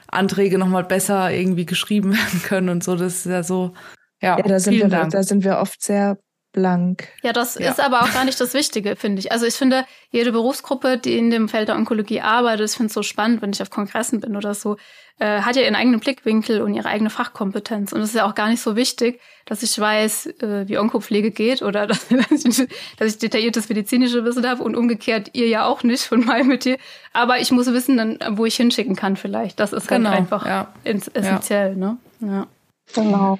Anträge 0.08 0.58
nochmal 0.58 0.84
besser 0.84 1.30
irgendwie 1.30 1.66
geschrieben 1.66 2.12
werden 2.16 2.42
können 2.42 2.68
und 2.68 2.84
so. 2.84 2.96
Das 2.96 3.14
ist 3.18 3.26
ja 3.26 3.42
so. 3.42 3.72
Ja, 4.20 4.36
ja 4.36 4.42
da, 4.42 4.60
sind 4.60 4.74
wir, 4.74 4.88
Dank. 4.88 5.12
da 5.12 5.22
sind 5.22 5.44
wir 5.44 5.58
oft 5.58 5.82
sehr 5.82 6.18
blank. 6.52 7.08
Ja, 7.22 7.32
das 7.32 7.58
ja. 7.58 7.70
ist 7.70 7.80
aber 7.80 8.02
auch 8.02 8.12
gar 8.12 8.24
nicht 8.24 8.40
das 8.40 8.54
Wichtige, 8.54 8.96
finde 8.96 9.20
ich. 9.20 9.32
Also 9.32 9.46
ich 9.46 9.54
finde, 9.54 9.84
jede 10.10 10.32
Berufsgruppe, 10.32 10.98
die 10.98 11.16
in 11.16 11.30
dem 11.30 11.48
Feld 11.48 11.68
der 11.68 11.76
Onkologie 11.76 12.20
arbeitet, 12.20 12.70
ich 12.70 12.76
finde 12.76 12.88
es 12.88 12.94
so 12.94 13.02
spannend, 13.02 13.42
wenn 13.42 13.50
ich 13.50 13.62
auf 13.62 13.70
Kongressen 13.70 14.20
bin 14.20 14.36
oder 14.36 14.54
so, 14.54 14.76
äh, 15.18 15.42
hat 15.42 15.56
ja 15.56 15.62
ihren 15.62 15.74
eigenen 15.74 16.00
Blickwinkel 16.00 16.60
und 16.62 16.74
ihre 16.74 16.88
eigene 16.88 17.10
Fachkompetenz. 17.10 17.92
Und 17.92 18.00
es 18.00 18.10
ist 18.10 18.16
ja 18.16 18.26
auch 18.26 18.34
gar 18.34 18.48
nicht 18.48 18.60
so 18.60 18.76
wichtig, 18.76 19.20
dass 19.44 19.62
ich 19.62 19.78
weiß, 19.78 20.26
äh, 20.26 20.68
wie 20.68 20.78
Onkopflege 20.78 21.30
geht 21.30 21.62
oder 21.62 21.86
dass, 21.86 22.08
dass, 22.30 22.44
ich, 22.44 22.68
dass 22.98 23.08
ich 23.12 23.18
detailliertes 23.18 23.68
medizinische 23.68 24.24
Wissen 24.24 24.46
habe 24.46 24.62
und 24.62 24.76
umgekehrt 24.76 25.30
ihr 25.32 25.48
ja 25.48 25.64
auch 25.64 25.82
nicht 25.82 26.04
von 26.04 26.24
meinem 26.24 26.48
Metier. 26.48 26.76
Aber 27.12 27.38
ich 27.38 27.50
muss 27.50 27.72
wissen, 27.72 27.96
dann, 27.96 28.18
wo 28.36 28.46
ich 28.46 28.56
hinschicken 28.56 28.96
kann 28.96 29.16
vielleicht. 29.16 29.60
Das 29.60 29.72
ist 29.72 29.90
halt 29.90 30.00
genau, 30.00 30.10
halt 30.10 30.18
einfach 30.18 30.46
ja. 30.46 30.72
essentiell. 30.84 31.70
Ja. 31.70 31.76
Ne? 31.76 31.96
Ja. 32.20 32.46
Genau. 32.94 33.38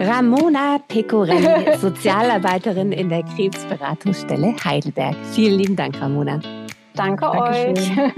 Ramona 0.00 0.78
Pecorelli, 0.88 1.76
Sozialarbeiterin 1.80 2.92
in 2.92 3.08
der 3.08 3.22
Krebsberatungsstelle 3.22 4.54
Heidelberg. 4.62 5.16
Vielen 5.32 5.58
lieben 5.58 5.76
Dank, 5.76 6.00
Ramona. 6.00 6.40
Danke 6.94 7.24
Dankeschön. 7.24 8.12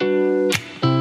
euch. 0.00 0.82